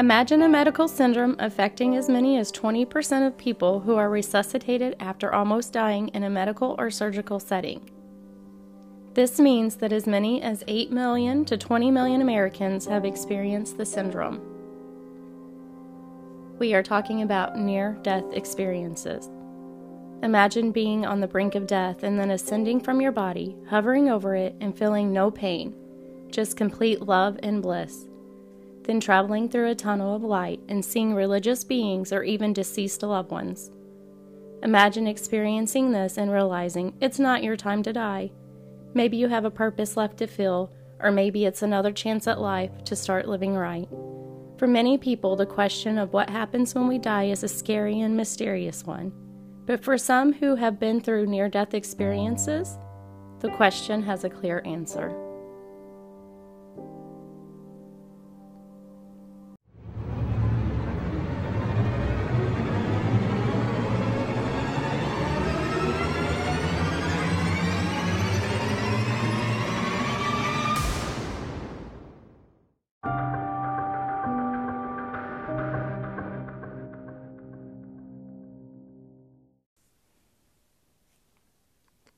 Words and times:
Imagine 0.00 0.42
a 0.42 0.48
medical 0.48 0.88
syndrome 0.88 1.36
affecting 1.38 1.94
as 1.94 2.08
many 2.08 2.38
as 2.38 2.50
20% 2.50 3.26
of 3.26 3.36
people 3.36 3.80
who 3.80 3.96
are 3.96 4.08
resuscitated 4.08 4.96
after 4.98 5.32
almost 5.32 5.72
dying 5.72 6.08
in 6.08 6.24
a 6.24 6.30
medical 6.30 6.74
or 6.78 6.90
surgical 6.90 7.38
setting. 7.38 7.90
This 9.12 9.38
means 9.38 9.76
that 9.76 9.92
as 9.92 10.06
many 10.06 10.40
as 10.40 10.64
8 10.66 10.90
million 10.90 11.44
to 11.44 11.56
20 11.56 11.90
million 11.90 12.22
Americans 12.22 12.86
have 12.86 13.04
experienced 13.04 13.76
the 13.76 13.84
syndrome. 13.84 14.40
We 16.58 16.74
are 16.74 16.82
talking 16.82 17.22
about 17.22 17.58
near 17.58 17.98
death 18.02 18.24
experiences. 18.32 19.28
Imagine 20.22 20.72
being 20.72 21.06
on 21.06 21.20
the 21.20 21.28
brink 21.28 21.54
of 21.54 21.66
death 21.66 22.02
and 22.02 22.18
then 22.18 22.30
ascending 22.30 22.80
from 22.80 23.00
your 23.00 23.12
body, 23.12 23.56
hovering 23.68 24.08
over 24.08 24.34
it, 24.34 24.54
and 24.60 24.76
feeling 24.76 25.12
no 25.12 25.30
pain, 25.30 25.74
just 26.30 26.56
complete 26.56 27.02
love 27.02 27.38
and 27.42 27.62
bliss 27.62 28.06
then 28.84 29.00
traveling 29.00 29.48
through 29.48 29.68
a 29.68 29.74
tunnel 29.74 30.16
of 30.16 30.22
light 30.24 30.60
and 30.68 30.84
seeing 30.84 31.14
religious 31.14 31.64
beings 31.64 32.12
or 32.12 32.22
even 32.22 32.52
deceased 32.52 33.02
loved 33.02 33.30
ones. 33.30 33.70
Imagine 34.62 35.06
experiencing 35.06 35.92
this 35.92 36.18
and 36.18 36.30
realizing 36.30 36.94
it's 37.00 37.18
not 37.18 37.44
your 37.44 37.56
time 37.56 37.82
to 37.84 37.92
die. 37.92 38.30
Maybe 38.92 39.16
you 39.16 39.28
have 39.28 39.44
a 39.44 39.50
purpose 39.50 39.96
left 39.96 40.18
to 40.18 40.26
fill, 40.26 40.72
or 40.98 41.12
maybe 41.12 41.44
it's 41.44 41.62
another 41.62 41.92
chance 41.92 42.26
at 42.26 42.40
life 42.40 42.84
to 42.84 42.96
start 42.96 43.28
living 43.28 43.54
right. 43.54 43.88
For 44.58 44.66
many 44.66 44.98
people, 44.98 45.36
the 45.36 45.46
question 45.46 45.96
of 45.96 46.12
what 46.12 46.28
happens 46.28 46.74
when 46.74 46.88
we 46.88 46.98
die 46.98 47.24
is 47.24 47.42
a 47.42 47.48
scary 47.48 48.00
and 48.00 48.16
mysterious 48.16 48.84
one. 48.84 49.12
But 49.66 49.84
for 49.84 49.96
some 49.98 50.32
who 50.32 50.56
have 50.56 50.80
been 50.80 51.00
through 51.00 51.26
near 51.26 51.48
death 51.48 51.74
experiences, 51.74 52.78
the 53.40 53.50
question 53.50 54.02
has 54.02 54.24
a 54.24 54.30
clear 54.30 54.62
answer. 54.64 55.29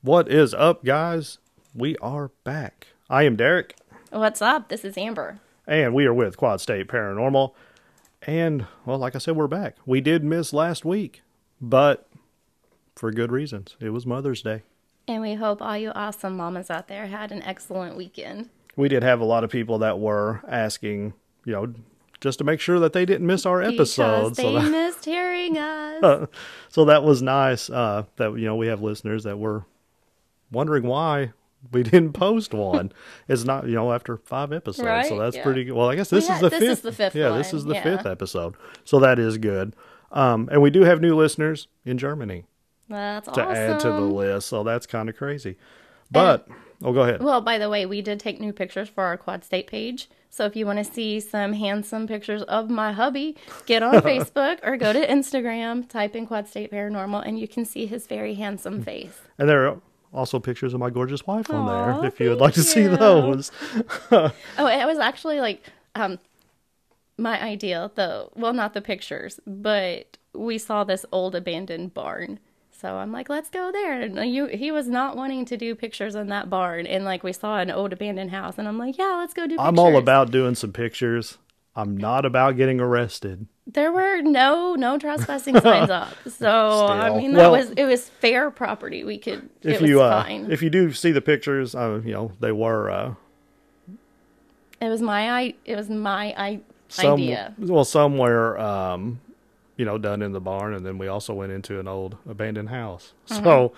What 0.03 0.29
is 0.29 0.53
up, 0.53 0.83
guys? 0.83 1.37
We 1.73 1.95
are 1.97 2.29
back. 2.43 2.87
I 3.09 3.23
am 3.23 3.35
Derek, 3.35 3.75
What's 4.11 4.41
up? 4.41 4.69
This 4.69 4.85
is 4.85 4.97
Amber. 4.97 5.39
and 5.65 5.93
we 5.93 6.05
are 6.05 6.13
with 6.13 6.37
Quad 6.37 6.61
State 6.61 6.87
Paranormal. 6.87 7.53
And, 8.23 8.67
well, 8.85 8.97
like 8.97 9.15
I 9.15 9.17
said, 9.17 9.35
we're 9.35 9.47
back. 9.47 9.77
We 9.85 10.01
did 10.01 10.23
miss 10.23 10.53
last 10.53 10.85
week, 10.85 11.21
but 11.61 12.07
for 12.95 13.11
good 13.11 13.31
reasons. 13.31 13.75
It 13.79 13.89
was 13.89 14.05
Mother's 14.05 14.41
Day. 14.41 14.63
And 15.07 15.21
we 15.21 15.33
hope 15.35 15.61
all 15.61 15.77
you 15.77 15.91
awesome 15.91 16.37
mamas 16.37 16.69
out 16.69 16.87
there 16.87 17.07
had 17.07 17.31
an 17.31 17.41
excellent 17.43 17.97
weekend. 17.97 18.49
We 18.75 18.87
did 18.87 19.03
have 19.03 19.19
a 19.19 19.25
lot 19.25 19.43
of 19.43 19.49
people 19.49 19.79
that 19.79 19.99
were 19.99 20.41
asking, 20.47 21.13
you 21.45 21.53
know, 21.53 21.73
just 22.21 22.37
to 22.39 22.43
make 22.43 22.59
sure 22.59 22.79
that 22.79 22.93
they 22.93 23.05
didn't 23.05 23.25
miss 23.27 23.45
our 23.45 23.61
episode. 23.61 24.35
Because 24.35 24.37
they 24.37 24.43
So 24.43 24.53
that, 24.53 24.71
missed 24.71 25.05
hearing 25.05 25.57
us. 25.59 26.27
so 26.69 26.85
that 26.85 27.03
was 27.03 27.21
nice 27.21 27.69
uh, 27.69 28.03
that, 28.17 28.31
you 28.37 28.45
know, 28.45 28.55
we 28.55 28.67
have 28.67 28.81
listeners 28.81 29.23
that 29.23 29.37
were 29.39 29.65
wondering 30.53 30.87
why 30.87 31.33
we 31.71 31.83
didn't 31.83 32.13
post 32.13 32.53
one. 32.53 32.91
it's 33.27 33.43
not, 33.43 33.67
you 33.67 33.75
know, 33.75 33.93
after 33.93 34.17
five 34.17 34.51
episodes. 34.51 35.09
So 35.09 35.17
that's 35.17 35.35
yeah. 35.35 35.43
pretty 35.43 35.65
good. 35.65 35.73
Well, 35.73 35.89
I 35.89 35.95
guess 35.95 36.09
this 36.09 36.29
is 36.29 36.39
the 36.39 36.49
this 36.49 36.59
fifth. 36.59 36.69
is 36.71 36.81
the 36.81 36.91
fifth 36.91 37.15
Yeah, 37.15 37.29
this 37.29 37.53
is 37.53 37.65
the 37.65 37.75
yeah. 37.75 37.83
fifth 37.83 38.05
episode. 38.05 38.55
So 38.83 38.99
that 38.99 39.19
is 39.19 39.37
good. 39.37 39.75
Um, 40.11 40.49
and 40.51 40.61
we 40.61 40.69
do 40.69 40.83
have 40.83 41.01
new 41.01 41.15
listeners 41.15 41.67
in 41.85 41.97
Germany 41.97 42.45
That's 42.87 43.27
to 43.27 43.41
awesome. 43.41 43.55
add 43.55 43.79
to 43.81 43.89
the 43.89 44.01
list. 44.01 44.47
So 44.47 44.63
that's 44.63 44.85
kind 44.85 45.09
of 45.09 45.17
crazy. 45.17 45.57
But, 46.11 46.47
oh, 46.83 46.93
go 46.93 47.01
ahead. 47.01 47.23
Well, 47.23 47.41
by 47.41 47.57
the 47.57 47.69
way, 47.69 47.87
we 47.87 48.01
did 48.01 48.19
take 48.19 48.39
new 48.39 48.53
pictures 48.53 48.87
for 48.87 49.03
our 49.05 49.17
Quad 49.17 49.43
State 49.43 49.65
page. 49.67 50.09
So 50.29 50.45
if 50.45 50.55
you 50.55 50.65
want 50.65 50.79
to 50.79 50.83
see 50.83 51.19
some 51.19 51.53
handsome 51.53 52.07
pictures 52.07 52.43
of 52.43 52.69
my 52.69 52.91
hubby, 52.91 53.37
get 53.65 53.81
on 53.81 53.93
Facebook 54.01 54.59
or 54.63 54.77
go 54.77 54.93
to 54.93 55.07
Instagram, 55.07 55.87
type 55.87 56.15
in 56.15 56.27
Quad 56.27 56.47
State 56.47 56.71
Paranormal, 56.71 57.23
and 57.25 57.39
you 57.39 57.47
can 57.47 57.65
see 57.65 57.85
his 57.85 58.05
very 58.05 58.35
handsome 58.35 58.83
face. 58.83 59.21
And 59.37 59.49
there 59.49 59.67
are 59.67 59.79
also 60.13 60.39
pictures 60.39 60.73
of 60.73 60.79
my 60.79 60.89
gorgeous 60.89 61.25
wife 61.25 61.49
on 61.49 61.65
there 61.65 62.05
if 62.07 62.19
you 62.19 62.29
would 62.29 62.39
like 62.39 62.53
to 62.53 62.63
see 62.63 62.87
those. 62.87 63.51
Oh, 64.11 64.31
it 64.67 64.85
was 64.85 64.99
actually 64.99 65.39
like 65.39 65.63
um 65.95 66.19
my 67.17 67.41
idea, 67.41 67.91
though. 67.95 68.31
Well, 68.35 68.53
not 68.53 68.73
the 68.73 68.81
pictures, 68.81 69.39
but 69.45 70.17
we 70.33 70.57
saw 70.57 70.83
this 70.83 71.05
old 71.11 71.35
abandoned 71.35 71.93
barn. 71.93 72.39
So 72.71 72.95
I'm 72.95 73.11
like, 73.11 73.29
let's 73.29 73.49
go 73.49 73.71
there. 73.71 74.01
And 74.01 74.33
you, 74.33 74.47
he 74.47 74.71
was 74.71 74.89
not 74.89 75.15
wanting 75.15 75.45
to 75.45 75.55
do 75.55 75.73
pictures 75.75 76.15
in 76.15 76.27
that 76.27 76.49
barn, 76.49 76.85
and 76.85 77.05
like 77.05 77.23
we 77.23 77.31
saw 77.31 77.59
an 77.59 77.71
old 77.71 77.93
abandoned 77.93 78.31
house, 78.31 78.55
and 78.57 78.67
I'm 78.67 78.77
like, 78.77 78.97
yeah, 78.97 79.15
let's 79.17 79.33
go 79.33 79.43
do. 79.43 79.55
Pictures. 79.55 79.67
I'm 79.67 79.79
all 79.79 79.97
about 79.97 80.31
doing 80.31 80.55
some 80.55 80.73
pictures. 80.73 81.37
I'm 81.75 81.95
not 81.95 82.25
about 82.25 82.57
getting 82.57 82.79
arrested. 82.79 83.47
There 83.65 83.91
were 83.93 84.21
no 84.21 84.75
no 84.75 84.97
trespassing 84.97 85.59
signs 85.59 85.89
up, 86.01 86.13
so 86.27 86.87
I 86.87 87.17
mean 87.17 87.31
that 87.33 87.49
Well- 87.49 87.51
was 87.51 87.71
it 87.71 87.85
was 87.85 88.09
fair 88.09 88.51
property. 88.51 89.03
We 89.03 89.17
could 89.17 89.49
If 89.61 89.75
it 89.75 89.81
was 89.81 89.89
you 89.89 90.01
uh, 90.01 90.23
fine. 90.23 90.51
if 90.51 90.61
you 90.61 90.69
do 90.69 90.91
see 90.91 91.11
the 91.11 91.21
pictures, 91.21 91.73
uh, 91.73 92.01
you 92.03 92.11
know 92.11 92.31
they 92.41 92.51
were 92.51 92.91
uh, 92.91 93.13
it 94.81 94.89
was 94.89 95.01
my 95.01 95.29
i 95.31 95.53
it 95.65 95.75
was 95.77 95.89
my 95.89 96.33
I, 96.37 96.59
some, 96.89 97.13
idea. 97.13 97.53
Well, 97.57 97.85
somewhere, 97.85 98.59
um, 98.59 99.21
you 99.77 99.85
know, 99.85 99.97
done 99.97 100.21
in 100.21 100.33
the 100.33 100.41
barn, 100.41 100.73
and 100.73 100.85
then 100.85 100.97
we 100.97 101.07
also 101.07 101.33
went 101.33 101.51
into 101.51 101.79
an 101.79 101.87
old 101.87 102.17
abandoned 102.29 102.69
house. 102.69 103.13
Mm-hmm. 103.29 103.43
So, 103.43 103.73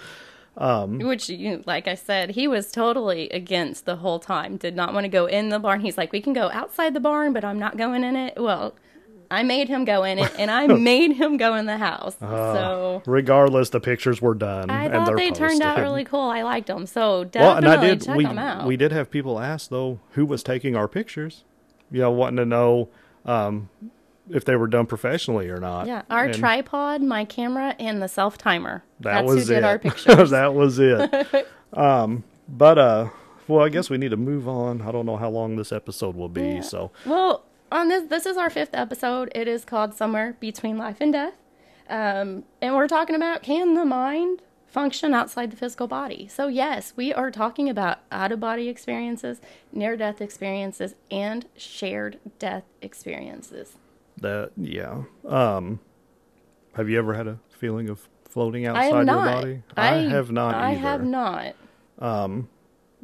Which, 1.08 1.30
you, 1.30 1.64
like 1.66 1.88
I 1.88 1.96
said, 1.96 2.32
he 2.32 2.48
was 2.48 2.72
totally 2.72 3.30
against 3.30 3.86
the 3.86 3.98
whole 3.98 4.20
time. 4.20 4.58
Did 4.58 4.76
not 4.76 4.94
want 4.94 5.04
to 5.06 5.10
go 5.10 5.28
in 5.28 5.50
the 5.50 5.60
barn. 5.60 5.82
He's 5.82 5.98
like, 5.98 6.12
we 6.12 6.22
can 6.22 6.34
go 6.34 6.50
outside 6.52 6.94
the 6.94 7.00
barn, 7.00 7.34
but 7.34 7.46
I'm 7.46 7.60
not 7.60 7.78
going 7.78 8.04
in 8.04 8.16
it. 8.16 8.34
Well, 8.38 8.74
I 9.32 9.44
made 9.44 9.68
him 9.68 9.86
go 9.86 10.04
in 10.04 10.20
it, 10.20 10.32
and 10.38 10.50
I 10.52 10.68
made 10.92 11.14
him 11.14 11.38
go 11.38 11.56
in 11.56 11.66
the 11.66 11.78
house. 11.78 12.16
so 12.20 13.02
regardless, 13.06 13.70
the 13.70 13.80
pictures 13.80 14.22
were 14.22 14.34
done, 14.36 14.70
I 14.70 14.86
Uh, 14.86 14.90
and 14.90 15.06
thought 15.06 15.16
they 15.18 15.32
turned 15.32 15.62
out 15.62 15.80
really 15.80 16.04
cool. 16.06 16.22
I 16.30 16.44
liked 16.44 16.68
them. 16.68 16.86
So 16.86 17.24
definitely 17.26 17.68
Well, 17.68 17.74
and 17.74 17.82
I 17.86 17.88
did. 17.88 18.02
check 18.06 18.16
We 18.18 18.24
them 18.26 18.38
out. 18.38 18.66
we 18.68 18.78
did 18.78 18.92
have 18.92 19.10
people 19.12 19.40
ask 19.40 19.70
though 19.70 20.00
who 20.12 20.26
was 20.26 20.44
taking 20.44 20.76
our 20.76 20.88
pictures. 20.88 21.44
You 21.92 22.02
know, 22.02 22.12
wanting 22.12 22.38
to 22.38 22.46
know 22.46 22.90
um, 23.26 23.70
if 24.30 24.44
they 24.44 24.56
were 24.56 24.68
done 24.68 24.86
professionally 24.88 25.50
or 25.50 25.58
not. 25.60 25.86
yeah, 25.88 26.02
our 26.10 26.26
And 26.26 26.34
tripod, 26.36 27.02
my 27.02 27.26
camera, 27.26 27.76
and 27.80 28.02
the 28.02 28.08
self 28.08 28.38
timer. 28.38 28.84
That 29.00 29.14
That's 29.22 29.28
was 29.28 29.48
who 29.48 29.54
did 29.54 29.58
it. 29.60 29.64
our 29.64 29.80
pictures. 29.88 30.30
that 30.32 30.54
was 30.54 30.80
it. 30.80 31.48
um, 31.74 32.24
but 32.50 32.78
uh, 32.78 33.10
well, 33.48 33.64
I 33.64 33.70
guess 33.70 33.90
we 33.90 33.98
need 33.98 34.10
to 34.10 34.18
move 34.18 34.48
on. 34.48 34.82
I 34.82 34.92
don't 34.92 35.06
know 35.06 35.18
how 35.18 35.30
long 35.30 35.56
this 35.56 35.72
episode 35.72 36.16
will 36.16 36.30
be, 36.30 36.62
so 36.64 36.92
Well, 37.06 37.44
on 37.76 37.90
this 37.90 38.04
this 38.10 38.26
is 38.26 38.38
our 38.38 38.50
fifth 38.50 38.74
episode. 38.74 39.32
It 39.36 39.48
is 39.48 39.66
called 39.66 39.94
Somewhere 39.94 40.38
Between 40.40 40.78
Life 40.78 40.98
and 41.02 41.12
Death. 41.12 41.34
Um, 41.90 42.46
and 42.62 42.74
we're 42.74 42.88
talking 42.88 43.16
about 43.16 43.44
can 43.44 43.74
the 43.74 43.86
mind 43.86 44.42
function 44.66 45.14
outside 45.14 45.52
the 45.52 45.58
physical 45.58 45.88
body? 45.88 46.28
So 46.28 46.48
yes, 46.48 46.94
we 46.96 47.14
are 47.14 47.30
talking 47.30 47.70
about 47.70 48.00
out 48.12 48.32
of 48.32 48.40
body 48.40 48.70
experiences, 48.70 49.42
near 49.72 49.98
death 49.98 50.22
experiences, 50.22 50.96
and 51.12 51.46
shared 51.58 52.20
death 52.40 52.64
experiences. 52.82 53.74
that 54.18 54.52
yeah. 54.58 55.04
Um, 55.28 55.80
have 56.76 56.90
you 56.90 56.98
ever 56.98 57.14
had 57.14 57.28
a 57.28 57.40
feeling 57.50 57.90
of 57.90 58.08
floating 58.28 58.66
outside 58.66 58.90
your 58.90 59.06
body? 59.06 59.64
I, 59.78 59.96
have 59.96 60.32
not 60.32 60.56
I 60.56 60.72
either. 60.72 60.80
have 60.80 61.04
not. 61.04 61.56
Um 62.00 62.48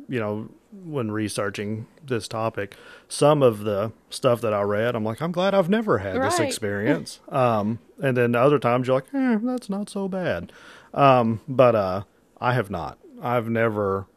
you 0.07 0.19
know, 0.19 0.49
when 0.71 1.11
researching 1.11 1.87
this 2.05 2.27
topic, 2.27 2.75
some 3.07 3.43
of 3.43 3.59
the 3.59 3.91
stuff 4.09 4.41
that 4.41 4.53
I 4.53 4.61
read, 4.61 4.95
I'm 4.95 5.03
like, 5.03 5.21
I'm 5.21 5.31
glad 5.31 5.53
I've 5.53 5.69
never 5.69 5.99
had 5.99 6.21
this 6.21 6.39
experience. 6.39 7.19
um, 7.29 7.79
and 8.01 8.15
then 8.15 8.35
other 8.35 8.59
times 8.59 8.87
you're 8.87 8.97
like, 8.97 9.13
eh, 9.13 9.37
that's 9.41 9.69
not 9.69 9.89
so 9.89 10.07
bad. 10.07 10.51
Um, 10.93 11.41
but 11.47 11.75
uh, 11.75 12.03
I 12.39 12.53
have 12.53 12.69
not. 12.69 12.97
I've 13.21 13.49
never 13.49 14.07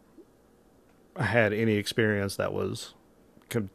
had 1.19 1.53
any 1.53 1.75
experience 1.75 2.37
that 2.37 2.53
was 2.53 2.95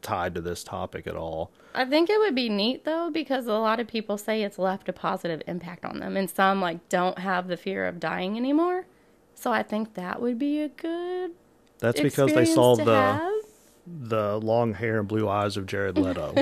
tied 0.02 0.34
to 0.34 0.40
this 0.40 0.62
topic 0.62 1.06
at 1.06 1.16
all. 1.16 1.50
I 1.74 1.84
think 1.84 2.10
it 2.10 2.18
would 2.18 2.34
be 2.34 2.48
neat 2.48 2.84
though 2.84 3.10
because 3.10 3.46
a 3.46 3.54
lot 3.54 3.80
of 3.80 3.86
people 3.86 4.18
say 4.18 4.42
it's 4.42 4.58
left 4.58 4.88
a 4.88 4.92
positive 4.92 5.42
impact 5.46 5.84
on 5.84 6.00
them 6.00 6.16
and 6.16 6.28
some 6.28 6.60
like 6.60 6.88
don't 6.88 7.18
have 7.18 7.48
the 7.48 7.56
fear 7.56 7.86
of 7.86 8.00
dying 8.00 8.36
anymore. 8.36 8.86
So 9.34 9.52
I 9.52 9.62
think 9.62 9.94
that 9.94 10.20
would 10.20 10.38
be 10.38 10.60
a 10.60 10.68
good 10.68 11.32
That's 11.80 12.00
because 12.00 12.32
they 12.32 12.44
saw 12.44 12.76
the 12.76 13.40
the 13.86 14.38
long 14.38 14.74
hair 14.74 14.98
and 15.00 15.08
blue 15.08 15.28
eyes 15.28 15.56
of 15.56 15.66
Jared 15.66 15.98
Leto 15.98 16.34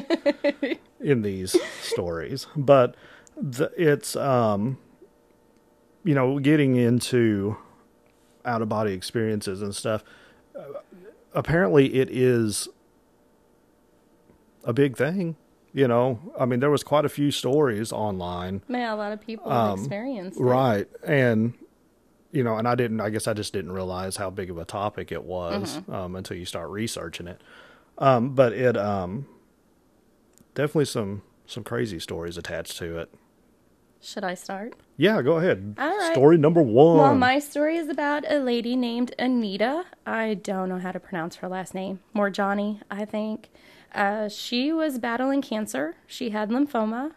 in 1.00 1.22
these 1.22 1.56
stories. 1.80 2.46
But 2.56 2.94
the, 3.40 3.70
it's 3.76 4.16
um 4.16 4.78
you 6.04 6.14
know, 6.14 6.38
getting 6.38 6.76
into 6.76 7.56
out 8.44 8.62
of 8.62 8.68
body 8.68 8.92
experiences 8.92 9.60
and 9.62 9.74
stuff, 9.74 10.02
uh, 10.58 10.62
apparently 11.34 11.94
it 11.96 12.08
is 12.10 12.68
a 14.64 14.72
big 14.72 14.96
thing. 14.96 15.36
You 15.74 15.86
know, 15.86 16.32
I 16.38 16.46
mean, 16.46 16.60
there 16.60 16.70
was 16.70 16.82
quite 16.82 17.04
a 17.04 17.08
few 17.10 17.30
stories 17.30 17.92
online. 17.92 18.62
Yeah, 18.68 18.94
a 18.94 18.96
lot 18.96 19.12
of 19.12 19.20
people 19.20 19.52
Um, 19.52 19.78
experienced. 19.78 20.40
Right. 20.40 20.88
And, 21.06 21.54
you 22.32 22.44
know, 22.44 22.56
and 22.56 22.68
I 22.68 22.74
didn't, 22.74 23.00
I 23.00 23.10
guess 23.10 23.26
I 23.26 23.34
just 23.34 23.52
didn't 23.52 23.72
realize 23.72 24.16
how 24.16 24.30
big 24.30 24.50
of 24.50 24.58
a 24.58 24.64
topic 24.64 25.12
it 25.12 25.24
was 25.24 25.80
um, 25.88 26.16
until 26.16 26.36
you 26.36 26.44
start 26.44 26.70
researching 26.70 27.26
it. 27.26 27.40
Um, 27.98 28.34
but 28.34 28.52
it, 28.52 28.76
um, 28.76 29.26
definitely 30.54 30.84
some, 30.84 31.22
some 31.46 31.64
crazy 31.64 31.98
stories 31.98 32.36
attached 32.36 32.76
to 32.78 32.98
it. 32.98 33.10
Should 34.00 34.22
I 34.22 34.34
start? 34.34 34.74
Yeah, 34.96 35.22
go 35.22 35.38
ahead. 35.38 35.74
All 35.78 35.88
right. 35.88 36.12
Story 36.12 36.38
number 36.38 36.62
one. 36.62 36.98
Well, 36.98 37.14
my 37.16 37.40
story 37.40 37.76
is 37.76 37.88
about 37.88 38.30
a 38.30 38.38
lady 38.38 38.76
named 38.76 39.14
Anita. 39.18 39.84
I 40.06 40.34
don't 40.34 40.68
know 40.68 40.78
how 40.78 40.92
to 40.92 41.00
pronounce 41.00 41.36
her 41.36 41.48
last 41.48 41.74
name. 41.74 41.98
Moorjani, 42.14 42.80
I 42.90 43.04
think. 43.04 43.48
Uh, 43.92 44.28
she 44.28 44.72
was 44.72 44.98
battling 44.98 45.42
cancer. 45.42 45.96
She 46.06 46.30
had 46.30 46.50
lymphoma. 46.50 47.12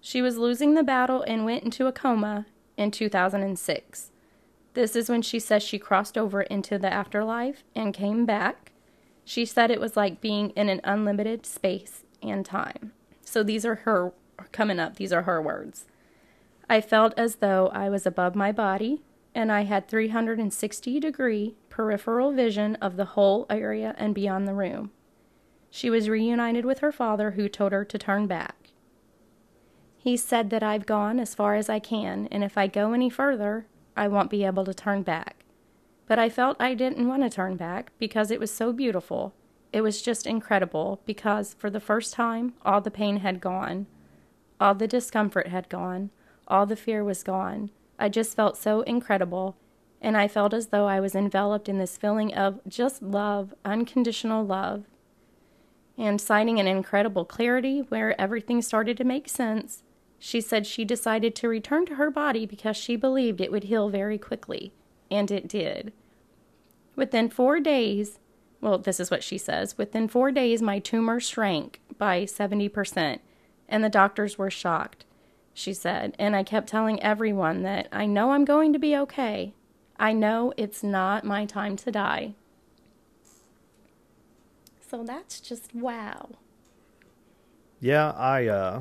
She 0.00 0.20
was 0.20 0.36
losing 0.36 0.74
the 0.74 0.82
battle 0.82 1.22
and 1.22 1.44
went 1.46 1.64
into 1.64 1.86
a 1.86 1.92
coma 1.92 2.46
in 2.76 2.90
2006. 2.90 4.10
This 4.76 4.94
is 4.94 5.08
when 5.08 5.22
she 5.22 5.40
says 5.40 5.62
she 5.62 5.78
crossed 5.78 6.18
over 6.18 6.42
into 6.42 6.78
the 6.78 6.92
afterlife 6.92 7.64
and 7.74 7.94
came 7.94 8.26
back. 8.26 8.72
She 9.24 9.46
said 9.46 9.70
it 9.70 9.80
was 9.80 9.96
like 9.96 10.20
being 10.20 10.50
in 10.50 10.68
an 10.68 10.82
unlimited 10.84 11.46
space 11.46 12.04
and 12.22 12.44
time. 12.44 12.92
So 13.22 13.42
these 13.42 13.64
are 13.64 13.76
her 13.76 14.12
coming 14.52 14.78
up. 14.78 14.96
These 14.96 15.14
are 15.14 15.22
her 15.22 15.40
words. 15.40 15.86
I 16.68 16.82
felt 16.82 17.14
as 17.16 17.36
though 17.36 17.68
I 17.68 17.88
was 17.88 18.04
above 18.04 18.34
my 18.34 18.52
body 18.52 19.00
and 19.34 19.50
I 19.50 19.62
had 19.62 19.88
360 19.88 21.00
degree 21.00 21.54
peripheral 21.70 22.32
vision 22.32 22.74
of 22.76 22.98
the 22.98 23.06
whole 23.06 23.46
area 23.48 23.94
and 23.96 24.14
beyond 24.14 24.46
the 24.46 24.52
room. 24.52 24.90
She 25.70 25.88
was 25.88 26.10
reunited 26.10 26.66
with 26.66 26.80
her 26.80 26.92
father, 26.92 27.30
who 27.30 27.48
told 27.48 27.72
her 27.72 27.86
to 27.86 27.98
turn 27.98 28.26
back. 28.26 28.72
He 29.96 30.18
said 30.18 30.50
that 30.50 30.62
I've 30.62 30.84
gone 30.84 31.18
as 31.18 31.34
far 31.34 31.54
as 31.54 31.70
I 31.70 31.78
can, 31.78 32.28
and 32.30 32.44
if 32.44 32.58
I 32.58 32.66
go 32.66 32.92
any 32.92 33.08
further, 33.08 33.66
I 33.96 34.08
won't 34.08 34.30
be 34.30 34.44
able 34.44 34.64
to 34.64 34.74
turn 34.74 35.02
back. 35.02 35.44
But 36.06 36.18
I 36.18 36.28
felt 36.28 36.60
I 36.60 36.74
didn't 36.74 37.08
want 37.08 37.22
to 37.22 37.30
turn 37.30 37.56
back 37.56 37.90
because 37.98 38.30
it 38.30 38.38
was 38.38 38.52
so 38.52 38.72
beautiful. 38.72 39.34
It 39.72 39.80
was 39.80 40.02
just 40.02 40.26
incredible 40.26 41.00
because 41.04 41.54
for 41.54 41.70
the 41.70 41.80
first 41.80 42.14
time, 42.14 42.54
all 42.64 42.80
the 42.80 42.90
pain 42.90 43.18
had 43.18 43.40
gone, 43.40 43.86
all 44.60 44.74
the 44.74 44.86
discomfort 44.86 45.48
had 45.48 45.68
gone, 45.68 46.10
all 46.46 46.66
the 46.66 46.76
fear 46.76 47.02
was 47.02 47.22
gone. 47.22 47.70
I 47.98 48.08
just 48.08 48.36
felt 48.36 48.56
so 48.56 48.82
incredible, 48.82 49.56
and 50.00 50.16
I 50.16 50.28
felt 50.28 50.54
as 50.54 50.68
though 50.68 50.86
I 50.86 51.00
was 51.00 51.14
enveloped 51.14 51.68
in 51.68 51.78
this 51.78 51.96
feeling 51.96 52.32
of 52.34 52.60
just 52.68 53.02
love, 53.02 53.54
unconditional 53.64 54.44
love, 54.44 54.84
and 55.98 56.20
citing 56.20 56.60
an 56.60 56.66
incredible 56.66 57.24
clarity 57.24 57.80
where 57.80 58.18
everything 58.20 58.62
started 58.62 58.96
to 58.98 59.04
make 59.04 59.28
sense. 59.28 59.82
She 60.26 60.40
said 60.40 60.66
she 60.66 60.84
decided 60.84 61.36
to 61.36 61.48
return 61.48 61.86
to 61.86 61.94
her 61.94 62.10
body 62.10 62.46
because 62.46 62.76
she 62.76 62.96
believed 62.96 63.40
it 63.40 63.52
would 63.52 63.62
heal 63.62 63.88
very 63.88 64.18
quickly, 64.18 64.72
and 65.08 65.30
it 65.30 65.46
did. 65.46 65.92
Within 66.96 67.30
four 67.30 67.60
days, 67.60 68.18
well, 68.60 68.76
this 68.76 68.98
is 68.98 69.08
what 69.08 69.22
she 69.22 69.38
says 69.38 69.78
within 69.78 70.08
four 70.08 70.32
days, 70.32 70.60
my 70.60 70.80
tumor 70.80 71.20
shrank 71.20 71.80
by 71.96 72.24
70%, 72.24 73.20
and 73.68 73.84
the 73.84 73.88
doctors 73.88 74.36
were 74.36 74.50
shocked, 74.50 75.04
she 75.54 75.72
said. 75.72 76.16
And 76.18 76.34
I 76.34 76.42
kept 76.42 76.68
telling 76.68 77.00
everyone 77.00 77.62
that 77.62 77.86
I 77.92 78.06
know 78.06 78.32
I'm 78.32 78.44
going 78.44 78.72
to 78.72 78.80
be 78.80 78.96
okay. 78.96 79.54
I 79.96 80.12
know 80.12 80.52
it's 80.56 80.82
not 80.82 81.22
my 81.22 81.44
time 81.44 81.76
to 81.76 81.92
die. 81.92 82.34
So 84.90 85.04
that's 85.04 85.38
just 85.40 85.72
wow. 85.72 86.30
Yeah, 87.78 88.10
I 88.10 88.46
uh 88.48 88.80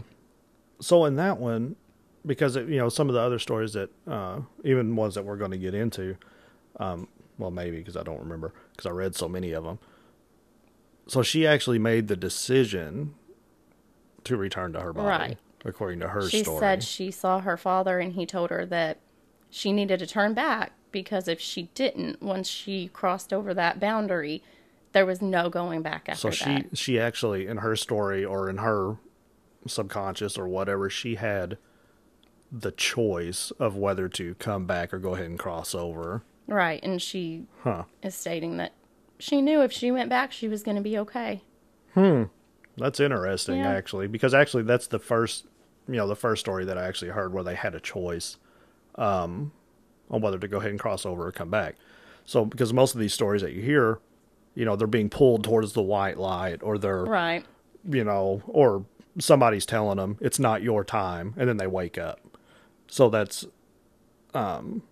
so 0.85 1.05
in 1.05 1.15
that 1.15 1.39
one 1.39 1.75
because 2.27 2.55
it, 2.55 2.67
you 2.69 2.77
know 2.77 2.89
some 2.89 3.09
of 3.09 3.15
the 3.15 3.19
other 3.19 3.39
stories 3.39 3.73
that 3.73 3.89
uh 4.07 4.39
even 4.63 4.95
ones 4.95 5.15
that 5.15 5.25
we're 5.25 5.35
going 5.35 5.49
to 5.49 5.57
get 5.57 5.73
into 5.73 6.15
um 6.79 7.07
well 7.39 7.49
maybe 7.49 7.77
because 7.77 7.97
I 7.97 8.03
don't 8.03 8.19
remember 8.19 8.53
because 8.71 8.85
I 8.85 8.91
read 8.91 9.15
so 9.15 9.27
many 9.27 9.51
of 9.51 9.63
them. 9.63 9.79
So 11.07 11.23
she 11.23 11.45
actually 11.47 11.79
made 11.79 12.07
the 12.07 12.15
decision 12.15 13.15
to 14.25 14.37
return 14.37 14.73
to 14.73 14.79
her 14.79 14.93
body 14.93 15.07
Right. 15.07 15.37
according 15.63 15.99
to 16.01 16.09
her 16.09 16.29
she 16.29 16.43
story. 16.43 16.57
She 16.57 16.59
said 16.59 16.83
she 16.83 17.11
saw 17.11 17.39
her 17.39 17.57
father 17.57 17.99
and 17.99 18.13
he 18.13 18.25
told 18.27 18.51
her 18.51 18.65
that 18.67 18.99
she 19.49 19.71
needed 19.71 19.99
to 19.99 20.07
turn 20.07 20.33
back 20.35 20.73
because 20.91 21.27
if 21.27 21.39
she 21.39 21.63
didn't, 21.73 22.21
once 22.21 22.47
she 22.47 22.87
crossed 22.87 23.33
over 23.33 23.53
that 23.53 23.79
boundary, 23.79 24.41
there 24.93 25.05
was 25.05 25.21
no 25.21 25.49
going 25.49 25.81
back 25.81 26.07
after 26.09 26.29
that. 26.29 26.35
so 26.35 26.45
she 26.45 26.61
that. 26.61 26.77
she 26.77 26.99
actually 26.99 27.47
in 27.47 27.57
her 27.57 27.75
story 27.75 28.23
or 28.23 28.49
in 28.49 28.57
her 28.57 28.97
subconscious 29.67 30.37
or 30.37 30.47
whatever 30.47 30.89
she 30.89 31.15
had 31.15 31.57
the 32.51 32.71
choice 32.71 33.51
of 33.59 33.75
whether 33.75 34.07
to 34.07 34.35
come 34.35 34.65
back 34.65 34.93
or 34.93 34.99
go 34.99 35.13
ahead 35.15 35.25
and 35.25 35.39
cross 35.39 35.73
over. 35.75 36.23
Right, 36.47 36.81
and 36.83 37.01
she 37.01 37.45
Huh. 37.63 37.83
is 38.03 38.15
stating 38.15 38.57
that 38.57 38.71
she 39.17 39.41
knew 39.41 39.61
if 39.61 39.71
she 39.71 39.91
went 39.91 40.09
back, 40.09 40.31
she 40.31 40.47
was 40.47 40.61
going 40.63 40.75
to 40.77 40.83
be 40.83 40.97
okay. 40.99 41.41
Hmm, 41.93 42.23
that's 42.77 42.99
interesting, 42.99 43.61
Yeah. 43.61 43.71
actually, 43.71 44.07
because 44.07 44.33
actually 44.33 44.63
that's 44.63 44.87
the 44.87 44.99
first, 44.99 45.47
you 45.87 45.95
know, 45.95 46.07
the 46.07 46.15
first 46.15 46.41
story 46.41 46.65
that 46.65 46.77
I 46.77 46.85
actually 46.85 47.11
heard 47.11 47.33
where 47.33 47.43
they 47.43 47.55
had 47.55 47.73
a 47.75 47.79
choice 47.79 48.37
um, 48.95 49.51
on 50.09 50.21
whether 50.21 50.37
to 50.37 50.47
go 50.47 50.57
ahead 50.59 50.71
and 50.71 50.79
cross 50.79 51.05
over 51.05 51.27
or 51.27 51.31
come 51.31 51.49
back. 51.49 51.75
So, 52.25 52.45
because 52.45 52.73
most 52.73 52.93
of 52.95 53.01
these 53.01 53.13
stories 53.13 53.41
that 53.41 53.53
you 53.53 53.61
hear, 53.61 53.99
you 54.53 54.65
know, 54.65 54.75
they're 54.75 54.87
being 54.87 55.09
pulled 55.09 55.43
towards 55.43 55.73
the 55.73 55.81
white 55.81 56.17
light, 56.17 56.61
or 56.63 56.77
they're, 56.77 57.03
Right. 57.05 57.45
you 57.89 58.03
know, 58.03 58.41
or 58.47 58.85
somebody's 59.19 59.65
telling 59.65 59.97
them 59.97 60.17
it's 60.21 60.39
not 60.39 60.61
your 60.61 60.83
time, 60.83 61.33
and 61.37 61.47
then 61.47 61.57
they 61.57 61.67
wake 61.67 61.97
up. 61.97 62.19
So 62.87 63.09
that's, 63.09 63.45
um, 64.33 64.83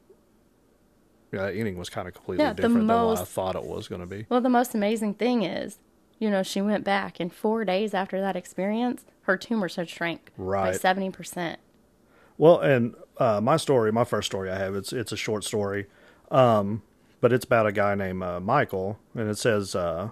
yeah, 1.31 1.43
that 1.43 1.55
ending 1.55 1.77
was 1.77 1.89
kind 1.89 2.07
of 2.07 2.13
completely 2.13 2.43
Yeah, 2.43 2.53
different 2.53 2.87
than 2.87 3.05
what 3.05 3.19
I 3.19 3.23
thought 3.23 3.55
it 3.55 3.65
was 3.65 3.87
going 3.87 4.01
to 4.01 4.07
be. 4.07 4.25
Well, 4.29 4.41
the 4.41 4.49
most 4.49 4.73
amazing 4.73 5.15
thing 5.15 5.43
is, 5.43 5.79
you 6.19 6.29
know, 6.29 6.43
she 6.43 6.61
went 6.61 6.83
back, 6.83 7.19
and 7.19 7.33
four 7.33 7.65
days 7.65 7.93
after 7.93 8.19
that 8.21 8.35
experience, 8.35 9.05
her 9.23 9.37
tumors 9.37 9.75
had 9.75 9.89
shrank 9.89 10.31
right. 10.37 10.71
by 10.71 10.77
70%. 10.77 11.57
Well, 12.37 12.59
and 12.59 12.95
uh, 13.17 13.41
my 13.41 13.57
story, 13.57 13.91
my 13.91 14.03
first 14.03 14.27
story 14.27 14.49
I 14.49 14.57
have, 14.57 14.75
it's 14.75 14.91
it's 14.91 15.11
a 15.11 15.17
short 15.17 15.43
story, 15.43 15.85
um, 16.31 16.81
but 17.21 17.31
it's 17.31 17.45
about 17.45 17.67
a 17.67 17.71
guy 17.71 17.93
named 17.93 18.23
uh, 18.23 18.39
Michael, 18.39 18.99
and 19.13 19.29
it 19.29 19.37
says, 19.37 19.75
uh, 19.75 20.09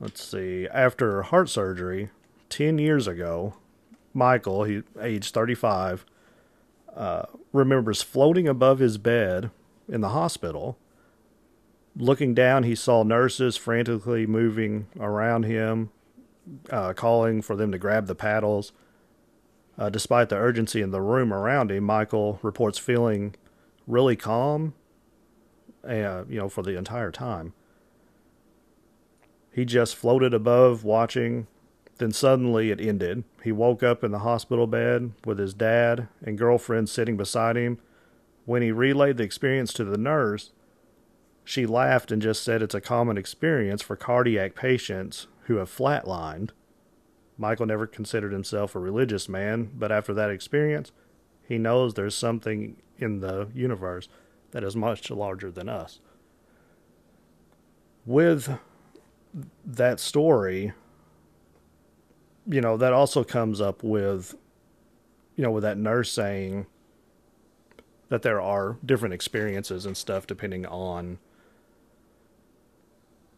let's 0.00 0.24
see, 0.24 0.66
after 0.68 1.22
heart 1.22 1.48
surgery 1.48 2.10
ten 2.52 2.78
years 2.78 3.08
ago, 3.08 3.54
Michael, 4.14 4.64
he 4.64 4.82
aged 5.00 5.32
thirty 5.32 5.54
five, 5.54 6.04
uh, 6.94 7.24
remembers 7.52 8.02
floating 8.02 8.46
above 8.46 8.78
his 8.78 8.98
bed 8.98 9.50
in 9.88 10.02
the 10.02 10.10
hospital. 10.10 10.78
Looking 11.96 12.34
down, 12.34 12.62
he 12.62 12.74
saw 12.74 13.02
nurses 13.02 13.56
frantically 13.56 14.26
moving 14.26 14.86
around 15.00 15.44
him, 15.44 15.90
uh, 16.70 16.92
calling 16.92 17.42
for 17.42 17.56
them 17.56 17.72
to 17.72 17.78
grab 17.78 18.06
the 18.06 18.14
paddles. 18.14 18.72
Uh, 19.78 19.88
despite 19.88 20.28
the 20.28 20.36
urgency 20.36 20.82
in 20.82 20.90
the 20.90 21.00
room 21.00 21.32
around 21.32 21.70
him, 21.70 21.84
Michael 21.84 22.38
reports 22.42 22.78
feeling 22.78 23.34
really 23.86 24.16
calm, 24.16 24.74
uh, 25.82 26.24
you 26.28 26.38
know, 26.38 26.48
for 26.48 26.62
the 26.62 26.76
entire 26.76 27.10
time. 27.10 27.54
He 29.50 29.64
just 29.64 29.96
floated 29.96 30.34
above, 30.34 30.84
watching. 30.84 31.46
Then 32.02 32.10
suddenly 32.10 32.72
it 32.72 32.80
ended. 32.80 33.22
He 33.44 33.52
woke 33.52 33.84
up 33.84 34.02
in 34.02 34.10
the 34.10 34.18
hospital 34.18 34.66
bed 34.66 35.12
with 35.24 35.38
his 35.38 35.54
dad 35.54 36.08
and 36.20 36.36
girlfriend 36.36 36.88
sitting 36.88 37.16
beside 37.16 37.54
him. 37.54 37.78
When 38.44 38.60
he 38.60 38.72
relayed 38.72 39.18
the 39.18 39.22
experience 39.22 39.72
to 39.74 39.84
the 39.84 39.96
nurse, 39.96 40.50
she 41.44 41.64
laughed 41.64 42.10
and 42.10 42.20
just 42.20 42.42
said 42.42 42.60
it's 42.60 42.74
a 42.74 42.80
common 42.80 43.16
experience 43.16 43.82
for 43.82 43.94
cardiac 43.94 44.56
patients 44.56 45.28
who 45.42 45.58
have 45.58 45.70
flatlined. 45.70 46.50
Michael 47.38 47.66
never 47.66 47.86
considered 47.86 48.32
himself 48.32 48.74
a 48.74 48.80
religious 48.80 49.28
man, 49.28 49.70
but 49.72 49.92
after 49.92 50.12
that 50.12 50.28
experience, 50.28 50.90
he 51.46 51.56
knows 51.56 51.94
there's 51.94 52.16
something 52.16 52.82
in 52.98 53.20
the 53.20 53.46
universe 53.54 54.08
that 54.50 54.64
is 54.64 54.74
much 54.74 55.08
larger 55.08 55.52
than 55.52 55.68
us. 55.68 56.00
With 58.04 58.58
that 59.64 60.00
story, 60.00 60.72
you 62.46 62.60
know, 62.60 62.76
that 62.76 62.92
also 62.92 63.24
comes 63.24 63.60
up 63.60 63.82
with, 63.82 64.34
you 65.36 65.44
know, 65.44 65.50
with 65.50 65.62
that 65.62 65.78
nurse 65.78 66.10
saying 66.10 66.66
that 68.08 68.22
there 68.22 68.40
are 68.40 68.76
different 68.84 69.14
experiences 69.14 69.86
and 69.86 69.96
stuff 69.96 70.26
depending 70.26 70.66
on 70.66 71.18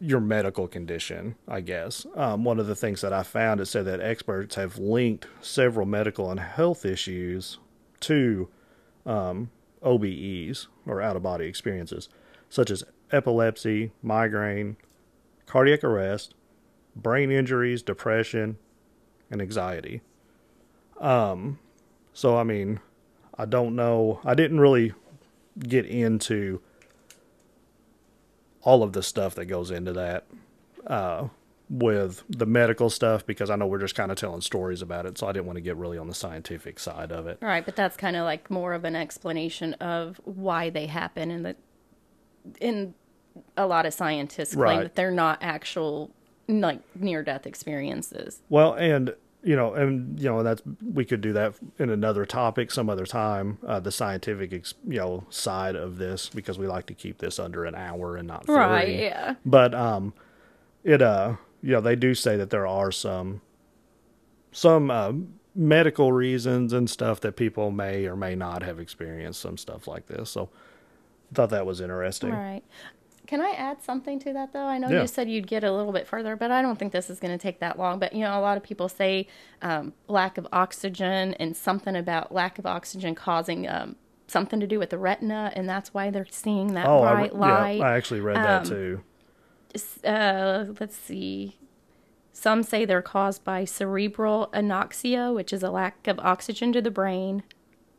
your 0.00 0.20
medical 0.20 0.66
condition, 0.66 1.36
I 1.46 1.60
guess. 1.60 2.06
Um, 2.14 2.44
one 2.44 2.58
of 2.58 2.66
the 2.66 2.74
things 2.74 3.00
that 3.00 3.12
I 3.12 3.22
found 3.22 3.60
is 3.60 3.70
said 3.70 3.84
that 3.86 4.00
experts 4.00 4.56
have 4.56 4.78
linked 4.78 5.26
several 5.40 5.86
medical 5.86 6.30
and 6.30 6.40
health 6.40 6.84
issues 6.84 7.58
to 8.00 8.48
um, 9.06 9.50
OBEs 9.82 10.66
or 10.86 11.00
out 11.00 11.16
of 11.16 11.22
body 11.22 11.46
experiences, 11.46 12.08
such 12.48 12.70
as 12.70 12.84
epilepsy, 13.12 13.92
migraine, 14.02 14.76
cardiac 15.46 15.84
arrest, 15.84 16.34
brain 16.96 17.30
injuries, 17.30 17.82
depression, 17.82 18.58
and 19.34 19.42
anxiety. 19.42 20.00
Um, 20.98 21.58
so 22.14 22.38
I 22.38 22.44
mean, 22.44 22.80
I 23.36 23.44
don't 23.44 23.76
know. 23.76 24.20
I 24.24 24.34
didn't 24.34 24.60
really 24.60 24.94
get 25.58 25.84
into 25.84 26.60
all 28.62 28.82
of 28.82 28.92
the 28.94 29.02
stuff 29.02 29.34
that 29.34 29.44
goes 29.44 29.70
into 29.70 29.92
that 29.92 30.24
uh, 30.86 31.28
with 31.68 32.22
the 32.30 32.46
medical 32.46 32.88
stuff 32.88 33.26
because 33.26 33.50
I 33.50 33.56
know 33.56 33.66
we're 33.66 33.78
just 33.80 33.94
kind 33.94 34.10
of 34.10 34.16
telling 34.16 34.40
stories 34.40 34.80
about 34.80 35.04
it. 35.04 35.18
So 35.18 35.26
I 35.26 35.32
didn't 35.32 35.46
want 35.46 35.56
to 35.56 35.60
get 35.62 35.76
really 35.76 35.98
on 35.98 36.08
the 36.08 36.14
scientific 36.14 36.78
side 36.78 37.12
of 37.12 37.26
it. 37.26 37.38
Right, 37.42 37.64
but 37.64 37.76
that's 37.76 37.96
kind 37.96 38.16
of 38.16 38.24
like 38.24 38.50
more 38.50 38.72
of 38.72 38.84
an 38.84 38.96
explanation 38.96 39.74
of 39.74 40.20
why 40.24 40.70
they 40.70 40.86
happen, 40.86 41.30
and 41.30 41.44
that 41.44 41.56
in 42.60 42.94
a 43.56 43.66
lot 43.66 43.84
of 43.84 43.92
scientists 43.92 44.54
claim 44.54 44.64
Right. 44.78 44.82
that 44.84 44.94
they're 44.94 45.10
not 45.10 45.38
actual 45.42 46.10
like 46.46 46.80
near 46.94 47.22
death 47.22 47.46
experiences. 47.46 48.42
Well, 48.48 48.74
and 48.74 49.14
you 49.44 49.54
know, 49.54 49.74
and 49.74 50.18
you 50.18 50.26
know, 50.26 50.42
that's 50.42 50.62
we 50.82 51.04
could 51.04 51.20
do 51.20 51.34
that 51.34 51.54
in 51.78 51.90
another 51.90 52.24
topic 52.24 52.70
some 52.70 52.88
other 52.88 53.04
time. 53.04 53.58
Uh, 53.66 53.78
the 53.78 53.92
scientific, 53.92 54.52
ex, 54.52 54.74
you 54.86 54.98
know, 54.98 55.24
side 55.28 55.76
of 55.76 55.98
this 55.98 56.30
because 56.30 56.58
we 56.58 56.66
like 56.66 56.86
to 56.86 56.94
keep 56.94 57.18
this 57.18 57.38
under 57.38 57.64
an 57.64 57.74
hour 57.74 58.16
and 58.16 58.26
not 58.26 58.46
30. 58.46 58.58
Right, 58.58 58.88
yeah. 58.88 59.34
But 59.44 59.74
um, 59.74 60.14
it 60.82 61.02
uh, 61.02 61.36
you 61.62 61.72
know, 61.72 61.80
they 61.80 61.94
do 61.96 62.14
say 62.14 62.36
that 62.36 62.50
there 62.50 62.66
are 62.66 62.90
some 62.90 63.42
some 64.50 64.90
uh, 64.90 65.12
medical 65.54 66.12
reasons 66.12 66.72
and 66.72 66.88
stuff 66.88 67.20
that 67.20 67.36
people 67.36 67.70
may 67.70 68.06
or 68.06 68.16
may 68.16 68.34
not 68.34 68.62
have 68.62 68.80
experienced 68.80 69.40
some 69.40 69.58
stuff 69.58 69.86
like 69.86 70.06
this. 70.06 70.30
So, 70.30 70.48
I 71.30 71.34
thought 71.34 71.50
that 71.50 71.66
was 71.66 71.80
interesting. 71.80 72.30
Right. 72.30 72.62
Can 73.26 73.40
I 73.40 73.50
add 73.50 73.82
something 73.82 74.18
to 74.20 74.32
that 74.34 74.52
though? 74.52 74.66
I 74.66 74.76
know 74.78 74.90
Yeah. 74.90 75.00
you 75.02 75.06
said 75.06 75.30
you'd 75.30 75.46
get 75.46 75.64
a 75.64 75.72
little 75.72 75.92
bit 75.92 76.06
further, 76.06 76.36
but 76.36 76.50
I 76.50 76.60
don't 76.60 76.78
think 76.78 76.92
this 76.92 77.08
is 77.08 77.18
going 77.20 77.32
to 77.36 77.42
take 77.42 77.58
that 77.60 77.78
long. 77.78 77.98
But 77.98 78.12
you 78.12 78.20
know, 78.20 78.38
a 78.38 78.40
lot 78.40 78.56
of 78.58 78.62
people 78.62 78.88
say 78.88 79.26
um, 79.62 79.94
lack 80.08 80.36
of 80.36 80.46
oxygen 80.52 81.34
and 81.34 81.56
something 81.56 81.96
about 81.96 82.32
lack 82.32 82.58
of 82.58 82.66
oxygen 82.66 83.14
causing 83.14 83.66
um, 83.68 83.96
something 84.26 84.60
to 84.60 84.66
do 84.66 84.78
with 84.78 84.90
the 84.90 84.98
retina, 84.98 85.52
and 85.56 85.68
that's 85.68 85.94
why 85.94 86.10
they're 86.10 86.26
seeing 86.30 86.74
that 86.74 86.86
Oh, 86.86 87.02
I, 87.02 87.12
bright 87.14 87.32
re- 87.34 87.38
light. 87.40 87.78
yeah, 87.78 87.84
I 87.86 87.96
actually 87.96 88.20
read 88.20 88.36
that 88.36 88.62
Um, 88.62 88.68
too. 88.68 89.02
uh, 90.04 90.64
let's 90.80 90.96
see. 90.96 91.56
Some 92.32 92.62
say 92.62 92.84
they're 92.84 93.00
caused 93.02 93.44
by 93.44 93.64
cerebral 93.64 94.50
anoxia, 94.52 95.34
which 95.34 95.52
is 95.52 95.62
a 95.62 95.70
lack 95.70 96.06
of 96.08 96.18
oxygen 96.18 96.72
to 96.72 96.82
the 96.82 96.90
brain, 96.90 97.42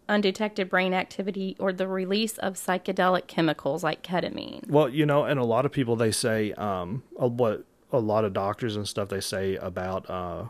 undetected 0.08 0.70
brain 0.70 0.94
activity, 0.94 1.56
or 1.60 1.74
the 1.74 1.88
release 1.88 2.38
of 2.40 2.54
psychedelic 2.56 3.28
chemicals 3.28 3.84
like 3.84 4.04
ketamine. 4.04 4.68
Well, 4.70 4.90
you 4.90 5.06
know, 5.06 5.24
and 5.26 5.40
a 5.40 5.44
lot 5.46 5.66
of 5.66 5.72
people 5.72 5.96
they 5.96 6.12
say 6.12 6.52
um 6.54 7.04
uh, 7.22 7.28
what 7.28 7.66
a 7.92 8.00
lot 8.00 8.26
of 8.26 8.34
doctors 8.34 8.76
and 8.76 8.88
stuff 8.88 9.10
they 9.10 9.22
say 9.22 9.56
about 9.56 10.10
uh 10.10 10.46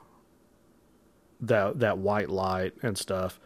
that 1.41 1.79
that 1.79 1.97
white 1.97 2.29
light 2.29 2.73
and 2.81 2.97
stuff, 2.97 3.39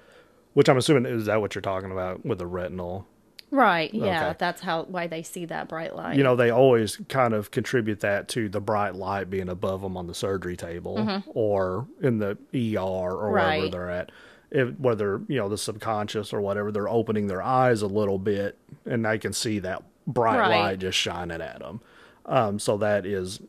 which 0.54 0.70
I'm 0.70 0.78
assuming 0.78 1.06
is 1.12 1.26
that 1.26 1.42
what 1.42 1.56
you're 1.56 1.62
talking 1.62 1.92
about 1.92 2.26
with 2.26 2.38
the 2.40 2.48
retinal. 2.48 3.08
Right. 3.52 3.92
Yeah, 3.92 4.28
Okay. 4.30 4.36
that's 4.38 4.62
how 4.62 4.84
why 4.84 5.08
they 5.08 5.24
see 5.24 5.46
that 5.46 5.68
bright 5.70 5.96
light. 5.96 6.16
You 6.18 6.24
know, 6.24 6.36
they 6.36 6.52
always 6.52 6.98
kind 7.10 7.34
of 7.34 7.50
contribute 7.50 8.00
that 8.02 8.28
to 8.30 8.48
the 8.48 8.62
bright 8.62 8.94
light 8.94 9.32
being 9.32 9.50
above 9.50 9.82
them 9.82 9.98
on 9.98 10.06
the 10.06 10.14
surgery 10.14 10.56
table 10.56 11.24
or 11.34 11.88
in 12.00 12.20
the 12.20 12.38
ER 12.54 12.80
or 12.80 13.32
wherever 13.32 13.64
Mm-hmm. 13.64 13.72
They're 13.72 13.90
at. 13.90 14.12
If, 14.52 14.80
whether 14.80 15.22
you 15.28 15.38
know 15.38 15.48
the 15.48 15.58
subconscious 15.58 16.34
or 16.34 16.42
whatever, 16.42 16.72
they're 16.72 16.90
opening 16.90 17.28
their 17.28 17.42
eyes 17.44 17.82
a 17.84 17.88
little 17.88 18.18
bit 18.18 18.58
and 18.86 19.06
they 19.06 19.20
can 19.20 19.32
see 19.34 19.60
that 19.60 19.84
bright 20.08 20.40
Right. 20.40 20.60
light 20.62 20.80
just 20.80 20.98
shining 20.98 21.40
at 21.42 21.60
them. 21.60 21.82
Um, 22.26 22.58
so 22.60 22.76
that 22.78 23.06
is 23.06 23.42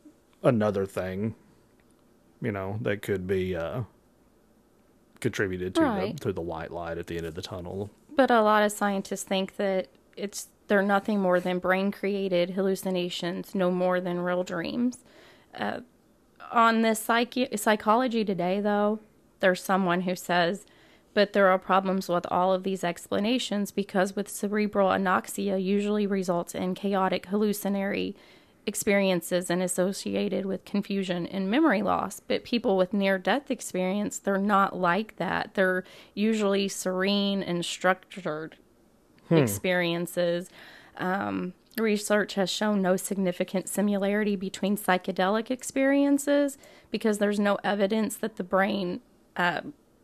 another 0.43 0.85
thing, 0.85 1.33
you 2.41 2.51
know, 2.51 2.77
that 2.81 3.01
could 3.01 3.25
be 3.25 3.55
uh, 3.55 3.81
contributed 5.19 5.75
to 5.75 5.81
Right. 5.81 6.13
the 6.17 6.19
to 6.25 6.33
the 6.33 6.41
white 6.41 6.71
light 6.71 6.97
at 6.97 7.07
the 7.07 7.17
end 7.17 7.25
of 7.25 7.35
the 7.35 7.41
tunnel. 7.41 7.89
But 8.15 8.29
a 8.31 8.41
lot 8.41 8.63
of 8.63 8.71
scientists 8.71 9.23
think 9.23 9.55
that 9.57 9.87
it's 10.17 10.49
they're 10.67 10.81
nothing 10.81 11.19
more 11.19 11.39
than 11.39 11.59
brain 11.59 11.91
created 11.91 12.51
hallucinations, 12.51 13.53
no 13.53 13.71
more 13.71 13.99
than 13.99 14.19
real 14.21 14.43
dreams. 14.43 14.99
Uh, 15.53 15.81
on 16.51 16.81
this 16.81 16.99
psyche- 16.99 17.55
psychology 17.57 18.23
today, 18.23 18.61
though, 18.61 18.99
there's 19.41 19.61
someone 19.63 20.01
who 20.01 20.15
says, 20.15 20.65
but 21.13 21.33
there 21.33 21.49
are 21.49 21.59
problems 21.59 22.07
with 22.07 22.25
all 22.31 22.53
of 22.53 22.63
these 22.63 22.83
explanations 22.83 23.71
because 23.71 24.15
with 24.15 24.29
cerebral 24.29 24.89
anoxia 24.89 25.61
usually 25.61 26.07
results 26.07 26.55
in 26.55 26.73
chaotic 26.73 27.27
hallucinatory 27.27 28.15
experiences 28.65 29.49
and 29.49 29.61
associated 29.61 30.45
with 30.45 30.63
confusion 30.65 31.25
and 31.25 31.49
memory 31.49 31.81
loss. 31.81 32.19
But 32.19 32.43
people 32.43 32.77
with 32.77 32.93
near 32.93 33.17
death 33.17 33.49
experience, 33.49 34.19
they're 34.19 34.37
not 34.37 34.75
like 34.77 35.17
that. 35.17 35.55
They're 35.55 35.83
usually 36.13 36.67
serene 36.67 37.41
and 37.43 37.65
structured 37.65 38.57
experiences. 39.31 40.49
Um, 40.97 41.53
research 41.77 42.35
has 42.35 42.49
shown 42.49 42.81
no 42.81 42.95
significant 42.97 43.67
similarity 43.67 44.35
between 44.35 44.77
psychedelic 44.77 45.49
experiences 45.49 46.57
because 46.91 47.17
there's 47.17 47.39
no 47.39 47.57
evidence 47.63 48.17
that 48.17 48.35
the 48.35 48.43
brain, 48.43 49.01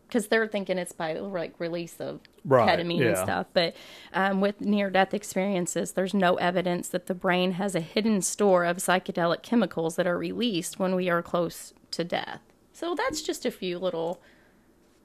because 0.07 0.27
they're 0.27 0.47
thinking 0.47 0.77
it's 0.77 0.91
by 0.93 1.13
like 1.13 1.53
release 1.59 1.97
of 1.99 2.21
Right, 2.45 2.79
ketamine 2.79 3.05
and 3.05 3.17
stuff. 3.17 3.47
But 3.53 3.75
um, 4.13 4.39
with 4.39 4.61
near 4.61 4.89
death 4.89 5.13
experiences, 5.13 5.91
there's 5.91 6.13
no 6.13 6.35
evidence 6.35 6.87
that 6.89 7.07
the 7.07 7.13
brain 7.13 7.53
has 7.53 7.75
a 7.75 7.81
hidden 7.81 8.21
store 8.21 8.63
of 8.63 8.77
psychedelic 8.77 9.43
chemicals 9.43 9.97
that 9.97 10.07
are 10.07 10.17
released 10.17 10.79
when 10.79 10.95
we 10.95 11.09
are 11.09 11.21
close 11.21 11.73
to 11.91 12.03
death. 12.05 12.39
So 12.71 12.95
that's 12.95 13.21
just 13.21 13.45
a 13.45 13.51
few 13.51 13.79
little, 13.79 14.21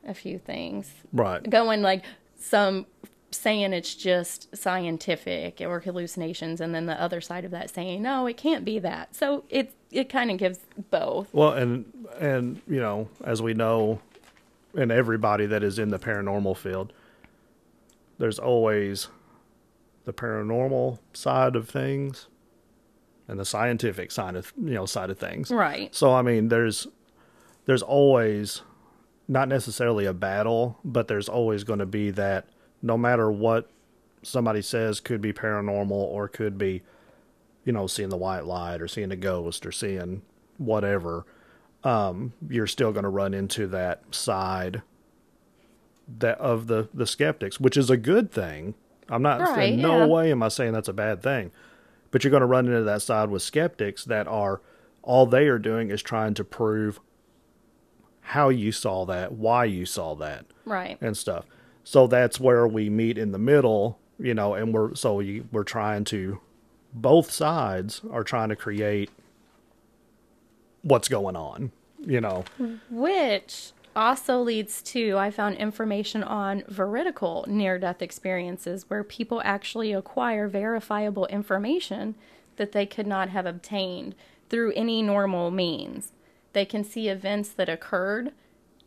a 0.06 0.14
few 0.14 0.38
things 0.38 0.92
Right. 1.12 1.48
going 1.48 1.82
like 1.82 2.04
some 2.38 2.86
saying 3.32 3.72
it's 3.72 3.94
just 3.94 4.54
scientific 4.54 5.60
or 5.62 5.80
hallucinations 5.80 6.60
and 6.60 6.74
then 6.74 6.84
the 6.86 7.00
other 7.00 7.20
side 7.20 7.46
of 7.46 7.50
that 7.50 7.70
saying 7.70 8.02
no 8.02 8.26
it 8.26 8.36
can't 8.36 8.62
be 8.62 8.78
that 8.78 9.14
so 9.14 9.42
it 9.48 9.72
it 9.90 10.10
kind 10.10 10.30
of 10.30 10.36
gives 10.36 10.58
both 10.90 11.32
Well, 11.32 11.52
and 11.54 11.86
and 12.20 12.60
you 12.68 12.78
know, 12.78 13.08
as 13.24 13.40
we 13.40 13.54
know, 13.54 14.00
and 14.74 14.90
everybody 14.90 15.46
that 15.46 15.62
is 15.62 15.78
in 15.78 15.90
the 15.90 15.98
paranormal 15.98 16.56
field, 16.56 16.92
there's 18.18 18.38
always 18.38 19.08
the 20.04 20.12
paranormal 20.12 20.98
side 21.12 21.56
of 21.56 21.68
things 21.68 22.26
and 23.28 23.38
the 23.38 23.44
scientific 23.44 24.10
side 24.10 24.34
of 24.34 24.52
you 24.62 24.74
know 24.74 24.86
side 24.86 25.10
of 25.10 25.18
things. 25.18 25.50
right 25.50 25.94
So 25.94 26.12
I 26.12 26.22
mean, 26.22 26.48
there's 26.48 26.86
there's 27.66 27.82
always 27.82 28.62
not 29.28 29.48
necessarily 29.48 30.04
a 30.04 30.12
battle, 30.12 30.78
but 30.84 31.08
there's 31.08 31.28
always 31.28 31.64
going 31.64 31.78
to 31.78 31.86
be 31.86 32.10
that 32.10 32.46
no 32.82 32.98
matter 32.98 33.30
what 33.30 33.70
somebody 34.22 34.62
says 34.62 35.00
could 35.00 35.20
be 35.20 35.32
paranormal 35.32 35.90
or 35.90 36.28
could 36.28 36.58
be 36.58 36.82
you 37.64 37.72
know 37.72 37.86
seeing 37.86 38.08
the 38.08 38.16
white 38.16 38.44
light 38.44 38.80
or 38.82 38.88
seeing 38.88 39.10
a 39.12 39.16
ghost 39.16 39.64
or 39.64 39.72
seeing 39.72 40.22
whatever 40.58 41.24
um 41.84 42.32
you're 42.48 42.66
still 42.66 42.92
going 42.92 43.02
to 43.02 43.08
run 43.08 43.34
into 43.34 43.66
that 43.66 44.02
side 44.14 44.82
that 46.18 46.38
of 46.38 46.66
the 46.66 46.88
the 46.94 47.06
skeptics 47.06 47.58
which 47.60 47.76
is 47.76 47.90
a 47.90 47.96
good 47.96 48.30
thing 48.30 48.74
i'm 49.08 49.22
not 49.22 49.40
Right, 49.40 49.72
in 49.72 49.80
no 49.80 49.98
yeah. 49.98 50.06
way 50.06 50.30
am 50.30 50.42
i 50.42 50.48
saying 50.48 50.72
that's 50.72 50.88
a 50.88 50.92
bad 50.92 51.22
thing 51.22 51.50
but 52.10 52.22
you're 52.22 52.30
going 52.30 52.42
to 52.42 52.46
run 52.46 52.66
into 52.66 52.82
that 52.82 53.02
side 53.02 53.30
with 53.30 53.42
skeptics 53.42 54.04
that 54.04 54.28
are 54.28 54.60
all 55.02 55.26
they 55.26 55.46
are 55.48 55.58
doing 55.58 55.90
is 55.90 56.02
trying 56.02 56.34
to 56.34 56.44
prove 56.44 57.00
how 58.26 58.48
you 58.48 58.70
saw 58.70 59.04
that 59.06 59.32
why 59.32 59.64
you 59.64 59.84
saw 59.84 60.14
that 60.14 60.44
right 60.64 60.96
and 61.00 61.16
stuff. 61.16 61.44
So 61.84 62.06
that's 62.06 62.38
where 62.38 62.68
we 62.68 62.88
meet 62.88 63.18
in 63.18 63.32
the 63.32 63.38
middle, 63.38 63.98
you 64.20 64.32
know, 64.34 64.54
and 64.54 64.72
we're 64.72 64.94
so 64.94 65.18
you, 65.18 65.48
we're 65.50 65.64
trying 65.64 66.04
to 66.04 66.40
both 66.94 67.32
sides 67.32 68.02
are 68.12 68.22
trying 68.22 68.50
to 68.50 68.54
create 68.56 69.10
what's 70.82 71.08
going 71.08 71.36
on, 71.36 71.72
you 72.00 72.20
know. 72.20 72.44
which 72.90 73.72
also 73.94 74.40
leads 74.40 74.82
to 74.82 75.18
I 75.18 75.30
found 75.30 75.56
information 75.56 76.22
on 76.22 76.62
veridical 76.68 77.44
near 77.46 77.78
death 77.78 78.00
experiences 78.00 78.88
where 78.88 79.04
people 79.04 79.42
actually 79.44 79.92
acquire 79.92 80.48
verifiable 80.48 81.26
information 81.26 82.14
that 82.56 82.72
they 82.72 82.86
could 82.86 83.06
not 83.06 83.28
have 83.30 83.46
obtained 83.46 84.14
through 84.48 84.72
any 84.74 85.02
normal 85.02 85.50
means. 85.50 86.12
They 86.52 86.64
can 86.64 86.84
see 86.84 87.08
events 87.08 87.50
that 87.50 87.68
occurred 87.68 88.32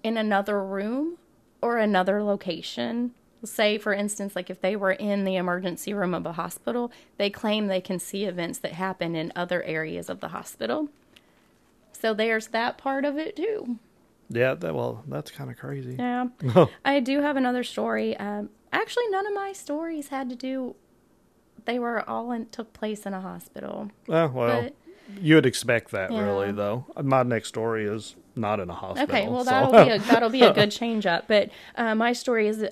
in 0.03 0.17
another 0.17 0.63
room 0.63 1.17
or 1.61 1.77
another 1.77 2.21
location. 2.21 3.11
Say, 3.43 3.77
for 3.77 3.93
instance, 3.93 4.35
like 4.35 4.49
if 4.49 4.61
they 4.61 4.75
were 4.75 4.91
in 4.91 5.23
the 5.23 5.35
emergency 5.35 5.93
room 5.93 6.13
of 6.13 6.25
a 6.25 6.33
hospital, 6.33 6.91
they 7.17 7.29
claim 7.29 7.67
they 7.67 7.81
can 7.81 7.99
see 7.99 8.25
events 8.25 8.59
that 8.59 8.73
happen 8.73 9.15
in 9.15 9.33
other 9.35 9.63
areas 9.63 10.09
of 10.09 10.19
the 10.19 10.29
hospital. 10.29 10.89
So 12.01 12.13
there's 12.13 12.47
that 12.47 12.77
part 12.77 13.05
of 13.05 13.17
it 13.17 13.35
too. 13.35 13.77
Yeah, 14.29 14.55
that 14.55 14.73
well, 14.73 15.03
that's 15.07 15.29
kind 15.31 15.49
of 15.51 15.57
crazy. 15.57 15.95
Yeah. 15.97 16.27
I 16.85 16.99
do 16.99 17.21
have 17.21 17.37
another 17.37 17.63
story. 17.63 18.15
Um, 18.17 18.49
Actually, 18.73 19.07
none 19.09 19.25
of 19.25 19.33
my 19.33 19.53
stories 19.53 20.09
had 20.09 20.29
to 20.29 20.35
do. 20.35 20.75
They 21.65 21.79
were 21.79 22.07
all 22.09 22.31
in, 22.33 22.47
took 22.47 22.73
place 22.73 23.05
in 23.05 23.13
a 23.13 23.21
hospital. 23.21 23.89
Oh, 24.09 24.27
well, 24.27 24.61
But- 24.63 24.75
you 25.21 25.35
would 25.35 25.45
expect 25.45 25.91
that, 25.91 26.11
Yeah. 26.11 26.21
really, 26.23 26.51
though. 26.51 26.85
My 27.01 27.21
next 27.23 27.47
story 27.49 27.85
is 27.85 28.15
not 28.35 28.59
in 28.59 28.69
a 28.71 28.73
hospital. 28.73 29.03
Okay, 29.15 29.27
well 29.29 29.43
so- 29.45 29.51
that'll 29.51 29.85
be 29.85 29.91
a, 29.91 29.99
that'll 30.11 30.29
be 30.29 30.41
a 30.41 30.51
good 30.53 30.71
change 30.71 31.05
up. 31.05 31.25
But 31.27 31.51
uh, 31.75 31.93
my 31.95 32.11
story 32.11 32.47
is 32.47 32.65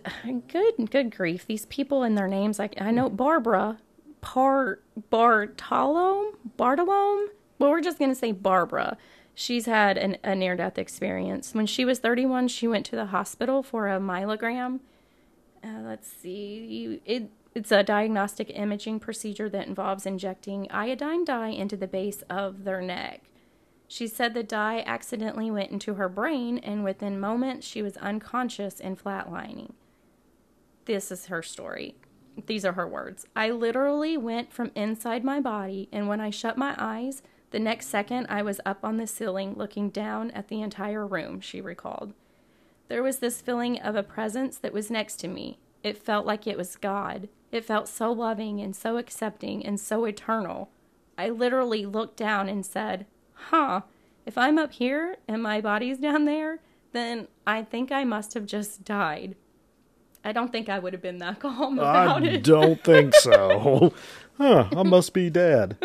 good. 0.47 0.89
Good 0.91 1.15
grief! 1.15 1.45
These 1.45 1.67
people 1.67 2.01
and 2.03 2.17
their 2.17 2.27
names. 2.27 2.57
Like 2.59 2.73
I 2.81 2.89
know 2.91 3.07
Barbara 3.09 3.77
Par 4.21 4.79
Bartolome 5.11 6.31
Bartolome. 6.57 7.27
Well, 7.63 7.71
we're 7.71 7.79
just 7.79 7.97
gonna 7.97 8.13
say 8.13 8.33
Barbara. 8.33 8.97
She's 9.33 9.67
had 9.67 9.97
an, 9.97 10.17
a 10.21 10.35
near 10.35 10.53
death 10.53 10.77
experience. 10.77 11.53
When 11.53 11.65
she 11.65 11.85
was 11.85 11.97
31, 11.97 12.49
she 12.49 12.67
went 12.67 12.85
to 12.87 12.97
the 12.97 13.05
hospital 13.05 13.63
for 13.63 13.87
a 13.87 14.01
myelogram. 14.01 14.81
Uh, 15.63 15.79
let's 15.81 16.11
see. 16.11 16.99
It 17.05 17.29
it's 17.55 17.71
a 17.71 17.81
diagnostic 17.81 18.51
imaging 18.53 18.99
procedure 18.99 19.47
that 19.47 19.65
involves 19.65 20.05
injecting 20.05 20.69
iodine 20.71 21.23
dye 21.23 21.51
into 21.51 21.77
the 21.77 21.87
base 21.87 22.21
of 22.29 22.65
their 22.65 22.81
neck. 22.81 23.21
She 23.87 24.07
said 24.07 24.33
the 24.33 24.43
dye 24.43 24.83
accidentally 24.85 25.49
went 25.49 25.71
into 25.71 25.93
her 25.93 26.09
brain, 26.09 26.57
and 26.57 26.83
within 26.83 27.17
moments 27.17 27.65
she 27.65 27.81
was 27.81 27.95
unconscious 27.95 28.81
and 28.81 29.01
flatlining. 29.01 29.71
This 30.83 31.13
is 31.13 31.27
her 31.27 31.41
story. 31.41 31.95
These 32.45 32.65
are 32.65 32.73
her 32.73 32.89
words. 32.89 33.25
I 33.37 33.51
literally 33.51 34.17
went 34.17 34.51
from 34.51 34.71
inside 34.75 35.23
my 35.23 35.39
body, 35.39 35.87
and 35.93 36.09
when 36.09 36.19
I 36.19 36.29
shut 36.29 36.57
my 36.57 36.75
eyes, 36.77 37.21
the 37.53 37.59
next 37.59 37.87
second 37.87 38.25
I 38.29 38.41
was 38.41 38.59
up 38.65 38.79
on 38.83 38.97
the 38.97 39.05
ceiling 39.05 39.53
looking 39.55 39.89
down 39.91 40.31
at 40.31 40.47
the 40.47 40.61
entire 40.63 41.05
room, 41.05 41.39
she 41.39 41.61
recalled. 41.61 42.13
There 42.87 43.03
was 43.03 43.19
this 43.19 43.41
feeling 43.41 43.79
of 43.79 43.95
a 43.95 44.01
presence 44.01 44.57
that 44.57 44.73
was 44.73 44.89
next 44.89 45.17
to 45.17 45.27
me. 45.27 45.59
It 45.83 45.95
felt 45.95 46.25
like 46.25 46.47
it 46.47 46.57
was 46.57 46.75
God. 46.75 47.29
It 47.51 47.63
felt 47.63 47.87
so 47.87 48.11
loving 48.11 48.59
and 48.59 48.75
so 48.75 48.97
accepting 48.97 49.63
and 49.63 49.79
so 49.79 50.03
eternal. 50.05 50.71
I 51.15 51.29
literally 51.29 51.85
looked 51.85 52.17
down 52.17 52.49
and 52.49 52.65
said, 52.65 53.05
Huh, 53.33 53.81
if 54.25 54.35
I'm 54.35 54.57
up 54.57 54.73
here 54.73 55.17
and 55.27 55.43
my 55.43 55.61
body's 55.61 55.97
down 55.99 56.25
there, 56.25 56.57
then 56.91 57.27
I 57.45 57.61
think 57.61 57.91
I 57.91 58.03
must 58.03 58.33
have 58.33 58.47
just 58.47 58.83
died. 58.83 59.35
I 60.23 60.31
don't 60.31 60.51
think 60.51 60.69
I 60.69 60.79
would 60.79 60.93
have 60.93 61.03
been 61.03 61.19
that 61.19 61.39
calm 61.39 61.77
about 61.77 62.23
I 62.23 62.27
it. 62.29 62.43
don't 62.43 62.83
think 62.83 63.13
so. 63.13 63.93
huh, 64.39 64.69
I 64.75 64.81
must 64.81 65.13
be 65.13 65.29
dead. 65.29 65.77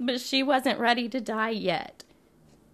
But 0.00 0.20
she 0.20 0.42
wasn't 0.42 0.78
ready 0.78 1.08
to 1.08 1.20
die 1.20 1.50
yet. 1.50 2.04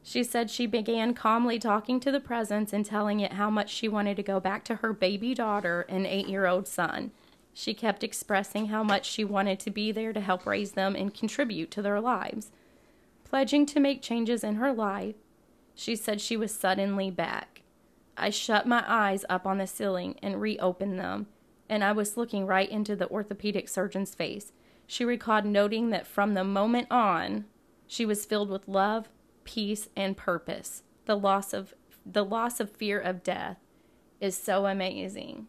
She 0.02 0.22
said 0.22 0.50
she 0.50 0.66
began 0.66 1.14
calmly 1.14 1.58
talking 1.58 1.98
to 2.00 2.12
the 2.12 2.20
presence 2.20 2.74
and 2.74 2.84
telling 2.84 3.20
it 3.20 3.32
how 3.34 3.48
much 3.48 3.70
she 3.70 3.88
wanted 3.88 4.16
to 4.16 4.22
go 4.22 4.38
back 4.38 4.62
to 4.64 4.76
her 4.76 4.92
baby 4.92 5.32
daughter 5.32 5.86
and 5.88 6.06
eight 6.06 6.28
year 6.28 6.46
old 6.46 6.68
son. 6.68 7.10
She 7.54 7.72
kept 7.72 8.04
expressing 8.04 8.66
how 8.66 8.82
much 8.82 9.06
she 9.06 9.24
wanted 9.24 9.60
to 9.60 9.70
be 9.70 9.92
there 9.92 10.12
to 10.12 10.20
help 10.20 10.44
raise 10.44 10.72
them 10.72 10.94
and 10.94 11.14
contribute 11.14 11.70
to 11.70 11.82
their 11.82 12.00
lives. 12.00 12.50
Pledging 13.24 13.64
to 13.66 13.80
make 13.80 14.02
changes 14.02 14.44
in 14.44 14.56
her 14.56 14.72
life, 14.72 15.14
she 15.74 15.96
said 15.96 16.20
she 16.20 16.36
was 16.36 16.54
suddenly 16.54 17.10
back. 17.10 17.62
I 18.16 18.30
shut 18.30 18.66
my 18.66 18.84
eyes 18.86 19.24
up 19.28 19.46
on 19.46 19.58
the 19.58 19.66
ceiling 19.66 20.16
and 20.22 20.40
reopened 20.40 20.98
them, 20.98 21.26
and 21.68 21.82
I 21.82 21.92
was 21.92 22.16
looking 22.16 22.46
right 22.46 22.68
into 22.68 22.94
the 22.94 23.08
orthopedic 23.08 23.68
surgeon's 23.68 24.14
face. 24.14 24.52
She 24.86 25.04
recalled 25.04 25.44
noting 25.44 25.90
that 25.90 26.06
from 26.06 26.34
the 26.34 26.44
moment 26.44 26.88
on, 26.90 27.46
she 27.86 28.04
was 28.06 28.26
filled 28.26 28.50
with 28.50 28.68
love, 28.68 29.08
peace, 29.44 29.88
and 29.96 30.16
purpose. 30.16 30.82
The 31.06 31.16
loss 31.16 31.52
of 31.52 31.74
the 32.06 32.24
loss 32.24 32.60
of 32.60 32.70
fear 32.70 33.00
of 33.00 33.22
death 33.22 33.58
is 34.20 34.36
so 34.36 34.66
amazing. 34.66 35.46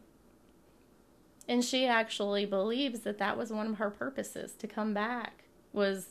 And 1.47 1.63
she 1.63 1.85
actually 1.85 2.45
believes 2.45 3.01
that 3.01 3.17
that 3.19 3.37
was 3.37 3.51
one 3.51 3.67
of 3.67 3.77
her 3.77 3.91
purposes 3.91 4.53
to 4.53 4.67
come 4.67 4.93
back 4.93 5.43
was 5.73 6.07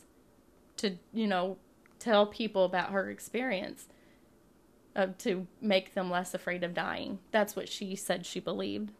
to, 0.77 0.97
you 1.13 1.27
know, 1.27 1.57
tell 1.99 2.25
people 2.25 2.63
about 2.63 2.91
her 2.91 3.09
experience 3.09 3.87
of 4.95 5.17
to 5.17 5.47
make 5.59 5.93
them 5.93 6.09
less 6.09 6.33
afraid 6.33 6.63
of 6.63 6.73
dying. 6.73 7.19
That's 7.31 7.55
what 7.55 7.67
she 7.67 7.95
said 7.95 8.25
she 8.25 8.39
believed. 8.39 8.91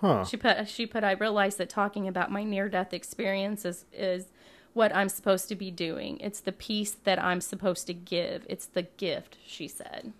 Huh. 0.00 0.24
She 0.24 0.36
put 0.36 0.68
she 0.68 0.86
put 0.86 1.04
I 1.04 1.12
realized 1.12 1.58
that 1.58 1.68
talking 1.68 2.06
about 2.06 2.30
my 2.30 2.44
near 2.44 2.68
death 2.68 2.92
experience 2.92 3.64
is, 3.64 3.86
is 3.92 4.26
what 4.74 4.94
I'm 4.94 5.08
supposed 5.08 5.48
to 5.48 5.54
be 5.54 5.70
doing. 5.70 6.18
It's 6.20 6.40
the 6.40 6.52
peace 6.52 6.96
that 7.04 7.22
I'm 7.22 7.40
supposed 7.40 7.86
to 7.86 7.94
give. 7.94 8.44
It's 8.48 8.66
the 8.66 8.82
gift, 8.82 9.38
she 9.46 9.68
said. 9.68 10.12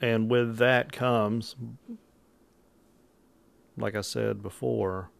And 0.00 0.30
with 0.30 0.58
that 0.58 0.92
comes, 0.92 1.56
like 3.76 3.94
I 3.94 4.02
said 4.02 4.42
before, 4.42 5.10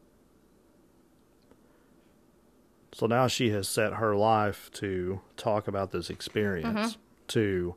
so 2.92 3.07
now 3.07 3.26
she 3.26 3.50
has 3.50 3.68
set 3.68 3.94
her 3.94 4.16
life 4.16 4.70
to 4.74 5.20
talk 5.37 5.68
about 5.68 5.90
this 5.90 6.11
experience, 6.11 6.92
mm-hmm. 6.92 7.00
to 7.29 7.74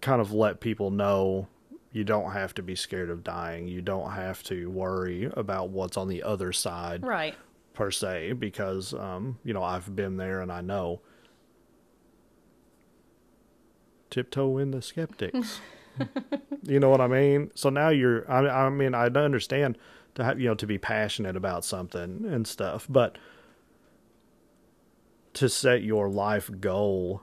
kind 0.00 0.20
of 0.20 0.32
let 0.32 0.60
people 0.60 0.90
know 0.90 1.48
you 1.96 2.04
don't 2.04 2.32
have 2.32 2.52
to 2.52 2.62
be 2.62 2.74
scared 2.74 3.08
of 3.08 3.24
dying. 3.24 3.66
You 3.68 3.80
don't 3.80 4.10
have 4.10 4.42
to 4.44 4.68
worry 4.70 5.30
about 5.34 5.70
what's 5.70 5.96
on 5.96 6.08
the 6.08 6.22
other 6.22 6.52
side 6.52 7.02
Right. 7.02 7.34
per 7.72 7.90
se 7.90 8.34
because 8.34 8.92
um, 8.92 9.38
you 9.44 9.54
know 9.54 9.62
I've 9.62 9.96
been 9.96 10.18
there 10.18 10.42
and 10.42 10.52
I 10.52 10.60
know. 10.60 11.00
Tiptoe 14.10 14.58
in 14.58 14.72
the 14.72 14.82
skeptics. 14.82 15.60
you 16.64 16.78
know 16.78 16.90
what 16.90 17.00
I 17.00 17.06
mean? 17.06 17.50
So 17.54 17.70
now 17.70 17.88
you're. 17.88 18.30
I, 18.30 18.66
I 18.66 18.68
mean, 18.68 18.94
I 18.94 19.06
understand 19.06 19.78
to 20.16 20.24
have 20.24 20.38
you 20.38 20.48
know 20.48 20.54
to 20.54 20.66
be 20.66 20.76
passionate 20.76 21.34
about 21.34 21.64
something 21.64 22.26
and 22.28 22.46
stuff, 22.46 22.86
but 22.90 23.16
to 25.32 25.48
set 25.48 25.82
your 25.82 26.10
life 26.10 26.50
goal, 26.60 27.22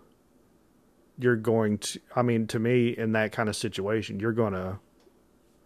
you're 1.23 1.35
going 1.37 1.77
to. 1.79 1.99
I 2.15 2.21
mean, 2.21 2.45
to 2.47 2.59
me, 2.59 2.89
in 2.89 3.13
that 3.13 3.31
kind 3.31 3.49
of 3.49 3.55
situation, 3.55 4.19
you're 4.19 4.33
going 4.33 4.53
to 4.53 4.77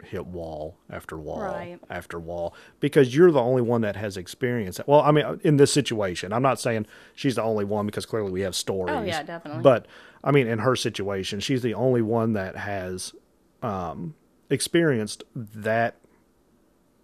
hit 0.04 0.24
wall 0.26 0.76
after 0.88 1.18
wall 1.18 1.40
Right. 1.40 1.80
after 1.90 2.20
wall 2.20 2.54
because 2.78 3.16
you're 3.16 3.32
the 3.32 3.40
only 3.42 3.62
one 3.62 3.80
that 3.80 3.96
has 3.96 4.16
experience. 4.16 4.80
Well, 4.86 5.00
I 5.00 5.10
mean, 5.10 5.40
in 5.42 5.56
this 5.56 5.72
situation, 5.72 6.32
I'm 6.32 6.40
not 6.42 6.60
saying 6.60 6.86
she's 7.16 7.34
the 7.34 7.42
only 7.42 7.64
one 7.64 7.84
because 7.86 8.06
clearly 8.06 8.30
we 8.30 8.42
have 8.42 8.54
stories. 8.54 8.94
Oh, 8.96 9.02
yeah, 9.02 9.24
definitely. 9.24 9.62
But 9.62 9.86
I 10.22 10.30
mean, 10.30 10.46
in 10.46 10.60
her 10.60 10.76
situation, 10.76 11.40
she's 11.40 11.62
the 11.62 11.74
only 11.74 12.00
one 12.00 12.34
that 12.34 12.56
has 12.56 13.12
um, 13.60 14.14
experienced 14.48 15.24
that 15.34 15.96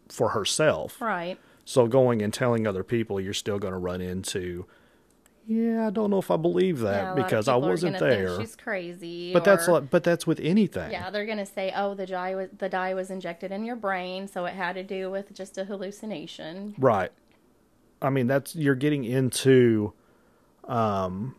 for 0.08 0.28
herself. 0.30 1.00
Right. 1.00 1.36
So 1.64 1.88
going 1.88 2.22
and 2.22 2.32
telling 2.32 2.64
other 2.66 2.84
people, 2.84 3.20
you're 3.20 3.34
still 3.34 3.58
going 3.58 3.72
to 3.72 3.78
run 3.78 4.00
into. 4.00 4.66
Yeah, 5.46 5.86
I 5.86 5.90
don't 5.90 6.10
know 6.10 6.18
if 6.18 6.30
I 6.30 6.36
believe 6.36 6.80
that 6.80 7.02
Yeah, 7.02 7.04
a 7.04 7.14
lot 7.14 7.18
of 7.18 7.26
because 7.26 7.48
I 7.48 7.56
wasn't 7.56 7.98
there. 7.98 8.40
She's 8.40 8.56
crazy. 8.56 9.32
But 9.32 9.44
that's 9.44 9.68
like, 9.68 9.90
but 9.90 10.02
that's 10.02 10.26
with 10.26 10.40
anything. 10.40 10.90
Yeah, 10.90 11.10
they're 11.10 11.26
gonna 11.26 11.44
say, 11.44 11.72
"Oh, 11.76 11.94
the 11.94 12.06
dye 12.06 12.34
was 12.34 12.48
the 12.56 12.68
dye 12.68 12.94
was 12.94 13.10
injected 13.10 13.52
in 13.52 13.64
your 13.64 13.76
brain, 13.76 14.26
so 14.26 14.46
it 14.46 14.54
had 14.54 14.74
to 14.74 14.82
do 14.82 15.10
with 15.10 15.34
just 15.34 15.58
a 15.58 15.64
hallucination." 15.64 16.74
Right. 16.78 17.10
I 18.00 18.10
mean, 18.10 18.26
that's 18.26 18.56
you're 18.56 18.74
getting 18.74 19.04
into 19.04 19.92
um 20.66 21.34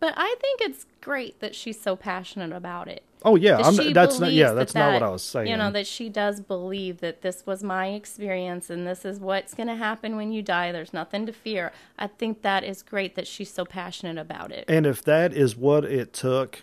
But 0.00 0.14
I 0.16 0.34
think 0.40 0.60
it's 0.62 0.84
great 1.00 1.38
that 1.38 1.54
she's 1.54 1.80
so 1.80 1.94
passionate 1.94 2.50
about 2.50 2.88
it. 2.88 3.04
Oh 3.24 3.36
yeah, 3.36 3.56
That 3.56 3.66
I'm 3.66 3.92
that's 3.92 4.18
not 4.20 4.32
yeah, 4.32 4.52
that's 4.52 4.72
that 4.72 4.78
not 4.80 4.92
what 4.94 5.02
I 5.02 5.10
was 5.10 5.22
saying. 5.22 5.48
You 5.48 5.56
know 5.56 5.70
that 5.70 5.86
she 5.86 6.08
does 6.08 6.40
believe 6.40 7.00
that 7.00 7.22
this 7.22 7.44
was 7.46 7.62
my 7.62 7.88
experience 7.88 8.70
and 8.70 8.86
this 8.86 9.04
is 9.04 9.20
what's 9.20 9.54
going 9.54 9.68
to 9.68 9.76
happen 9.76 10.16
when 10.16 10.32
you 10.32 10.42
die. 10.42 10.72
There's 10.72 10.92
nothing 10.92 11.26
to 11.26 11.32
fear. 11.32 11.72
I 11.98 12.06
think 12.06 12.42
that 12.42 12.64
is 12.64 12.82
great 12.82 13.14
that 13.14 13.26
she's 13.26 13.52
so 13.52 13.64
passionate 13.64 14.18
about 14.18 14.52
it. 14.52 14.64
and 14.68 14.86
if 14.86 15.02
that 15.04 15.32
is 15.32 15.56
what 15.56 15.84
it 15.84 16.12
took 16.12 16.62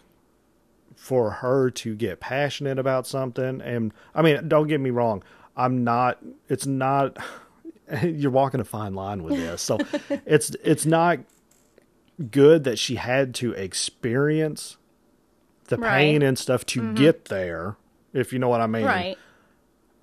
for 0.95 1.31
her 1.31 1.69
to 1.71 1.95
get 1.95 2.19
passionate 2.19 2.77
about 2.77 3.07
something 3.07 3.61
and 3.61 3.93
I 4.13 4.21
mean, 4.21 4.47
don't 4.49 4.67
get 4.67 4.81
me 4.81 4.89
wrong, 4.89 5.23
I'm 5.55 5.83
not 5.83 6.19
it's 6.49 6.65
not 6.65 7.17
you're 8.03 8.31
walking 8.31 8.59
a 8.59 8.65
fine 8.65 8.93
line 8.93 9.23
with 9.23 9.35
this. 9.35 9.61
So 9.61 9.77
it's 10.25 10.51
it's 10.63 10.85
not 10.85 11.19
good 12.31 12.65
that 12.65 12.77
she 12.77 12.95
had 12.95 13.33
to 13.35 13.53
experience 13.53 14.75
the 15.69 15.77
Right. 15.77 15.97
pain 15.97 16.21
and 16.21 16.37
stuff 16.37 16.65
to 16.67 16.81
mm-hmm. 16.81 16.95
get 16.95 17.25
there, 17.25 17.77
if 18.13 18.33
you 18.33 18.39
know 18.39 18.49
what 18.49 18.61
I 18.61 18.67
mean. 18.67 18.85
Right. 18.85 19.17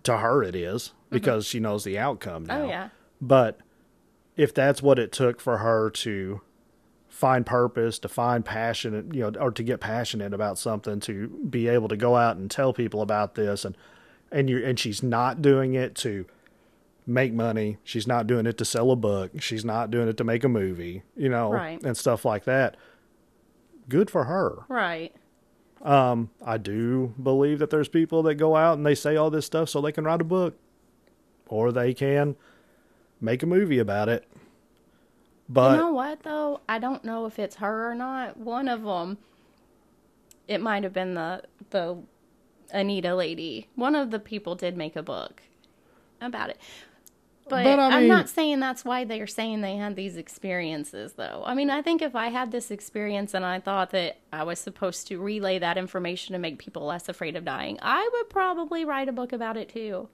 to 0.04 0.18
her 0.18 0.42
it 0.42 0.54
is 0.54 0.88
mm-hmm. 0.88 1.16
because 1.16 1.46
she 1.46 1.60
knows 1.60 1.84
the 1.84 1.98
outcome 1.98 2.46
oh, 2.48 2.54
now. 2.54 2.64
Oh 2.64 2.68
yeah. 2.68 2.88
But 3.20 3.58
if 4.36 4.54
that's 4.54 4.82
what 4.82 4.98
it 4.98 5.12
took 5.12 5.40
for 5.40 5.58
her 5.58 5.90
to 5.90 6.40
find 7.08 7.46
purpose, 7.46 7.98
to 7.98 8.08
find 8.08 8.44
passion, 8.44 9.10
you 9.12 9.22
know, 9.22 9.40
or 9.40 9.50
to 9.50 9.62
get 9.62 9.80
passionate 9.80 10.34
about 10.34 10.58
something, 10.58 11.00
to 11.00 11.28
be 11.28 11.66
able 11.66 11.88
to 11.88 11.96
go 11.96 12.14
out 12.14 12.36
and 12.36 12.50
tell 12.50 12.72
people 12.72 13.00
about 13.02 13.34
this 13.34 13.64
and 13.64 13.76
and 14.30 14.50
you 14.50 14.64
and 14.64 14.78
she's 14.78 15.02
not 15.02 15.40
doing 15.40 15.74
it 15.74 15.94
to 15.96 16.26
make 17.06 17.32
money. 17.32 17.78
She's 17.84 18.06
not 18.06 18.26
doing 18.26 18.46
it 18.46 18.58
to 18.58 18.64
sell 18.64 18.90
a 18.90 18.96
book. 18.96 19.40
She's 19.40 19.64
not 19.64 19.90
doing 19.90 20.08
it 20.08 20.16
to 20.18 20.24
make 20.24 20.44
a 20.44 20.48
movie, 20.48 21.02
you 21.16 21.28
know, 21.28 21.52
Right. 21.52 21.82
and 21.82 21.96
stuff 21.96 22.24
like 22.24 22.44
that. 22.44 22.76
Good 23.88 24.10
for 24.10 24.24
her. 24.24 24.64
Right. 24.68 25.14
Um, 25.82 26.30
I 26.44 26.56
do 26.58 27.14
believe 27.22 27.58
that 27.58 27.70
there's 27.70 27.88
people 27.88 28.22
that 28.24 28.34
go 28.34 28.56
out 28.56 28.76
and 28.76 28.84
they 28.86 28.94
say 28.94 29.16
all 29.16 29.30
this 29.30 29.46
stuff 29.46 29.68
so 29.68 29.80
they 29.80 29.92
can 29.92 30.04
write 30.04 30.20
a 30.20 30.24
book, 30.24 30.56
or 31.48 31.70
they 31.70 31.94
can 31.94 32.36
make 33.20 33.42
a 33.42 33.46
movie 33.46 33.78
about 33.78 34.08
it. 34.08 34.24
But 35.48 35.72
you 35.72 35.76
know 35.78 35.92
what 35.92 36.22
though? 36.22 36.60
I 36.68 36.78
don't 36.78 37.04
know 37.04 37.26
if 37.26 37.38
it's 37.38 37.56
her 37.56 37.90
or 37.90 37.94
not. 37.94 38.36
One 38.36 38.68
of 38.68 38.82
them, 38.82 39.18
it 40.48 40.60
might 40.60 40.82
have 40.82 40.92
been 40.92 41.14
the 41.14 41.42
the 41.70 41.98
Anita 42.72 43.14
lady. 43.14 43.68
One 43.76 43.94
of 43.94 44.10
the 44.10 44.18
people 44.18 44.54
did 44.54 44.76
make 44.76 44.96
a 44.96 45.02
book 45.02 45.42
about 46.20 46.50
it. 46.50 46.58
But, 47.48 47.62
But, 47.62 47.78
I 47.78 47.86
I'm 47.92 48.00
mean- 48.00 48.08
not 48.08 48.28
saying 48.28 48.58
that's 48.58 48.84
why 48.84 49.04
they're 49.04 49.28
saying 49.28 49.60
they 49.60 49.76
had 49.76 49.94
these 49.94 50.16
experiences, 50.16 51.12
though. 51.12 51.44
I 51.46 51.54
mean, 51.54 51.70
I 51.70 51.80
think 51.80 52.02
if 52.02 52.16
I 52.16 52.28
had 52.28 52.50
this 52.50 52.72
experience 52.72 53.34
and 53.34 53.44
I 53.44 53.60
thought 53.60 53.90
that 53.90 54.18
I 54.32 54.42
was 54.42 54.58
supposed 54.58 55.06
to 55.08 55.18
relay 55.20 55.60
that 55.60 55.78
information 55.78 56.32
to 56.32 56.40
make 56.40 56.58
people 56.58 56.84
less 56.86 57.08
afraid 57.08 57.36
of 57.36 57.44
dying, 57.44 57.78
I 57.82 58.08
would 58.14 58.30
probably 58.30 58.84
write 58.84 59.08
a 59.08 59.12
book 59.12 59.32
about 59.32 59.56
it 59.56 59.68
too. 59.68 60.08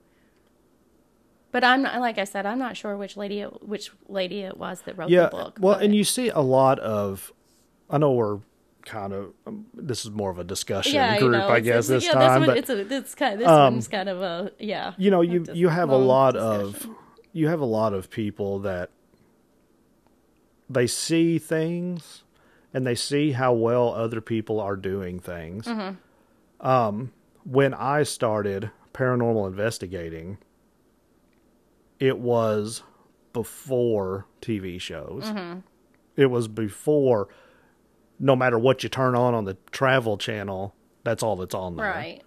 But 1.52 1.64
I'm 1.64 1.82
not, 1.82 2.00
like 2.00 2.18
I 2.18 2.24
said, 2.24 2.44
I'm 2.46 2.58
not 2.58 2.76
sure 2.76 2.96
which 2.96 3.16
lady 3.16 3.40
it, 3.40 3.66
which 3.66 3.90
lady 4.08 4.40
it 4.40 4.56
was 4.58 4.82
that 4.82 4.96
wrote 4.98 5.10
yeah, 5.10 5.24
the 5.24 5.30
book. 5.30 5.58
well, 5.60 5.74
but- 5.76 5.82
and 5.84 5.94
you 5.94 6.04
see 6.04 6.28
a 6.28 6.40
lot 6.40 6.78
of. 6.80 7.32
I 7.90 7.98
know 7.98 8.12
we're 8.12 8.40
kind 8.86 9.12
of. 9.12 9.32
Um, 9.46 9.66
this 9.74 10.04
is 10.04 10.10
more 10.10 10.30
of 10.30 10.38
a 10.38 10.44
discussion 10.44 10.94
yeah, 10.94 11.18
group, 11.18 11.32
you 11.32 11.38
know, 11.38 11.48
I 11.48 11.60
guess 11.60 11.88
this 11.88 12.04
yeah, 12.06 12.12
time, 12.12 12.40
This 12.40 12.46
but 12.48 12.56
it's 12.58 12.70
a, 12.70 12.94
it's 12.94 13.14
kind 13.14 13.34
of, 13.34 13.38
this 13.40 13.48
um, 13.48 13.74
one's 13.74 13.88
kind 13.88 14.08
of 14.08 14.22
a 14.22 14.52
yeah. 14.58 14.94
you 14.98 15.10
know, 15.10 15.20
you 15.20 15.44
you 15.52 15.68
have 15.68 15.90
a 15.90 15.96
lot 15.96 16.32
discussion. 16.34 16.66
of 16.90 16.96
you 17.32 17.48
have 17.48 17.60
a 17.60 17.66
lot 17.66 17.94
of 17.94 18.10
people 18.10 18.58
that 18.60 18.90
they 20.68 20.86
see 20.86 21.38
things 21.38 22.24
and 22.74 22.86
they 22.86 22.94
see 22.94 23.32
how 23.32 23.52
well 23.52 23.92
other 23.94 24.20
people 24.20 24.60
are 24.60 24.76
doing 24.76 25.18
things. 25.18 25.66
Mm-hmm. 25.66 26.66
Um, 26.66 27.12
when 27.44 27.74
I 27.74 28.02
started 28.04 28.70
paranormal 28.94 29.46
investigating, 29.46 30.38
it 31.98 32.18
was 32.18 32.82
before 33.32 34.26
TV 34.40 34.80
shows. 34.80 35.24
Mm-hmm. 35.24 35.60
It 36.16 36.26
was 36.26 36.48
before. 36.48 37.28
No 38.18 38.36
matter 38.36 38.58
what 38.58 38.82
you 38.82 38.88
turn 38.88 39.16
on 39.16 39.34
on 39.34 39.46
the 39.46 39.56
Travel 39.72 40.16
Channel, 40.16 40.74
that's 41.02 41.22
all 41.22 41.36
that's 41.36 41.54
on 41.54 41.76
there 41.76 41.86
right. 41.86 42.22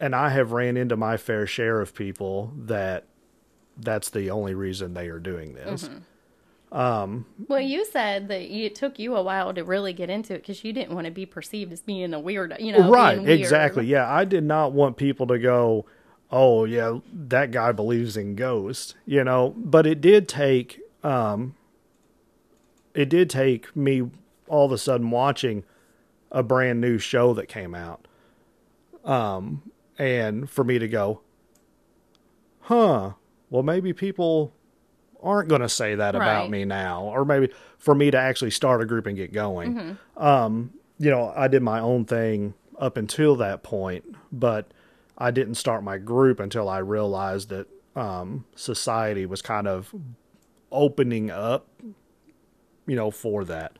And 0.00 0.14
I 0.14 0.30
have 0.30 0.52
ran 0.52 0.76
into 0.76 0.96
my 0.96 1.16
fair 1.16 1.46
share 1.46 1.80
of 1.80 1.94
people 1.94 2.52
that 2.56 3.04
that's 3.76 4.10
the 4.10 4.30
only 4.30 4.54
reason 4.54 4.94
they 4.94 5.08
are 5.08 5.18
doing 5.18 5.54
this. 5.54 5.88
Well, 7.48 7.60
you 7.60 7.84
said 7.84 8.28
that 8.28 8.42
it 8.42 8.74
took 8.74 8.98
you 8.98 9.16
a 9.16 9.22
while 9.22 9.52
to 9.54 9.64
really 9.64 9.92
get 9.92 10.08
into 10.08 10.34
it 10.34 10.38
because 10.38 10.62
you 10.64 10.72
didn't 10.72 10.94
want 10.94 11.06
to 11.06 11.10
be 11.10 11.26
perceived 11.26 11.72
as 11.72 11.82
being 11.82 12.14
a 12.14 12.20
weird, 12.20 12.54
you 12.60 12.72
know, 12.72 12.88
right, 12.88 13.20
weird. 13.20 13.40
exactly. 13.40 13.86
Yeah, 13.86 14.10
I 14.10 14.24
did 14.24 14.44
not 14.44 14.72
want 14.72 14.96
people 14.96 15.26
to 15.28 15.38
go, 15.38 15.86
"Oh, 16.30 16.64
yeah, 16.64 16.98
that 17.12 17.50
guy 17.50 17.72
believes 17.72 18.16
in 18.16 18.36
ghosts," 18.36 18.94
you 19.04 19.24
know, 19.24 19.52
but 19.56 19.86
it 19.86 20.00
did 20.00 20.28
take 20.28 20.80
um 21.02 21.54
it 22.94 23.08
did 23.08 23.30
take 23.30 23.74
me 23.74 24.08
all 24.46 24.66
of 24.66 24.72
a 24.72 24.78
sudden 24.78 25.10
watching 25.10 25.64
a 26.30 26.42
brand 26.42 26.80
new 26.80 26.98
show 26.98 27.34
that 27.34 27.48
came 27.48 27.74
out. 27.74 28.06
Um 29.04 29.62
and 30.00 30.48
for 30.48 30.64
me 30.64 30.78
to 30.78 30.88
go, 30.88 31.20
"Huh, 32.60 33.12
well 33.50 33.62
maybe 33.62 33.92
people 33.92 34.52
aren't 35.22 35.48
going 35.48 35.60
to 35.60 35.68
say 35.68 35.94
that 35.94 36.14
about 36.14 36.44
me 36.50 36.64
now 36.64 37.02
or 37.04 37.24
maybe 37.26 37.50
for 37.76 37.94
me 37.94 38.10
to 38.10 38.16
actually 38.18 38.50
start 38.50 38.80
a 38.82 38.86
group 38.86 39.06
and 39.06 39.16
get 39.16 39.32
going." 39.32 39.98
Um, 40.16 40.72
you 40.98 41.10
know, 41.10 41.32
I 41.36 41.48
did 41.48 41.62
my 41.62 41.80
own 41.80 42.04
thing 42.04 42.54
up 42.78 42.96
until 42.96 43.36
that 43.36 43.62
point, 43.62 44.04
but 44.32 44.72
I 45.18 45.30
didn't 45.30 45.54
start 45.56 45.82
my 45.84 45.98
group 45.98 46.40
until 46.40 46.68
I 46.68 46.78
realized 46.78 47.50
that 47.50 47.66
um, 47.96 48.44
society 48.54 49.26
was 49.26 49.42
kind 49.42 49.66
of 49.68 49.94
opening 50.72 51.30
up, 51.30 51.68
you 52.86 52.96
know, 52.96 53.10
for 53.10 53.44
that. 53.44 53.76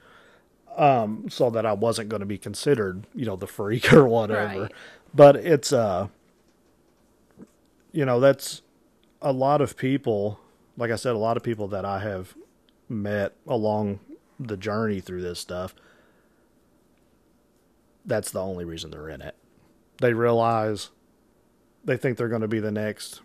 Um, 0.76 1.26
so 1.28 1.50
that 1.50 1.66
I 1.66 1.72
wasn't 1.72 2.08
going 2.10 2.20
to 2.20 2.26
be 2.26 2.38
considered, 2.38 3.06
you 3.14 3.26
know, 3.26 3.36
the 3.36 3.46
freak 3.46 3.92
or 3.92 4.06
whatever. 4.06 4.62
Right. 4.62 4.72
But 5.14 5.36
it's, 5.36 5.72
uh, 5.72 6.08
you 7.92 8.04
know, 8.04 8.20
that's 8.20 8.62
a 9.20 9.32
lot 9.32 9.60
of 9.60 9.76
people, 9.76 10.40
like 10.76 10.90
I 10.90 10.96
said, 10.96 11.14
a 11.14 11.18
lot 11.18 11.36
of 11.36 11.42
people 11.42 11.68
that 11.68 11.84
I 11.84 12.00
have 12.00 12.34
met 12.88 13.34
along 13.46 14.00
the 14.38 14.56
journey 14.56 15.00
through 15.00 15.22
this 15.22 15.38
stuff 15.38 15.74
that's 18.04 18.30
the 18.30 18.42
only 18.42 18.64
reason 18.64 18.90
they're 18.90 19.08
in 19.08 19.22
it. 19.22 19.34
They 20.00 20.14
realize 20.14 20.90
they 21.84 21.96
think 21.96 22.16
they're 22.16 22.28
going 22.28 22.42
to 22.42 22.48
be 22.48 22.60
the 22.60 22.70
next, 22.72 23.20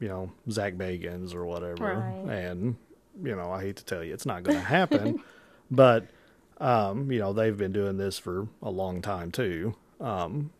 you 0.00 0.08
know, 0.08 0.32
Zak 0.50 0.74
Bagans 0.74 1.34
or 1.34 1.44
whatever. 1.44 2.14
Right. 2.26 2.38
And, 2.38 2.76
you 3.22 3.34
know, 3.34 3.50
I 3.50 3.62
hate 3.62 3.76
to 3.76 3.84
tell 3.84 4.02
you, 4.02 4.12
it's 4.12 4.26
not 4.26 4.42
going 4.42 4.58
to 4.58 4.64
happen. 4.64 5.22
but, 5.70 6.06
um, 6.58 7.10
you 7.10 7.18
know, 7.18 7.32
they've 7.32 7.56
been 7.56 7.72
doing 7.72 7.96
this 7.96 8.18
for 8.18 8.48
a 8.62 8.70
long 8.70 9.02
time 9.02 9.30
too. 9.30 9.74
Um, 10.00 10.50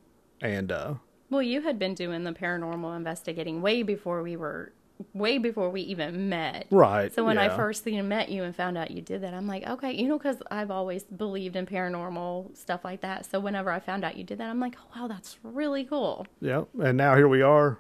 and, 0.45 0.71
uh, 0.71 0.95
Well, 1.31 1.43
you 1.43 1.63
had 1.63 1.79
been 1.79 1.95
doing 1.95 2.25
the 2.25 2.33
paranormal 2.33 2.97
investigating 2.97 3.63
way 3.63 3.83
before 3.83 4.23
we 4.23 4.37
were, 4.37 4.73
way 5.13 5.39
before 5.39 5.71
we 5.71 5.81
even 5.81 6.29
met. 6.29 6.67
right. 6.71 7.13
So 7.13 7.25
when 7.25 7.39
I 7.39 7.49
first 7.49 7.85
you 7.87 7.97
know, 7.97 8.03
met 8.05 8.29
you 8.29 8.45
and 8.45 8.55
found 8.55 8.79
out 8.79 8.91
you 8.93 9.03
did 9.03 9.23
that, 9.23 9.35
I'm 9.35 9.49
like, 9.49 9.67
okay, 9.67 9.93
you 9.93 10.07
know, 10.07 10.19
because 10.19 10.37
I've 10.51 10.71
always 10.71 11.03
believed 11.05 11.57
in 11.57 11.67
paranormal 11.67 12.57
stuff 12.57 12.85
like 12.85 13.01
that. 13.01 13.27
So 13.27 13.41
whenever 13.41 13.71
I 13.73 13.81
found 13.81 14.05
out 14.05 14.17
you 14.17 14.23
did 14.25 14.39
that, 14.39 14.49
I'm 14.51 14.61
like, 14.61 14.77
oh 14.79 15.01
wow, 15.01 15.09
that's 15.09 15.39
really 15.43 15.85
cool. 15.85 16.27
yeah. 16.41 16.65
And 16.81 16.97
now 16.97 17.17
here 17.17 17.27
we 17.29 17.43
are 17.43 17.79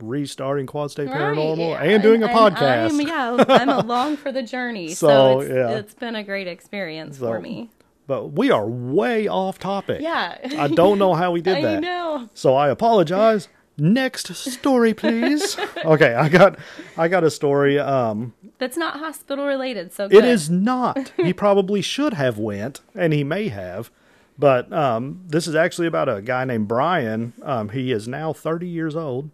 restarting 0.00 0.66
Quad 0.66 0.90
State 0.90 1.08
Right, 1.08 1.16
Paranormal 1.18 1.58
yeah. 1.58 1.82
and 1.82 2.02
doing 2.02 2.22
a 2.22 2.26
And 2.26 2.36
podcast. 2.56 2.90
I'm, 2.90 3.00
yeah, 3.00 3.44
I'm 3.48 3.68
along 3.84 4.16
for 4.16 4.32
the 4.32 4.42
journey. 4.42 4.88
so 4.94 5.06
So, 5.08 5.40
it's, 5.40 5.50
yeah. 5.50 5.70
it's 5.78 5.94
been 5.94 6.16
a 6.16 6.24
great 6.24 6.46
experience 6.48 7.18
So, 7.18 7.26
for 7.26 7.40
me. 7.40 7.70
But 8.06 8.28
we 8.32 8.50
are 8.50 8.66
way 8.68 9.26
off 9.28 9.58
topic. 9.58 10.00
Yeah. 10.00 10.38
I 10.58 10.68
don't 10.68 10.98
know 10.98 11.14
how 11.14 11.32
we 11.32 11.40
did 11.40 11.56
I 11.58 11.62
that. 11.62 11.80
know. 11.82 12.28
So 12.34 12.54
I 12.54 12.68
apologize. 12.68 13.48
Next 13.76 14.32
story, 14.34 14.94
please. 14.94 15.56
okay, 15.84 16.14
I 16.14 16.28
got 16.28 16.58
I 16.96 17.08
got 17.08 17.24
a 17.24 17.30
story. 17.30 17.78
Um 17.78 18.32
That's 18.58 18.76
not 18.76 19.00
hospital 19.00 19.46
related. 19.46 19.92
So 19.92 20.04
it 20.04 20.10
good. 20.10 20.24
is 20.24 20.48
not. 20.48 21.12
he 21.16 21.32
probably 21.44 21.82
should 21.82 22.14
have 22.14 22.38
went, 22.38 22.80
and 22.94 23.12
he 23.12 23.24
may 23.24 23.48
have. 23.48 23.90
But 24.38 24.72
um 24.72 25.22
this 25.26 25.46
is 25.48 25.54
actually 25.56 25.88
about 25.88 26.08
a 26.08 26.22
guy 26.22 26.44
named 26.44 26.68
Brian. 26.68 27.32
Um 27.42 27.70
he 27.70 27.90
is 27.90 28.06
now 28.06 28.32
30 28.32 28.68
years 28.68 28.94
old. 28.94 29.30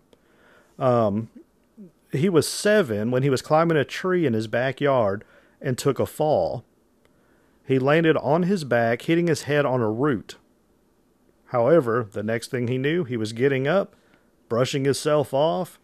Um 0.78 1.28
he 2.12 2.28
was 2.28 2.48
7 2.48 3.10
when 3.10 3.22
he 3.22 3.30
was 3.30 3.42
climbing 3.42 3.76
a 3.76 3.84
tree 3.84 4.26
in 4.26 4.32
his 4.32 4.46
backyard 4.48 5.22
and 5.60 5.76
took 5.78 6.00
a 6.00 6.06
fall. 6.06 6.64
He 7.70 7.78
landed 7.78 8.16
on 8.16 8.42
his 8.42 8.64
back, 8.64 9.02
hitting 9.02 9.28
his 9.28 9.42
head 9.42 9.64
on 9.64 9.80
a 9.80 9.88
root. 9.88 10.38
However, 11.50 12.04
the 12.10 12.24
next 12.24 12.50
thing 12.50 12.66
he 12.66 12.78
knew, 12.78 13.04
he 13.04 13.16
was 13.16 13.32
getting 13.32 13.68
up, 13.68 13.94
brushing 14.48 14.84
himself 14.84 15.32
off, 15.32 15.78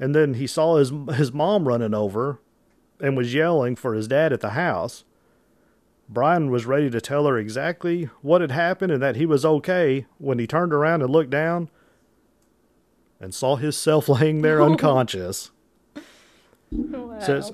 and 0.00 0.16
then 0.16 0.34
he 0.34 0.48
saw 0.48 0.78
his 0.78 0.90
his 1.14 1.32
mom 1.32 1.68
running 1.68 1.94
over 1.94 2.40
and 3.00 3.16
was 3.16 3.34
yelling 3.34 3.76
for 3.76 3.94
his 3.94 4.08
dad 4.08 4.32
at 4.32 4.40
the 4.40 4.50
house. 4.50 5.04
Brian 6.08 6.50
was 6.50 6.66
ready 6.66 6.90
to 6.90 7.00
tell 7.00 7.24
her 7.28 7.38
exactly 7.38 8.10
what 8.20 8.40
had 8.40 8.50
happened 8.50 8.90
and 8.90 9.00
that 9.00 9.14
he 9.14 9.24
was 9.24 9.44
okay 9.44 10.06
when 10.18 10.40
he 10.40 10.46
turned 10.48 10.72
around 10.72 11.02
and 11.02 11.10
looked 11.12 11.30
down 11.30 11.70
and 13.20 13.32
saw 13.32 13.54
himself 13.54 14.08
laying 14.08 14.42
there 14.42 14.60
unconscious. 14.70 15.52
Wow. 16.72 17.20
Says 17.20 17.52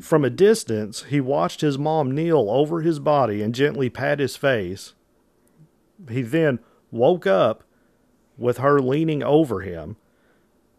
from 0.00 0.24
a 0.24 0.30
distance, 0.30 1.04
he 1.04 1.20
watched 1.20 1.60
his 1.60 1.78
mom 1.78 2.12
kneel 2.14 2.50
over 2.50 2.80
his 2.80 2.98
body 2.98 3.42
and 3.42 3.54
gently 3.54 3.90
pat 3.90 4.18
his 4.18 4.36
face. 4.36 4.94
He 6.08 6.22
then 6.22 6.58
woke 6.90 7.26
up 7.26 7.64
with 8.36 8.58
her 8.58 8.80
leaning 8.80 9.22
over 9.22 9.60
him. 9.60 9.96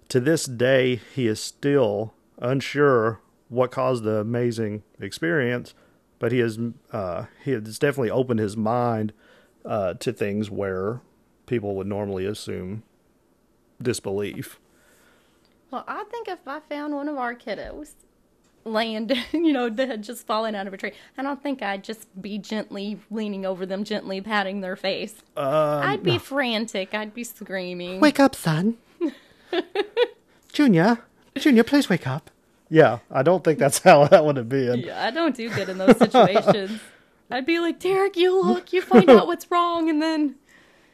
To 0.10 0.19
this 0.19 0.45
day, 0.45 0.99
he 1.15 1.27
is 1.27 1.39
still 1.39 2.13
unsure 2.39 3.21
what 3.49 3.71
caused 3.71 4.03
the 4.03 4.17
amazing 4.17 4.84
experience, 4.99 5.73
but 6.19 6.31
he 6.31 6.39
has 6.39 6.60
uh, 6.91 7.25
he 7.43 7.51
has 7.51 7.79
definitely 7.79 8.12
opened 8.12 8.39
his 8.39 8.57
mind 8.57 9.13
uh, 9.63 9.93
to 9.95 10.12
things 10.12 10.49
where 10.49 11.01
people 11.45 11.75
would 11.75 11.88
normally 11.88 12.25
assume 12.25 12.84
disbelief. 13.81 14.60
Well, 15.69 15.84
I 15.88 16.03
think 16.05 16.27
if 16.27 16.39
I 16.47 16.60
found 16.60 16.93
one 16.93 17.07
of 17.07 17.17
our 17.17 17.36
kiddos 17.36 17.93
laying, 18.65 19.10
you 19.32 19.52
know, 19.54 19.69
that 19.69 19.88
had 19.88 20.04
just 20.04 20.26
fallen 20.26 20.56
out 20.56 20.67
of 20.67 20.74
a 20.74 20.78
tree, 20.78 20.93
I 21.17 21.24
don't 21.24 21.41
think 21.41 21.62
I'd 21.62 21.84
just 21.84 22.08
be 22.21 22.38
gently 22.38 23.00
leaning 23.10 23.45
over 23.45 23.65
them, 23.65 23.84
gently 23.84 24.21
patting 24.21 24.62
their 24.62 24.76
face. 24.76 25.15
Uh, 25.36 25.82
I'd 25.84 26.04
be 26.04 26.17
frantic. 26.17 26.93
I'd 26.93 27.13
be 27.13 27.24
screaming. 27.24 28.00
Wake 28.00 28.19
up, 28.19 28.36
son. 28.36 28.78
Junior, 30.52 31.00
Junior, 31.38 31.63
please 31.63 31.89
wake 31.89 32.06
up. 32.08 32.30
Yeah, 32.69 33.00
I 33.10 33.24
don't 33.24 33.43
think 33.43 33.60
that's 33.60 33.80
how 33.84 34.06
that 34.08 34.26
would 34.26 34.38
have 34.38 34.50
been. 34.50 34.80
Yeah, 34.82 35.06
I 35.06 35.12
don't 35.12 35.36
do 35.36 35.50
good 35.50 35.69
in 35.69 35.78
those 35.78 35.97
situations. 35.97 36.80
I'd 37.30 37.45
be 37.45 37.60
like, 37.60 37.80
Derek, 37.80 38.17
you 38.17 38.41
look, 38.41 38.74
you 38.74 38.82
find 38.82 39.10
out 39.10 39.28
what's 39.28 39.50
wrong, 39.50 39.89
and 39.89 40.02
then 40.02 40.36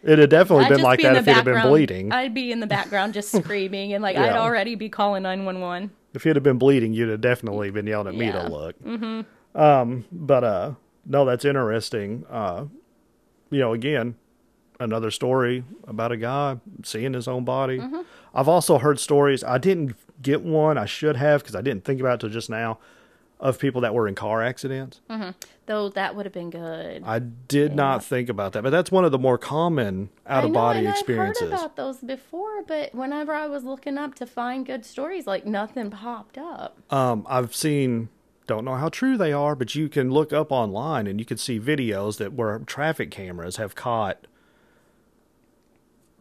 It 0.03 0.19
had 0.19 0.29
definitely 0.29 0.65
I'd 0.65 0.69
been 0.69 0.81
like 0.81 0.97
be 0.97 1.03
that 1.03 1.13
the 1.13 1.19
if 1.19 1.25
he'd 1.25 1.31
have 1.33 1.45
been 1.45 1.61
bleeding. 1.67 2.11
I'd 2.11 2.33
be 2.35 2.51
in 2.51 2.59
the 2.59 2.67
background 2.67 3.13
just 3.15 3.31
screaming, 3.31 3.93
and 3.93 4.03
like 4.03 4.15
I'd 4.17 4.33
already 4.33 4.75
be 4.75 4.89
calling 4.89 5.23
nine 5.23 5.45
one 5.45 5.61
one. 5.61 5.91
If 6.13 6.23
he'd 6.23 6.35
have 6.35 6.43
been 6.43 6.57
bleeding, 6.57 6.93
you'd 6.93 7.09
have 7.09 7.21
definitely 7.21 7.69
been 7.71 7.87
yelling 7.87 8.07
at 8.07 8.15
me 8.15 8.25
Yeah. 8.27 8.43
to 8.43 8.49
look. 8.49 8.79
Mm-hmm. 8.83 9.59
Um, 9.59 10.05
but 10.11 10.43
uh, 10.43 10.71
no, 11.05 11.25
that's 11.25 11.45
interesting. 11.45 12.25
Uh, 12.29 12.65
you 13.49 13.59
know, 13.59 13.73
again, 13.73 14.15
another 14.79 15.09
story 15.11 15.63
about 15.87 16.11
a 16.11 16.17
guy 16.17 16.59
seeing 16.83 17.13
his 17.13 17.27
own 17.27 17.43
body. 17.45 17.79
Mm-hmm. 17.79 18.01
I've 18.33 18.47
also 18.47 18.77
heard 18.77 18.99
stories. 18.99 19.43
I 19.43 19.57
didn't 19.57 19.95
get 20.21 20.41
one. 20.43 20.77
I 20.77 20.85
should 20.85 21.15
have 21.15 21.41
because 21.41 21.55
I 21.55 21.61
didn't 21.61 21.85
think 21.85 21.99
about 21.99 22.15
it 22.15 22.19
till 22.21 22.29
just 22.29 22.49
now. 22.49 22.77
Of 23.39 23.59
people 23.59 23.81
that 23.81 23.93
were 23.93 24.07
in 24.07 24.15
car 24.15 24.41
accidents. 24.41 24.99
Though 25.67 25.89
that 25.89 26.15
would 26.15 26.25
have 26.25 26.33
been 26.33 26.49
good. 26.49 27.03
I 27.05 27.19
did 27.19 27.75
not 27.75 28.03
think 28.03 28.29
about 28.29 28.53
that, 28.53 28.63
but 28.63 28.71
that's 28.71 28.91
one 28.91 29.05
of 29.05 29.11
the 29.11 29.19
more 29.19 29.37
common 29.37 30.09
out 30.25 30.43
of 30.43 30.53
body 30.53 30.87
experiences. 30.87 31.43
I've 31.43 31.49
heard 31.51 31.59
about 31.59 31.75
those 31.75 31.97
before, 31.97 32.63
but 32.63 32.95
whenever 32.95 33.33
I 33.33 33.45
was 33.45 33.63
looking 33.63 33.97
up 33.97 34.15
to 34.15 34.25
find 34.25 34.65
good 34.65 34.85
stories, 34.85 35.27
like 35.27 35.45
nothing 35.45 35.91
popped 35.91 36.39
up. 36.39 36.79
Um, 36.89 37.27
I've 37.29 37.53
seen, 37.53 38.09
don't 38.47 38.65
know 38.65 38.75
how 38.75 38.89
true 38.89 39.17
they 39.17 39.33
are, 39.33 39.55
but 39.55 39.75
you 39.75 39.87
can 39.87 40.09
look 40.09 40.33
up 40.33 40.51
online 40.51 41.05
and 41.05 41.19
you 41.19 41.25
can 41.25 41.37
see 41.37 41.59
videos 41.59 42.17
that 42.17 42.33
where 42.33 42.57
traffic 42.59 43.11
cameras 43.11 43.57
have 43.57 43.75
caught 43.75 44.25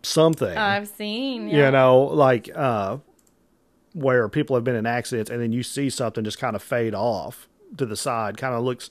something. 0.03 0.59
I've 0.59 0.89
seen, 0.89 1.49
yeah. 1.49 1.67
You 1.67 1.71
know, 1.71 2.03
like 2.03 2.51
uh, 2.55 2.99
where 3.97 4.29
people 4.29 4.55
have 4.55 4.63
been 4.63 4.77
in 4.77 4.85
accidents 4.85 5.31
and 5.31 5.41
then 5.41 5.53
you 5.53 5.63
see 5.63 5.89
something 5.89 6.23
just 6.23 6.39
kind 6.39 6.55
of 6.55 6.63
fade 6.63 6.95
off 6.95 7.49
to 7.79 7.87
the 7.87 7.97
side, 7.97 8.37
kind 8.37 8.55
of 8.55 8.63
looks, 8.63 8.91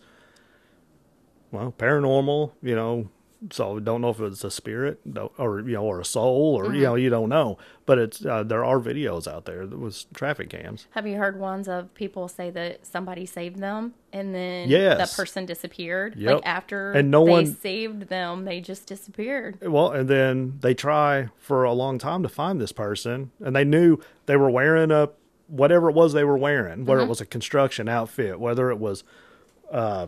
well, 1.52 1.76
paranormal, 1.78 2.52
you 2.64 2.76
know. 2.76 3.08
So 3.52 3.80
don't 3.80 4.02
know 4.02 4.10
if 4.10 4.20
it's 4.20 4.44
a 4.44 4.52
spirit 4.52 5.00
or 5.38 5.60
you 5.62 5.74
know 5.74 5.84
or 5.84 6.00
a 6.00 6.06
soul 6.06 6.56
or 6.58 6.66
Mm-hmm. 6.66 6.76
you 6.76 6.82
know 6.84 6.96
you 6.96 7.10
don't 7.10 7.30
know, 7.30 7.58
but 7.86 8.00
it's 8.00 8.26
uh, 8.26 8.44
there 8.44 8.64
are 8.66 8.80
videos 8.80 9.28
out 9.28 9.46
there 9.46 9.66
that 9.68 9.78
was 9.80 10.08
traffic 10.14 10.50
cams. 10.50 10.88
Have 10.92 11.06
you 11.06 11.18
heard 11.18 11.40
ones 11.40 11.68
of 11.68 11.94
people 11.94 12.28
say 12.28 12.50
that 12.52 12.86
somebody 12.86 13.26
saved 13.26 13.60
them 13.60 13.94
and 14.14 14.34
then 14.34 14.70
Yes. 14.70 14.98
that 14.98 15.16
person 15.16 15.46
disappeared? 15.46 16.16
Yep. 16.16 16.36
Like 16.36 16.46
after 16.46 16.92
And 16.94 17.12
no 17.12 17.26
they 17.26 17.32
one- 17.32 17.46
saved 17.48 18.10
them, 18.10 18.46
they 18.46 18.62
just 18.62 18.88
disappeared. 18.88 19.58
Well, 19.62 19.92
and 19.92 20.08
then 20.10 20.58
they 20.62 20.74
try 20.74 21.30
for 21.38 21.64
a 21.64 21.74
long 21.74 21.98
time 22.00 22.24
to 22.24 22.30
find 22.30 22.60
this 22.60 22.72
person, 22.72 23.32
and 23.44 23.56
they 23.56 23.64
knew 23.66 24.00
they 24.26 24.38
were 24.38 24.50
wearing 24.50 24.92
a 24.92 25.10
whatever 25.48 25.90
it 25.90 25.94
was 25.96 26.14
they 26.14 26.24
were 26.24 26.38
wearing, 26.38 26.86
whether 26.86 27.02
it 27.04 27.08
was 27.08 27.22
a 27.22 27.26
construction 27.26 27.88
outfit, 27.88 28.40
whether 28.40 28.72
it 28.72 28.80
was 28.80 29.04
uh, 29.72 30.08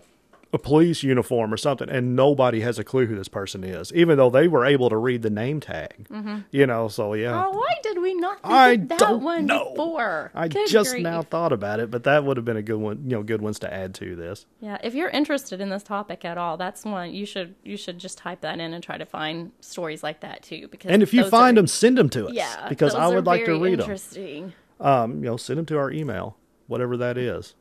a 0.53 0.57
police 0.57 1.03
uniform 1.03 1.53
or 1.53 1.57
something, 1.57 1.89
and 1.89 2.15
nobody 2.15 2.61
has 2.61 2.79
a 2.79 2.83
clue 2.83 3.05
who 3.05 3.15
this 3.15 3.27
person 3.27 3.63
is, 3.63 3.91
even 3.93 4.17
though 4.17 4.29
they 4.29 4.47
were 4.47 4.65
able 4.65 4.89
to 4.89 4.95
read 4.97 5.21
the 5.21 5.29
name 5.29 5.59
tag. 5.59 6.07
You 6.51 6.65
know, 6.65 6.87
so 6.87 7.13
yeah. 7.13 7.45
Oh, 7.45 7.51
why 7.51 7.73
did 7.83 7.99
we 8.01 8.13
not 8.13 8.41
think 8.41 8.53
I 8.53 8.71
of 8.71 8.87
that 8.89 9.19
one 9.19 9.45
know. 9.45 9.71
before? 9.71 10.31
I 10.33 10.47
Good 10.47 10.67
just 10.69 10.91
grief. 10.91 11.03
now 11.03 11.21
thought 11.21 11.51
about 11.51 11.79
it, 11.79 11.91
but 11.91 12.03
that 12.05 12.23
would 12.23 12.37
have 12.37 12.45
been 12.45 12.57
a 12.57 12.61
good 12.61 12.77
one, 12.77 13.01
you 13.03 13.11
know, 13.17 13.23
good 13.23 13.41
ones 13.41 13.59
to 13.59 13.73
add 13.73 13.93
to 13.95 14.15
this. 14.15 14.45
Yeah, 14.61 14.77
if 14.83 14.93
you're 14.95 15.09
interested 15.09 15.59
in 15.59 15.69
this 15.69 15.83
topic 15.83 16.23
at 16.25 16.37
all, 16.37 16.55
that's 16.57 16.85
one 16.85 17.13
you 17.13 17.25
should 17.25 17.55
you 17.63 17.75
should 17.77 17.99
just 17.99 18.17
type 18.17 18.41
that 18.41 18.59
in 18.59 18.73
and 18.73 18.83
try 18.83 18.97
to 18.97 19.05
find 19.05 19.51
stories 19.59 20.01
like 20.03 20.21
that 20.21 20.43
too. 20.43 20.67
Because 20.69 20.91
And 20.91 21.03
if 21.03 21.13
you 21.13 21.25
find 21.29 21.57
are- 21.57 21.61
them, 21.61 21.67
send 21.67 21.97
them 21.97 22.09
to 22.09 22.27
us, 22.27 22.33
yeah, 22.33 22.67
because 22.69 22.95
I 22.95 23.07
would 23.07 23.25
like 23.25 23.45
to 23.45 23.61
read 23.61 23.73
them. 23.79 23.81
Interesting. 23.81 24.53
um, 24.79 25.15
you 25.15 25.29
know, 25.29 25.37
send 25.37 25.59
them 25.59 25.65
to 25.67 25.77
our 25.77 25.91
email, 25.91 26.37
whatever 26.67 26.95
that 26.97 27.17
is. 27.17 27.53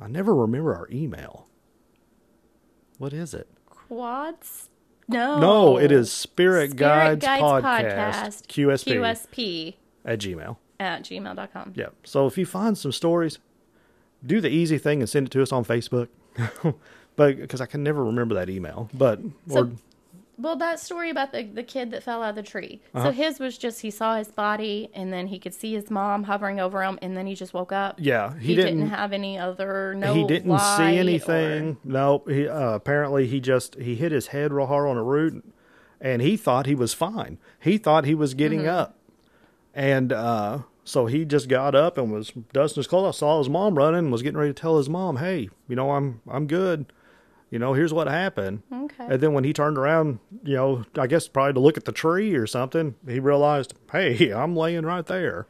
I 0.00 0.08
never 0.08 0.34
remember 0.34 0.74
our 0.74 0.88
email. 0.92 1.46
What 3.04 3.12
is 3.12 3.34
it? 3.34 3.46
Quads? 3.66 4.70
No. 5.08 5.38
No, 5.38 5.76
it 5.76 5.92
is 5.92 6.10
Spirit, 6.10 6.70
Spirit 6.70 6.76
Guides, 6.78 7.22
Guides 7.26 7.42
Podcast, 7.42 8.46
QSP, 8.46 8.94
QSP 8.96 9.74
at 10.06 10.18
Gmail. 10.20 10.56
at 10.80 11.02
gmail.com. 11.02 11.74
Yeah. 11.76 11.88
So 12.02 12.26
if 12.26 12.38
you 12.38 12.46
find 12.46 12.78
some 12.78 12.92
stories, 12.92 13.40
do 14.24 14.40
the 14.40 14.48
easy 14.48 14.78
thing 14.78 15.02
and 15.02 15.10
send 15.10 15.26
it 15.26 15.30
to 15.32 15.42
us 15.42 15.52
on 15.52 15.66
Facebook. 15.66 16.08
but 17.16 17.36
because 17.36 17.60
I 17.60 17.66
can 17.66 17.82
never 17.82 18.02
remember 18.02 18.34
that 18.36 18.48
email, 18.48 18.88
but 18.94 19.20
So- 19.50 19.64
or 19.64 19.70
Well, 20.36 20.56
that 20.56 20.80
story 20.80 21.10
about 21.10 21.30
the, 21.32 21.44
the 21.44 21.62
kid 21.62 21.92
that 21.92 22.02
fell 22.02 22.22
out 22.22 22.30
of 22.30 22.34
the 22.34 22.42
tree. 22.42 22.80
Uh-huh. 22.92 23.06
So 23.06 23.10
his 23.12 23.38
was 23.38 23.56
just 23.56 23.80
he 23.82 23.90
saw 23.90 24.16
his 24.16 24.28
body 24.32 24.90
and 24.92 25.12
then 25.12 25.28
he 25.28 25.38
could 25.38 25.54
see 25.54 25.74
his 25.74 25.90
mom 25.90 26.24
hovering 26.24 26.58
over 26.58 26.82
him 26.82 26.98
and 27.02 27.16
then 27.16 27.26
he 27.26 27.34
just 27.36 27.54
woke 27.54 27.70
up. 27.70 27.96
yeah, 28.00 28.36
he, 28.38 28.48
He, 28.48 28.54
didn't, 28.56 28.78
didn't. 28.78 28.90
have 28.90 29.12
any 29.12 29.38
other 29.38 29.94
no 29.94 30.12
he 30.12 30.24
didn't 30.26 30.58
see 30.58 30.82
or- 30.82 31.00
anything. 31.00 31.76
No, 31.84 32.24
he 32.26 32.48
uh, 32.48 32.70
apparently 32.72 33.26
he 33.28 33.38
just 33.40 33.76
he 33.76 33.94
hit 33.94 34.10
his 34.10 34.28
head 34.28 34.52
real 34.52 34.66
hard 34.66 34.88
on 34.88 34.96
a 34.96 35.02
root, 35.04 35.44
and 36.00 36.20
he 36.20 36.36
thought 36.36 36.66
he 36.66 36.74
was 36.74 36.92
fine. 36.94 37.38
He 37.60 37.78
thought 37.78 38.04
he 38.04 38.14
was 38.14 38.34
getting 38.34 38.60
Mm-hmm. 38.60 38.68
up, 38.68 38.98
and 39.72 40.12
uh, 40.12 40.58
so 40.84 41.06
he 41.06 41.24
just 41.24 41.48
got 41.48 41.74
up 41.74 41.96
and 41.96 42.12
was 42.12 42.32
dusting 42.52 42.80
his 42.80 42.86
clothes. 42.86 43.16
I 43.16 43.18
saw 43.18 43.38
his 43.38 43.48
mom 43.48 43.76
running, 43.76 43.98
and 44.00 44.12
was 44.12 44.22
getting 44.22 44.38
ready 44.38 44.52
to 44.52 44.60
tell 44.60 44.78
his 44.78 44.88
mom, 44.88 45.16
"Hey, 45.18 45.48
you 45.68 45.76
know 45.76 45.92
I'm 45.92 46.20
I'm 46.28 46.46
good. 46.46 46.86
You 47.54 47.60
know 47.60 47.72
here's 47.72 47.92
what 47.94 48.08
happened." 48.08 48.64
Okay. 48.72 49.06
And 49.08 49.20
then 49.20 49.32
when 49.32 49.44
he 49.44 49.52
turned 49.52 49.78
around, 49.78 50.18
you 50.42 50.56
know, 50.56 50.84
I 50.98 51.06
guess 51.06 51.28
probably 51.28 51.52
to 51.52 51.60
look 51.60 51.76
at 51.76 51.84
the 51.84 51.92
tree 51.92 52.34
or 52.34 52.48
something, 52.48 52.96
he 53.06 53.20
realized, 53.20 53.74
"Hey, 53.92 54.30
I'm 54.34 54.56
laying 54.56 54.84
right 54.84 55.06
there." 55.06 55.46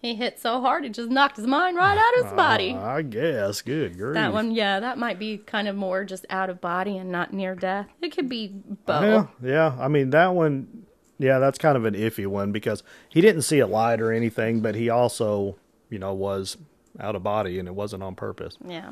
He 0.00 0.16
hit 0.16 0.40
so 0.40 0.60
hard 0.60 0.84
it 0.84 0.94
just 0.94 1.10
knocked 1.10 1.36
his 1.36 1.46
mind 1.46 1.76
right 1.76 1.96
out 1.96 2.18
of 2.18 2.24
his 2.24 2.32
body. 2.36 2.72
Uh, 2.72 2.80
I 2.96 3.02
guess. 3.02 3.62
Good 3.62 3.96
grief. 3.96 4.14
that 4.14 4.32
one, 4.32 4.50
yeah, 4.50 4.80
that 4.80 4.98
might 4.98 5.20
be 5.20 5.38
kind 5.38 5.68
of 5.68 5.76
more 5.76 6.04
just 6.04 6.26
out 6.28 6.50
of 6.50 6.60
body 6.60 6.98
and 6.98 7.12
not 7.12 7.32
near 7.32 7.54
death. 7.54 7.86
It 8.00 8.08
could 8.10 8.28
be 8.28 8.48
both. 8.48 9.28
Yeah, 9.40 9.48
yeah. 9.48 9.76
I 9.78 9.86
mean 9.86 10.10
that 10.10 10.34
one. 10.34 10.86
Yeah, 11.18 11.38
that's 11.38 11.58
kind 11.58 11.76
of 11.76 11.84
an 11.84 11.94
iffy 11.94 12.26
one 12.26 12.50
because 12.50 12.82
he 13.08 13.20
didn't 13.20 13.42
see 13.42 13.60
a 13.60 13.66
light 13.68 14.00
or 14.00 14.10
anything, 14.12 14.60
but 14.60 14.74
he 14.74 14.90
also, 14.90 15.56
you 15.88 16.00
know, 16.00 16.12
was 16.12 16.56
out 16.98 17.14
of 17.14 17.22
body 17.22 17.60
and 17.60 17.68
it 17.68 17.74
wasn't 17.76 18.02
on 18.02 18.16
purpose, 18.16 18.58
Yeah. 18.66 18.90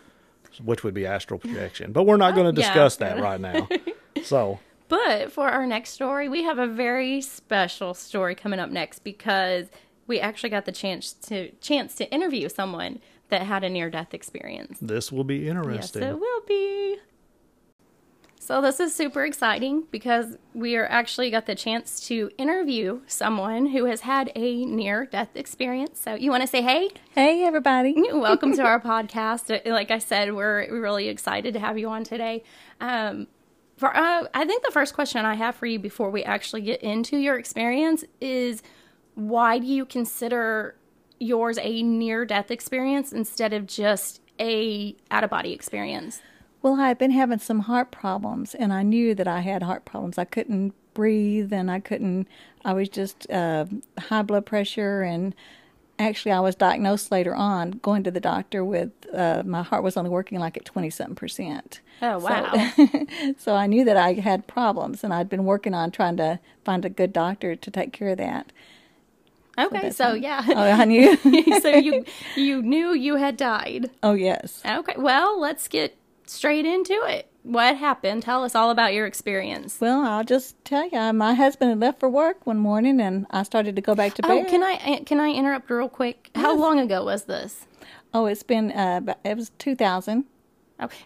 Which 0.64 0.84
would 0.84 0.94
be 0.94 1.06
astral 1.06 1.38
projection. 1.38 1.92
But 1.92 2.04
we're 2.04 2.16
not 2.16 2.32
oh, 2.32 2.36
going 2.36 2.54
to 2.54 2.60
yeah. 2.60 2.68
discuss 2.68 2.96
that 2.96 3.20
right 3.20 3.40
now. 3.40 3.68
So 4.24 4.58
But 4.88 5.32
for 5.32 5.48
our 5.48 5.66
next 5.66 5.90
story, 5.90 6.28
we 6.28 6.42
have 6.42 6.58
a 6.58 6.66
very 6.66 7.20
special 7.20 7.94
story 7.94 8.34
coming 8.34 8.58
up 8.58 8.70
next 8.70 8.98
because 8.98 9.68
we 10.06 10.20
actually 10.20 10.50
got 10.50 10.66
the 10.66 10.72
chance 10.72 11.12
to 11.12 11.52
chance 11.60 11.94
to 11.94 12.10
interview 12.12 12.48
someone 12.48 13.00
that 13.28 13.42
had 13.42 13.62
a 13.62 13.70
near 13.70 13.88
death 13.88 14.12
experience. 14.12 14.78
this 14.82 15.12
will 15.12 15.24
be 15.24 15.48
interesting. 15.48 16.02
Yes, 16.02 16.10
it 16.10 16.18
will 16.18 16.42
be. 16.46 16.98
So 18.42 18.62
this 18.62 18.80
is 18.80 18.94
super 18.94 19.22
exciting 19.26 19.84
because 19.90 20.38
we 20.54 20.74
are 20.74 20.86
actually 20.86 21.30
got 21.30 21.44
the 21.44 21.54
chance 21.54 22.00
to 22.08 22.30
interview 22.38 23.02
someone 23.06 23.66
who 23.66 23.84
has 23.84 24.00
had 24.00 24.32
a 24.34 24.64
near 24.64 25.04
death 25.04 25.28
experience. 25.34 26.00
So 26.00 26.14
you 26.14 26.30
want 26.30 26.40
to 26.42 26.46
say 26.46 26.62
hey? 26.62 26.88
Hey, 27.14 27.44
everybody. 27.44 27.94
Welcome 27.98 28.54
to 28.56 28.62
our 28.62 28.80
podcast. 28.80 29.54
Uh, 29.54 29.70
Like 29.70 29.90
I 29.90 29.98
said, 29.98 30.34
we're 30.34 30.66
really 30.72 31.08
excited 31.08 31.52
to 31.52 31.60
have 31.60 31.76
you 31.78 31.90
on 31.90 32.02
today. 32.02 32.42
Um, 32.80 33.26
for 33.76 33.94
uh, 33.94 34.24
I 34.32 34.46
think 34.46 34.64
the 34.64 34.72
first 34.72 34.94
question 34.94 35.26
I 35.26 35.34
have 35.34 35.54
for 35.54 35.66
you 35.66 35.78
before 35.78 36.10
we 36.10 36.24
actually 36.24 36.62
get 36.62 36.80
into 36.80 37.18
your 37.18 37.38
experience 37.38 38.04
is 38.22 38.62
why 39.16 39.58
do 39.58 39.66
you 39.66 39.84
consider 39.84 40.76
yours 41.18 41.58
a 41.60 41.82
near 41.82 42.24
death 42.24 42.50
experience 42.50 43.12
instead 43.12 43.52
of 43.52 43.66
just 43.66 44.22
a 44.40 44.96
out 45.10 45.24
of 45.24 45.28
body 45.30 45.52
experience? 45.52 46.22
Well, 46.62 46.78
I 46.80 46.88
had 46.88 46.98
been 46.98 47.10
having 47.12 47.38
some 47.38 47.60
heart 47.60 47.90
problems, 47.90 48.54
and 48.54 48.72
I 48.72 48.82
knew 48.82 49.14
that 49.14 49.26
I 49.26 49.40
had 49.40 49.62
heart 49.62 49.84
problems. 49.84 50.18
I 50.18 50.24
couldn't 50.24 50.74
breathe, 50.92 51.52
and 51.52 51.70
I 51.70 51.80
couldn't, 51.80 52.28
I 52.64 52.72
was 52.74 52.88
just 52.88 53.30
uh, 53.30 53.64
high 53.98 54.22
blood 54.22 54.44
pressure. 54.44 55.02
And 55.02 55.34
actually, 55.98 56.32
I 56.32 56.40
was 56.40 56.54
diagnosed 56.54 57.10
later 57.10 57.34
on 57.34 57.72
going 57.82 58.02
to 58.04 58.10
the 58.10 58.20
doctor 58.20 58.62
with 58.64 58.90
uh, 59.14 59.42
my 59.44 59.62
heart 59.62 59.82
was 59.82 59.96
only 59.96 60.10
working 60.10 60.38
like 60.38 60.56
at 60.56 60.64
20 60.64 60.90
something 60.90 61.14
percent. 61.14 61.80
Oh 62.02 62.18
wow. 62.18 62.72
So, 62.76 63.06
so 63.38 63.54
I 63.54 63.66
knew 63.66 63.84
that 63.84 63.96
I 63.96 64.14
had 64.14 64.46
problems, 64.46 65.02
and 65.04 65.12
I'd 65.14 65.28
been 65.28 65.44
working 65.44 65.74
on 65.74 65.90
trying 65.90 66.16
to 66.18 66.40
find 66.64 66.84
a 66.84 66.90
good 66.90 67.12
doctor 67.12 67.56
to 67.56 67.70
take 67.70 67.92
care 67.92 68.08
of 68.08 68.18
that. 68.18 68.52
okay, 69.58 69.80
that's 69.82 69.96
so 69.96 70.14
yeah. 70.14 70.42
Oh, 70.48 70.54
I 70.62 70.84
knew. 70.84 71.16
so 71.60 71.68
you 71.70 72.04
you 72.36 72.62
knew 72.62 72.92
you 72.92 73.16
had 73.16 73.36
died. 73.36 73.90
oh, 74.02 74.14
yes. 74.14 74.62
Okay, 74.64 74.94
well, 74.98 75.40
let's 75.40 75.68
get 75.68 75.96
straight 76.30 76.66
into 76.66 76.94
it. 77.04 77.26
What 77.42 77.76
happened? 77.76 78.22
Tell 78.22 78.44
us 78.44 78.54
all 78.54 78.70
about 78.70 78.92
your 78.92 79.06
experience. 79.06 79.80
Well, 79.80 80.04
I'll 80.04 80.24
just 80.24 80.62
tell 80.64 80.88
you, 80.88 81.12
my 81.12 81.34
husband 81.34 81.70
had 81.70 81.80
left 81.80 82.00
for 82.00 82.08
work 82.08 82.46
one 82.46 82.58
morning, 82.58 83.00
and 83.00 83.26
I 83.30 83.42
started 83.44 83.76
to 83.76 83.82
go 83.82 83.94
back 83.94 84.14
to 84.14 84.22
bed. 84.22 84.30
Oh, 84.30 84.42
bed. 84.42 84.50
can 84.50 84.62
I 84.62 85.02
can 85.06 85.20
I 85.20 85.32
interrupt 85.32 85.70
real 85.70 85.88
quick? 85.88 86.30
How 86.34 86.54
long 86.56 86.78
ago 86.78 87.04
was 87.04 87.24
this? 87.24 87.66
Oh, 88.12 88.26
it's 88.26 88.42
been 88.42 88.70
uh, 88.72 89.14
it 89.24 89.36
was 89.36 89.50
2000. 89.58 90.24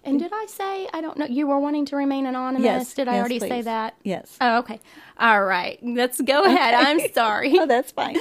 And 0.05 0.19
did 0.19 0.33
I 0.33 0.47
say 0.49 0.89
I 0.93 1.01
don't 1.01 1.17
know? 1.19 1.27
You 1.27 1.47
were 1.47 1.59
wanting 1.59 1.85
to 1.87 1.97
remain 1.97 2.27
anonymous. 2.27 2.65
Yes. 2.65 2.95
Did 2.95 3.09
I 3.09 3.15
yes, 3.15 3.21
already 3.21 3.39
say 3.41 3.63
that? 3.63 3.95
Yes. 4.03 4.37
Oh, 4.41 4.59
okay. 4.59 4.81
All 5.19 5.45
right. 5.45 5.79
Let's 5.83 6.21
go 6.21 6.45
ahead. 6.45 6.75
I'm 6.75 7.01
sorry. 7.13 7.53
Oh, 7.59 7.67
that's 7.67 7.93
fine. 7.93 8.17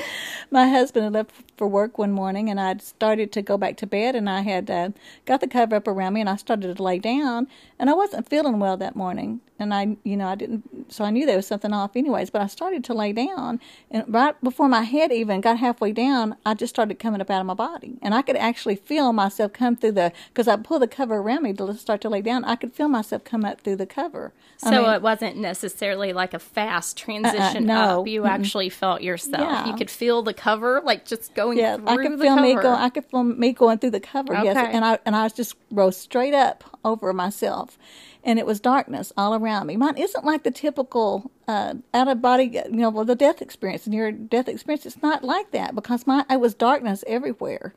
my 0.52 0.68
husband 0.68 1.06
had 1.06 1.14
left 1.14 1.32
for 1.58 1.68
work 1.68 1.98
one 1.98 2.12
morning, 2.12 2.50
and 2.50 2.60
I'd 2.60 2.82
started 2.82 3.32
to 3.34 3.42
go 3.42 3.58
back 3.58 3.78
to 3.78 3.88
bed, 3.88 4.16
and 4.16 4.30
I 4.30 4.42
had 4.42 4.70
uh, 4.70 4.90
got 5.26 5.42
the 5.42 5.48
cover 5.48 5.76
up 5.76 5.88
around 5.88 6.14
me, 6.14 6.22
and 6.22 6.30
I 6.30 6.36
started 6.36 6.76
to 6.76 6.84
lay 6.84 7.00
down, 7.00 7.48
and 7.80 7.90
I 7.90 7.94
wasn't 7.94 8.30
feeling 8.30 8.60
well 8.60 8.78
that 8.78 8.96
morning, 8.96 9.42
and 9.64 9.74
I, 9.74 9.98
you 10.04 10.16
know, 10.16 10.28
I 10.28 10.36
didn't, 10.36 10.92
so 10.92 11.04
I 11.04 11.10
knew 11.10 11.26
there 11.26 11.38
was 11.38 11.48
something 11.48 11.74
off, 11.74 11.96
anyways. 11.96 12.30
But 12.30 12.42
I 12.42 12.48
started 12.48 12.84
to 12.86 12.94
lay 12.94 13.14
down, 13.14 13.60
and 13.90 14.04
right 14.08 14.40
before 14.44 14.70
my 14.70 14.84
head 14.84 15.12
even 15.12 15.42
got 15.42 15.58
halfway 15.58 15.92
down, 15.92 16.36
I 16.46 16.54
just 16.54 16.76
started 16.76 17.00
coming 17.00 17.22
up 17.22 17.32
out 17.32 17.40
of 17.40 17.48
my 17.48 17.56
body, 17.56 17.98
and 18.02 18.14
I 18.14 18.22
could 18.22 18.36
actually 18.36 18.76
feel 18.76 19.14
myself 19.14 19.54
come 19.54 19.76
through 19.76 19.94
the, 19.94 20.12
because 20.28 20.48
I 20.48 20.58
pulled 20.58 20.84
the 20.84 20.88
cover 20.88 21.16
around 21.16 21.44
me 21.44 21.54
to 21.54 21.74
start 21.74 22.02
to 22.02 22.10
lay 22.10 22.22
down. 22.22 22.46
I 22.46 22.56
could 22.56 22.74
feel 22.74 22.88
myself 22.88 23.24
come 23.24 23.44
up 23.44 23.62
through 23.62 23.78
the 23.78 23.86
cover. 23.88 24.34
So 24.58 24.70
I 24.70 24.72
mean, 24.78 24.90
it 24.92 25.02
wasn't 25.02 25.38
necessarily 25.38 26.14
like 26.14 26.34
a 26.34 26.40
fast 26.40 26.98
transition 26.98 27.70
uh, 27.70 27.74
uh, 27.74 27.86
no. 27.86 28.02
up. 28.02 28.08
You 28.08 28.24
mm 28.24 28.34
actually 28.34 28.70
felt 28.70 29.04
yourself. 29.04 29.42
Yeah. 29.42 29.68
You 29.68 29.76
could 29.76 29.92
feel 29.92 30.24
the 30.24 30.34
cover, 30.34 30.82
like 30.84 31.06
just 31.06 31.36
going 31.36 31.60
yeah, 31.60 31.78
I 31.86 31.98
could 31.98 32.20
feel 32.20 32.36
cover. 32.36 32.42
me 32.42 32.56
go. 32.56 32.74
I 32.74 32.90
could 32.90 33.06
feel 33.06 33.24
me 33.24 33.54
going 33.54 33.78
through 33.78 33.92
the 33.92 34.00
cover. 34.00 34.36
Okay. 34.36 34.46
Yes, 34.46 34.70
and 34.74 34.84
I 34.84 34.98
and 35.06 35.16
I 35.16 35.30
just 35.30 35.56
rose 35.70 35.98
straight 35.98 36.34
up 36.34 36.64
over 36.84 37.14
myself, 37.14 37.78
and 38.24 38.40
it 38.40 38.46
was 38.46 38.60
darkness 38.60 39.12
all 39.18 39.36
around 39.36 39.68
me. 39.68 39.78
Mine 39.78 39.98
isn't 39.98 40.24
like 40.24 40.44
the 40.44 40.52
typical 40.52 41.32
uh, 41.48 41.76
out 41.94 42.08
of 42.08 42.22
body, 42.22 42.62
you 42.66 42.72
know, 42.72 42.90
well, 42.90 43.06
the 43.06 43.16
death 43.16 43.42
experience 43.42 43.88
your 43.88 44.12
death 44.12 44.48
experience. 44.48 44.86
It's 44.86 45.02
not 45.02 45.24
like 45.24 45.52
that 45.52 45.76
because 45.76 46.08
my 46.08 46.26
it 46.30 46.40
was 46.40 46.54
darkness 46.54 47.04
everywhere. 47.08 47.74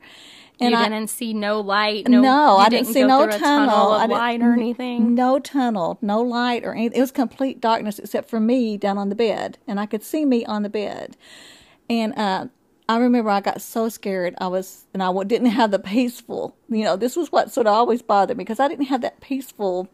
And 0.59 0.71
you 0.71 0.77
I, 0.77 0.89
didn't 0.89 1.09
see 1.09 1.33
no 1.33 1.59
light. 1.59 2.07
No, 2.07 2.21
no 2.21 2.57
I 2.57 2.69
didn't 2.69 2.87
see 2.87 3.03
no 3.03 3.27
tunnel, 3.27 3.39
tunnel 3.39 4.09
light 4.09 4.41
or 4.41 4.53
anything. 4.53 5.13
No 5.13 5.37
tunnel, 5.37 5.99
no 6.01 6.21
light 6.21 6.65
or 6.65 6.73
anything. 6.73 6.97
It 6.97 7.01
was 7.01 7.11
complete 7.11 7.61
darkness 7.61 7.99
except 7.99 8.29
for 8.29 8.39
me 8.39 8.77
down 8.77 8.97
on 8.97 9.09
the 9.09 9.15
bed, 9.15 9.59
and 9.67 9.79
I 9.79 9.85
could 9.85 10.03
see 10.03 10.25
me 10.25 10.45
on 10.45 10.63
the 10.63 10.69
bed. 10.69 11.15
And 11.89 12.17
uh, 12.17 12.47
I 12.89 12.97
remember 12.97 13.29
I 13.29 13.41
got 13.41 13.61
so 13.61 13.89
scared. 13.89 14.35
I 14.39 14.47
was, 14.47 14.85
and 14.93 15.03
I 15.03 15.11
didn't 15.23 15.49
have 15.49 15.71
the 15.71 15.79
peaceful. 15.79 16.55
You 16.69 16.85
know, 16.85 16.95
this 16.95 17.15
was 17.15 17.31
what 17.31 17.51
sort 17.51 17.67
of 17.67 17.73
always 17.73 18.01
bothered 18.01 18.37
me 18.37 18.43
because 18.43 18.59
I 18.59 18.67
didn't 18.67 18.85
have 18.85 19.01
that 19.01 19.19
peaceful. 19.19 19.89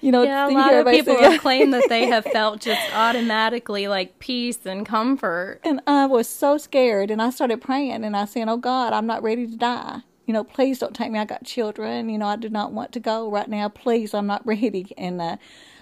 You 0.00 0.12
know, 0.12 0.22
yeah, 0.22 0.48
a 0.48 0.50
lot 0.50 0.72
of 0.74 0.86
people 0.86 1.16
have 1.18 1.40
claimed 1.40 1.74
that 1.74 1.88
they 1.88 2.06
have 2.06 2.24
felt 2.32 2.60
just 2.60 2.80
automatically 2.94 3.88
like 3.88 4.18
peace 4.18 4.64
and 4.64 4.86
comfort. 4.86 5.60
And 5.64 5.80
I 5.86 6.06
was 6.06 6.28
so 6.28 6.58
scared, 6.58 7.10
and 7.10 7.20
I 7.20 7.30
started 7.30 7.60
praying, 7.60 8.04
and 8.04 8.16
I 8.16 8.24
said, 8.24 8.48
"Oh 8.48 8.56
God, 8.56 8.92
I'm 8.92 9.06
not 9.06 9.22
ready 9.22 9.46
to 9.46 9.56
die. 9.56 10.00
You 10.26 10.34
know, 10.34 10.44
please 10.44 10.78
don't 10.78 10.94
take 10.94 11.10
me. 11.10 11.18
I 11.18 11.24
got 11.24 11.44
children. 11.44 12.08
You 12.08 12.18
know, 12.18 12.26
I 12.26 12.36
do 12.36 12.48
not 12.48 12.72
want 12.72 12.92
to 12.92 13.00
go 13.00 13.30
right 13.30 13.48
now. 13.48 13.68
Please, 13.68 14.14
I'm 14.14 14.26
not 14.26 14.46
ready." 14.46 14.92
And 14.96 15.20
uh, 15.20 15.36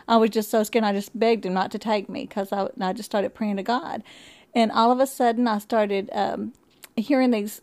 I 0.09 0.17
was 0.17 0.31
just 0.31 0.51
so 0.51 0.63
scared. 0.63 0.85
I 0.85 0.93
just 0.93 1.17
begged 1.19 1.47
him 1.47 1.55
not 1.55 1.71
to 1.73 1.79
take 1.79 2.09
me 2.09 2.23
because 2.27 2.53
I, 2.53 2.69
I 2.81 2.93
just 2.93 3.11
started 3.11 3.35
praying 3.35 3.57
to 3.57 3.63
God. 3.63 4.03
And 4.55 4.73
all 4.73 4.91
of 4.91 4.99
a 4.99 5.07
sudden, 5.07 5.47
I 5.47 5.59
started 5.59 6.09
um, 6.13 6.55
hearing 7.01 7.31
these 7.31 7.61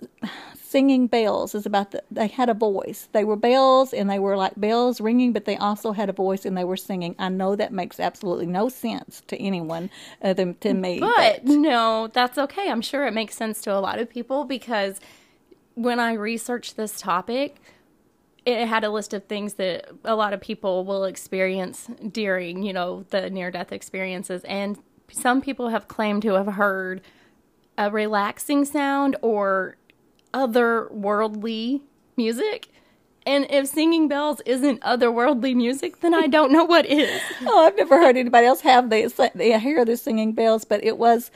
singing 0.54 1.08
bells. 1.08 1.56
Is 1.56 1.66
about 1.66 1.92
the, 1.92 2.04
they 2.12 2.28
had 2.28 2.50
a 2.50 2.54
voice. 2.54 3.08
They 3.12 3.24
were 3.24 3.36
bells, 3.36 3.94
and 3.94 4.10
they 4.10 4.20
were 4.20 4.36
like 4.36 4.54
bells 4.60 5.00
ringing, 5.00 5.34
but 5.34 5.46
they 5.46 5.58
also 5.58 5.92
had 5.92 6.10
a 6.10 6.14
voice, 6.14 6.46
and 6.46 6.58
they 6.58 6.64
were 6.64 6.78
singing. 6.78 7.16
I 7.20 7.30
know 7.30 7.56
that 7.56 7.72
makes 7.72 8.00
absolutely 8.00 8.48
no 8.48 8.70
sense 8.70 9.22
to 9.28 9.38
anyone 9.38 9.90
other 10.22 10.34
than 10.34 10.56
to 10.56 10.74
me. 10.74 11.00
But, 11.00 11.46
but 11.46 11.46
no, 11.46 12.08
that's 12.08 12.38
okay. 12.38 12.70
I'm 12.70 12.82
sure 12.82 13.08
it 13.08 13.14
makes 13.14 13.36
sense 13.36 13.62
to 13.62 13.74
a 13.74 13.80
lot 13.80 14.00
of 14.00 14.10
people 14.10 14.46
because 14.46 15.00
when 15.76 16.00
I 16.00 16.14
researched 16.14 16.78
this 16.78 17.00
topic, 17.00 17.58
it 18.46 18.68
had 18.68 18.84
a 18.84 18.90
list 18.90 19.14
of 19.14 19.26
things 19.26 19.56
that 19.56 19.90
a 20.04 20.16
lot 20.16 20.34
of 20.34 20.42
people 20.42 20.86
will 20.86 21.04
experience 21.06 21.90
during, 22.12 22.64
you 22.64 22.74
know, 22.74 23.06
the 23.10 23.30
near 23.30 23.52
death 23.52 23.72
experiences. 23.72 24.44
And 24.46 24.78
some 25.12 25.42
people 25.42 25.70
have 25.70 25.88
claimed 25.88 26.22
to 26.24 26.34
have 26.34 26.48
heard 26.48 27.02
a 27.78 27.92
relaxing 27.92 28.66
sound 28.66 29.16
or 29.22 29.78
otherworldly 30.34 31.82
music. 32.18 32.68
And 33.28 33.48
if 33.50 33.68
singing 33.68 34.08
bells 34.08 34.42
isn't 34.46 34.82
otherworldly 34.82 35.56
music, 35.56 36.02
then 36.02 36.14
I 36.14 36.28
don't 36.28 36.52
know 36.52 36.64
what 36.64 36.86
is. 36.86 37.22
oh, 37.42 37.66
I've 37.66 37.76
never 37.76 37.98
heard 37.98 38.18
anybody 38.18 38.46
else 38.46 38.62
have 38.62 38.90
this. 38.90 39.20
They 39.34 39.60
hear 39.60 39.84
the 39.84 39.98
singing 39.98 40.34
bells, 40.34 40.64
but 40.64 40.84
it 40.84 40.98
was 40.98 41.32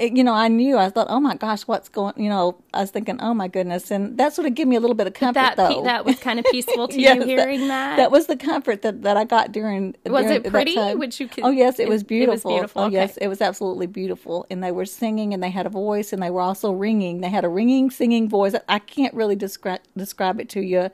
it, 0.00 0.16
you 0.16 0.24
know, 0.24 0.32
I 0.32 0.48
knew 0.48 0.78
I 0.78 0.88
thought, 0.88 1.08
oh 1.10 1.20
my 1.20 1.36
gosh, 1.36 1.62
what's 1.62 1.90
going? 1.90 2.14
You 2.16 2.30
know, 2.30 2.56
I 2.72 2.80
was 2.80 2.90
thinking, 2.90 3.20
oh 3.20 3.34
my 3.34 3.48
goodness, 3.48 3.90
and 3.90 4.16
that 4.16 4.32
sort 4.32 4.46
of 4.46 4.54
gave 4.54 4.66
me 4.66 4.76
a 4.76 4.80
little 4.80 4.94
bit 4.94 5.06
of 5.06 5.12
comfort. 5.12 5.34
That 5.34 5.56
though 5.58 5.82
that 5.82 6.06
was 6.06 6.18
kind 6.18 6.38
of 6.38 6.46
peaceful 6.46 6.88
to 6.88 7.00
yes, 7.00 7.16
you 7.16 7.24
hearing 7.24 7.68
that, 7.68 7.90
that, 7.90 7.96
that. 7.96 8.10
was 8.10 8.26
the 8.26 8.36
comfort 8.36 8.80
that, 8.80 9.02
that 9.02 9.18
I 9.18 9.24
got 9.24 9.52
during. 9.52 9.94
Was 10.06 10.24
during 10.24 10.44
it 10.44 10.50
pretty? 10.50 10.76
Which 10.94 11.20
you 11.20 11.28
could, 11.28 11.44
oh 11.44 11.50
yes, 11.50 11.78
it, 11.78 11.86
was 11.86 12.02
beautiful. 12.02 12.50
It 12.50 12.54
was 12.54 12.54
beautiful. 12.54 12.82
Oh 12.82 12.86
okay. 12.86 12.94
yes, 12.94 13.18
it 13.18 13.28
was 13.28 13.42
absolutely 13.42 13.86
beautiful, 13.86 14.46
and 14.50 14.64
they 14.64 14.72
were 14.72 14.86
singing, 14.86 15.34
and 15.34 15.42
they 15.42 15.50
had 15.50 15.66
a 15.66 15.70
voice, 15.70 16.14
and 16.14 16.22
they 16.22 16.30
were 16.30 16.40
also 16.40 16.72
ringing. 16.72 17.20
They 17.20 17.28
had 17.28 17.44
a 17.44 17.48
ringing, 17.50 17.90
singing 17.90 18.26
voice. 18.26 18.54
I 18.68 18.78
can't 18.78 19.12
really 19.12 19.36
describe 19.36 19.80
describe 19.96 20.40
it 20.40 20.48
to 20.50 20.60
you 20.60 20.90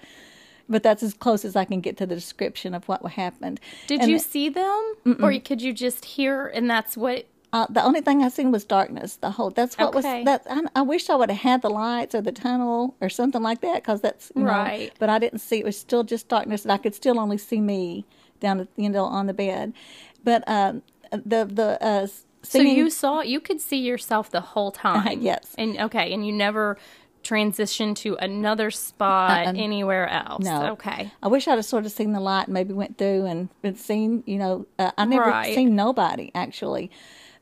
but 0.69 0.83
that's 0.83 1.05
as 1.05 1.15
close 1.15 1.45
as 1.45 1.55
I 1.55 1.65
can 1.65 1.81
get 1.81 1.97
to 1.99 2.07
the 2.07 2.17
description 2.17 2.75
of 2.75 2.89
what 2.89 3.01
happened. 3.13 3.61
Did 3.87 4.01
and 4.01 4.11
you 4.11 4.19
see 4.19 4.49
them, 4.49 4.95
mm-mm. 5.07 5.23
or 5.23 5.39
could 5.41 5.63
you 5.63 5.73
just 5.73 6.05
hear, 6.05 6.49
and 6.49 6.69
that's 6.69 6.97
what 6.97 7.27
uh, 7.53 7.67
the 7.71 7.83
only 7.83 8.01
thing 8.01 8.23
I 8.23 8.29
seen 8.29 8.51
was 8.51 8.65
darkness. 8.65 9.17
The 9.17 9.31
whole 9.31 9.51
that's 9.51 9.79
what 9.79 9.95
okay. 9.95 9.97
was 9.97 10.25
that. 10.25 10.47
I, 10.51 10.63
I, 10.81 10.83
wish 10.83 11.09
I 11.09 11.15
would 11.15 11.31
have 11.31 11.41
had 11.41 11.63
the 11.63 11.71
lights 11.71 12.15
or 12.15 12.21
the 12.21 12.33
tunnel 12.33 12.95
or 13.01 13.09
something 13.09 13.43
like 13.43 13.61
that 13.61 13.77
because 13.77 14.01
that's 14.01 14.33
right. 14.35 14.89
Know, 14.89 14.97
but 14.99 15.09
I 15.09 15.19
didn't 15.19 15.39
see. 15.39 15.61
It 15.61 15.65
was 15.65 15.79
still 15.79 16.05
just 16.05 16.29
darkness, 16.29 16.65
and 16.65 16.73
I 16.73 16.79
could 16.79 16.95
still 16.95 17.19
only 17.19 17.39
see 17.39 17.61
me 17.61 18.05
down 18.41 18.61
at 18.61 18.69
you 18.77 18.89
know 18.89 19.05
on 19.05 19.27
the 19.27 19.35
bed. 19.35 19.73
But 20.25 20.45
um, 20.47 20.83
the 21.11 21.45
the 21.45 21.83
uh, 21.83 22.07
singing, 22.43 22.75
so 22.75 22.77
you 22.77 22.91
saw 22.91 23.21
you 23.21 23.41
could 23.41 23.61
see 23.61 23.79
yourself 23.79 24.31
the 24.31 24.41
whole 24.41 24.73
time. 24.73 25.07
Uh, 25.07 25.11
yes. 25.21 25.55
And 25.57 25.79
okay, 25.79 26.13
and 26.13 26.27
you 26.27 26.33
never 26.33 26.77
transition 27.27 27.93
to 27.93 28.17
another 28.17 28.71
spot 28.71 29.47
uh, 29.47 29.53
anywhere 29.57 30.09
else. 30.09 30.45
No. 30.45 30.73
Okay. 30.73 31.11
I 31.23 31.29
wish 31.29 31.49
I'd 31.49 31.57
have 31.57 31.65
sort 31.65 31.85
of 31.85 31.91
seen 31.91 32.13
the 32.13 32.21
light 32.21 32.45
and 32.45 32.55
maybe 32.55 32.73
went 32.73 32.99
through 32.99 33.27
and, 33.27 33.49
and 33.65 33.77
seen, 33.77 34.23
you 34.27 34.39
know, 34.39 34.67
uh, 34.79 34.93
I 34.97 35.05
never 35.07 35.31
right. 35.31 35.53
seen 35.53 35.75
nobody 35.75 36.31
actually. 36.37 36.91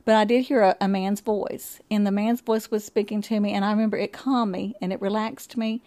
But 0.05 0.15
I 0.15 0.23
did 0.23 0.43
hear 0.43 0.61
a, 0.61 0.77
a 0.79 0.87
man's 0.87 1.19
voice, 1.19 1.79
and 1.89 2.05
the 2.05 2.11
man's 2.11 2.41
voice 2.41 2.69
was 2.69 2.85
speaking 2.85 3.23
to 3.23 3.39
me, 3.39 3.53
and 3.53 3.65
I 3.65 3.71
remember 3.71 3.97
it 3.97 4.13
calmed 4.13 4.51
me 4.51 4.75
and 4.79 4.93
it 4.93 5.01
relaxed 5.01 5.57
me. 5.57 5.81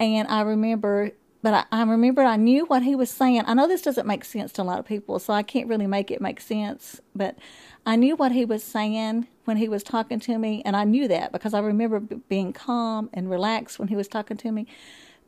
And 0.00 0.26
I 0.28 0.40
remember, 0.40 1.10
but 1.42 1.54
I, 1.54 1.64
I 1.70 1.82
remember 1.82 2.22
I 2.22 2.36
knew 2.36 2.64
what 2.64 2.82
he 2.82 2.96
was 2.96 3.10
saying. 3.10 3.42
I 3.46 3.52
know 3.52 3.68
this 3.68 3.82
doesn't 3.82 4.06
make 4.06 4.24
sense 4.24 4.52
to 4.52 4.62
a 4.62 4.64
lot 4.64 4.78
of 4.78 4.86
people, 4.86 5.18
so 5.18 5.34
I 5.34 5.42
can't 5.42 5.68
really 5.68 5.86
make 5.86 6.10
it 6.10 6.22
make 6.22 6.40
sense. 6.40 7.00
But 7.14 7.36
I 7.84 7.96
knew 7.96 8.16
what 8.16 8.32
he 8.32 8.46
was 8.46 8.64
saying 8.64 9.28
when 9.44 9.58
he 9.58 9.68
was 9.68 9.82
talking 9.82 10.18
to 10.20 10.38
me, 10.38 10.62
and 10.64 10.74
I 10.74 10.84
knew 10.84 11.06
that 11.08 11.30
because 11.30 11.52
I 11.52 11.60
remember 11.60 12.00
being 12.00 12.54
calm 12.54 13.10
and 13.12 13.30
relaxed 13.30 13.78
when 13.78 13.88
he 13.88 13.96
was 13.96 14.08
talking 14.08 14.38
to 14.38 14.50
me. 14.50 14.66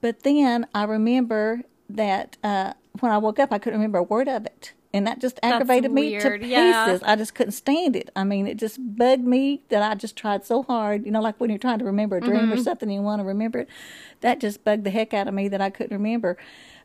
But 0.00 0.22
then 0.22 0.66
I 0.74 0.84
remember 0.84 1.62
that 1.90 2.38
uh, 2.42 2.72
when 3.00 3.12
I 3.12 3.18
woke 3.18 3.38
up, 3.38 3.52
I 3.52 3.58
couldn't 3.58 3.78
remember 3.78 3.98
a 3.98 4.02
word 4.02 4.28
of 4.28 4.46
it 4.46 4.72
and 4.94 5.08
that 5.08 5.18
just 5.18 5.40
aggravated 5.42 5.90
me 5.90 6.20
to 6.20 6.30
pieces. 6.38 6.48
Yeah. 6.48 6.98
I 7.02 7.16
just 7.16 7.34
couldn't 7.34 7.52
stand 7.52 7.96
it. 7.96 8.10
I 8.14 8.22
mean, 8.22 8.46
it 8.46 8.58
just 8.58 8.78
bugged 8.96 9.24
me 9.24 9.60
that 9.68 9.82
I 9.82 9.96
just 9.96 10.14
tried 10.14 10.46
so 10.46 10.62
hard. 10.62 11.04
You 11.04 11.10
know, 11.10 11.20
like 11.20 11.38
when 11.40 11.50
you're 11.50 11.58
trying 11.58 11.80
to 11.80 11.84
remember 11.84 12.18
a 12.18 12.20
dream 12.20 12.42
mm-hmm. 12.42 12.52
or 12.52 12.56
something, 12.58 12.88
and 12.88 12.94
you 12.94 13.02
want 13.02 13.18
to 13.18 13.24
remember 13.24 13.58
it. 13.58 13.68
That 14.20 14.38
just 14.38 14.62
bugged 14.62 14.84
the 14.84 14.90
heck 14.90 15.12
out 15.12 15.26
of 15.26 15.34
me 15.34 15.48
that 15.48 15.60
I 15.60 15.68
couldn't 15.68 15.96
remember. 15.96 16.38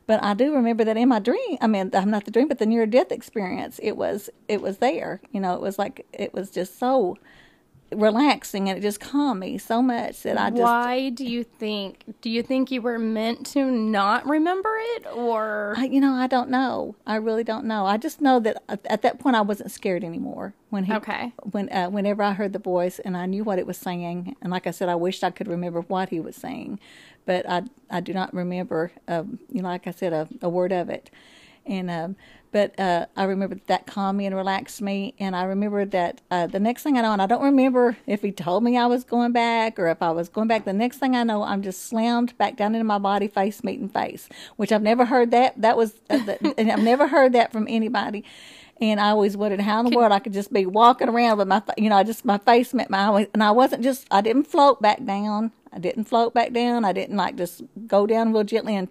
But 0.08 0.24
I 0.24 0.34
do 0.34 0.52
remember 0.52 0.82
that 0.82 0.96
in 0.96 1.08
my 1.08 1.20
dream. 1.20 1.56
I 1.60 1.68
mean, 1.68 1.92
I'm 1.94 2.10
not 2.10 2.24
the 2.24 2.32
dream, 2.32 2.48
but 2.48 2.58
the 2.58 2.66
near 2.66 2.84
death 2.84 3.12
experience. 3.12 3.78
It 3.80 3.96
was 3.96 4.28
it 4.48 4.60
was 4.60 4.78
there. 4.78 5.20
You 5.30 5.38
know, 5.38 5.54
it 5.54 5.60
was 5.60 5.78
like 5.78 6.04
it 6.12 6.34
was 6.34 6.50
just 6.50 6.80
so 6.80 7.16
relaxing 7.92 8.68
and 8.68 8.78
it 8.78 8.82
just 8.82 9.00
calmed 9.00 9.40
me 9.40 9.58
so 9.58 9.82
much 9.82 10.22
that 10.22 10.38
I 10.38 10.50
just 10.50 10.62
Why 10.62 11.10
do 11.10 11.24
you 11.24 11.42
think 11.42 12.04
do 12.20 12.30
you 12.30 12.42
think 12.42 12.70
you 12.70 12.82
were 12.82 12.98
meant 12.98 13.46
to 13.46 13.64
not 13.70 14.26
remember 14.26 14.70
it 14.96 15.06
or? 15.12 15.74
I, 15.76 15.84
you 15.84 16.00
know 16.00 16.14
I 16.14 16.26
don't 16.26 16.50
know. 16.50 16.94
I 17.06 17.16
really 17.16 17.44
don't 17.44 17.64
know. 17.64 17.86
I 17.86 17.96
just 17.96 18.20
know 18.20 18.40
that 18.40 18.62
at 18.68 19.02
that 19.02 19.18
point 19.18 19.36
I 19.36 19.40
wasn't 19.40 19.70
scared 19.70 20.04
anymore 20.04 20.54
when 20.70 20.84
he 20.84 20.94
okay. 20.94 21.32
when 21.50 21.70
uh, 21.72 21.88
whenever 21.88 22.22
I 22.22 22.32
heard 22.32 22.52
the 22.52 22.58
voice 22.58 22.98
and 22.98 23.16
I 23.16 23.26
knew 23.26 23.44
what 23.44 23.58
it 23.58 23.66
was 23.66 23.76
saying. 23.76 24.36
And 24.40 24.50
like 24.50 24.66
I 24.66 24.70
said 24.70 24.88
I 24.88 24.94
wished 24.94 25.24
I 25.24 25.30
could 25.30 25.48
remember 25.48 25.80
what 25.80 26.10
he 26.10 26.20
was 26.20 26.36
saying 26.36 26.78
but 27.26 27.48
I 27.48 27.62
I 27.90 28.00
do 28.00 28.12
not 28.12 28.32
remember 28.34 28.92
um, 29.08 29.38
you 29.48 29.62
know 29.62 29.68
like 29.68 29.86
I 29.86 29.92
said 29.92 30.12
a, 30.12 30.28
a 30.42 30.48
word 30.48 30.72
of 30.72 30.88
it. 30.88 31.10
And 31.66 31.90
um, 31.90 32.16
but 32.52 32.78
uh, 32.78 33.06
I 33.16 33.24
remember 33.24 33.56
that 33.66 33.86
calmed 33.86 34.18
me 34.18 34.26
and 34.26 34.34
relaxed 34.34 34.82
me. 34.82 35.14
And 35.18 35.36
I 35.36 35.44
remember 35.44 35.84
that 35.84 36.20
uh, 36.30 36.46
the 36.46 36.60
next 36.60 36.82
thing 36.82 36.98
I 36.98 37.02
know, 37.02 37.12
and 37.12 37.22
I 37.22 37.26
don't 37.26 37.42
remember 37.42 37.96
if 38.06 38.22
he 38.22 38.32
told 38.32 38.64
me 38.64 38.76
I 38.76 38.86
was 38.86 39.04
going 39.04 39.32
back 39.32 39.78
or 39.78 39.88
if 39.88 40.02
I 40.02 40.10
was 40.10 40.28
going 40.28 40.48
back. 40.48 40.64
The 40.64 40.72
next 40.72 40.98
thing 40.98 41.14
I 41.14 41.22
know, 41.22 41.42
I'm 41.42 41.62
just 41.62 41.82
slammed 41.82 42.36
back 42.38 42.56
down 42.56 42.74
into 42.74 42.84
my 42.84 42.98
body, 42.98 43.28
face 43.28 43.62
meeting 43.62 43.88
face, 43.88 44.28
which 44.56 44.72
I've 44.72 44.82
never 44.82 45.06
heard 45.06 45.30
that. 45.30 45.60
That 45.60 45.76
was, 45.76 45.94
uh, 46.08 46.18
the, 46.24 46.54
and 46.58 46.70
I've 46.70 46.82
never 46.82 47.08
heard 47.08 47.32
that 47.32 47.52
from 47.52 47.66
anybody. 47.68 48.24
And 48.80 48.98
I 48.98 49.10
always 49.10 49.36
wondered 49.36 49.60
how 49.60 49.80
in 49.80 49.90
the 49.90 49.96
world 49.96 50.10
I 50.10 50.20
could 50.20 50.32
just 50.32 50.52
be 50.52 50.64
walking 50.64 51.08
around 51.08 51.38
with 51.38 51.48
my, 51.48 51.62
you 51.76 51.90
know, 51.90 51.96
I 51.96 52.02
just 52.02 52.24
my 52.24 52.38
face 52.38 52.72
met 52.72 52.88
my, 52.88 53.28
and 53.34 53.42
I 53.42 53.50
wasn't 53.50 53.82
just, 53.82 54.06
I 54.10 54.22
didn't 54.22 54.44
float 54.44 54.80
back 54.80 55.04
down. 55.04 55.52
I 55.72 55.78
didn't 55.78 56.04
float 56.04 56.34
back 56.34 56.52
down. 56.52 56.84
I 56.84 56.92
didn't 56.92 57.16
like 57.16 57.36
just 57.36 57.62
go 57.86 58.06
down 58.06 58.32
real 58.32 58.44
gently 58.44 58.74
and 58.74 58.88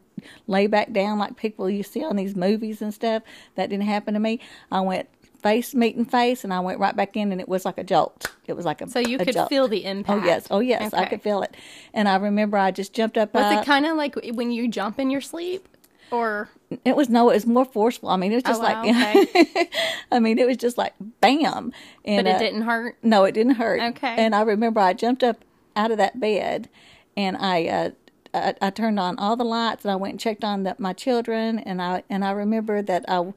lay 0.48 0.68
back 0.68 0.94
down 0.94 1.18
like 1.18 1.36
people 1.36 1.70
you 1.70 1.84
see 1.84 2.04
on 2.04 2.16
these 2.16 2.36
movies 2.36 2.82
and 2.82 2.94
stuff. 2.94 3.24
That 3.56 3.70
didn't 3.70 3.86
happen 3.86 4.14
to 4.14 4.20
me. 4.20 4.40
I 4.72 4.82
went 4.82 5.10
face 5.42 5.74
meeting 5.74 6.06
face, 6.06 6.44
and 6.44 6.54
I 6.54 6.60
went 6.60 6.80
right 6.80 6.96
back 6.96 7.16
in, 7.16 7.32
and 7.32 7.42
it 7.42 7.50
was 7.50 7.66
like 7.66 7.78
a 7.78 7.84
jolt. 7.84 8.32
It 8.48 8.54
was 8.54 8.66
like 8.66 8.82
a 8.82 8.90
So 8.90 9.00
you 9.00 9.18
a 9.18 9.26
could 9.26 9.34
jolt. 9.34 9.50
feel 9.50 9.68
the 9.68 9.86
oh, 9.86 9.90
impact. 9.90 10.24
Oh 10.24 10.26
yes, 10.26 10.48
oh 10.52 10.60
yes, 10.60 10.94
I 10.94 11.06
could 11.06 11.22
feel 11.22 11.42
it, 11.42 11.56
and 11.94 12.08
I 12.08 12.16
remember 12.16 12.58
I 12.58 12.72
just 12.72 12.94
jumped 12.94 13.18
up. 13.18 13.34
Was 13.34 13.44
out. 13.44 13.64
it 13.64 13.66
kind 13.66 13.86
of 13.86 13.96
like 13.98 14.16
when 14.34 14.52
you 14.52 14.68
jump 14.68 15.00
in 15.00 15.10
your 15.10 15.22
sleep, 15.22 15.68
or 16.12 16.49
It 16.86 16.95
was 16.95 17.10
no, 17.10 17.30
it 17.30 17.36
was 17.36 17.45
more 17.45 17.66
forceful. 17.66 18.10
I 18.10 18.18
mean, 18.18 18.32
it 18.32 18.36
was 18.36 18.43
just 18.43 18.62
Oh, 18.62 18.64
wow, 18.64 18.84
like, 18.84 19.72
I 20.12 20.20
mean, 20.20 20.38
it 20.38 20.47
was 20.47 20.57
just 20.57 20.78
like 20.78 20.93
bam, 21.22 21.74
and 22.05 22.26
but 22.26 22.32
it 22.32 22.36
uh, 22.36 22.39
didn't 22.39 22.62
hurt? 22.64 22.97
No, 23.03 23.26
it 23.26 23.34
didn't 23.34 23.55
hurt. 23.55 23.82
Okay. 23.82 24.16
And 24.18 24.36
I 24.36 24.41
remember 24.41 24.80
I 24.80 24.93
jumped 24.93 25.24
up 25.24 25.43
out 25.76 25.91
of 25.91 25.97
that 25.97 26.20
bed, 26.20 26.70
and 27.16 27.38
I. 27.38 27.68
Uh, 27.68 27.89
I, 28.32 28.53
I 28.62 28.70
turned 28.70 28.99
on 28.99 29.18
all 29.18 29.36
the 29.36 29.43
lights 29.43 29.84
and 29.84 29.91
I 29.91 29.95
went 29.95 30.12
and 30.12 30.20
checked 30.20 30.43
on 30.43 30.62
the, 30.62 30.76
my 30.78 30.93
children 30.93 31.57
and 31.57 31.82
I 31.82 32.03
and 32.12 32.24
I 32.24 32.30
remember 32.30 32.84
that 32.84 33.03
I 33.07 33.34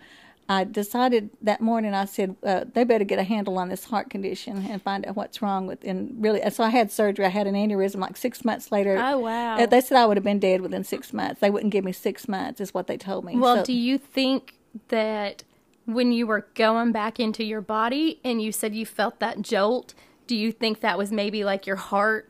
I 0.53 0.65
decided 0.65 1.31
that 1.43 1.61
morning 1.61 1.95
I 1.95 2.05
said 2.05 2.37
uh, 2.45 2.65
they 2.73 2.85
better 2.85 3.05
get 3.05 3.19
a 3.19 3.23
handle 3.25 3.59
on 3.59 3.69
this 3.69 3.85
heart 3.85 4.11
condition 4.11 4.67
and 4.69 4.81
find 4.83 5.07
out 5.07 5.17
what's 5.17 5.41
wrong 5.43 5.67
with 5.67 5.83
and 5.85 6.15
really 6.23 6.41
so 6.51 6.63
I 6.65 6.69
had 6.71 6.91
surgery 6.91 7.25
I 7.25 7.29
had 7.31 7.47
an 7.47 7.55
aneurysm 7.55 8.01
like 8.01 8.17
six 8.17 8.45
months 8.45 8.71
later 8.71 8.97
Oh, 8.99 9.19
wow. 9.19 9.57
Uh, 9.59 9.67
they 9.67 9.81
said 9.81 9.97
I 9.97 10.07
would 10.07 10.17
have 10.17 10.25
been 10.25 10.39
dead 10.39 10.61
within 10.61 10.85
six 10.85 11.13
months 11.13 11.41
they 11.41 11.51
wouldn't 11.51 11.73
give 11.73 11.85
me 11.85 11.93
six 11.93 12.29
months 12.29 12.61
is 12.61 12.75
what 12.75 12.87
they 12.87 12.97
told 12.97 13.25
me 13.25 13.37
Well, 13.37 13.57
So- 13.59 13.65
do 13.65 13.73
you 13.73 13.99
think 13.99 14.55
that 14.89 15.45
when 15.87 16.13
you 16.13 16.27
were 16.27 16.47
going 16.55 16.93
back 16.93 17.19
into 17.19 17.43
your 17.45 17.61
body 17.61 18.21
and 18.25 18.41
you 18.41 18.53
said 18.53 18.73
you 18.75 18.87
felt 18.87 19.19
that 19.19 19.43
jolt, 19.43 19.95
do 20.29 20.37
you 20.37 20.53
think 20.53 20.81
that 20.81 20.97
was 20.97 21.11
maybe 21.11 21.43
like 21.45 21.67
your 21.67 21.77
heart 21.77 22.29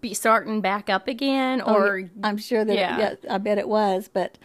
be 0.00 0.12
starting 0.14 0.60
back 0.60 0.90
up 0.90 1.08
again 1.08 1.62
Oh, 1.64 1.74
or 1.74 1.98
yeah, 1.98 2.08
I'm 2.24 2.36
sure 2.36 2.64
that 2.64 2.74
yeah. 2.76 2.98
yeah. 2.98 3.34
I 3.34 3.38
bet 3.38 3.56
it 3.58 3.68
was, 3.68 4.08
but 4.12 4.36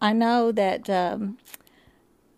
I 0.00 0.12
know 0.12 0.52
that 0.52 0.88
um, 0.90 1.38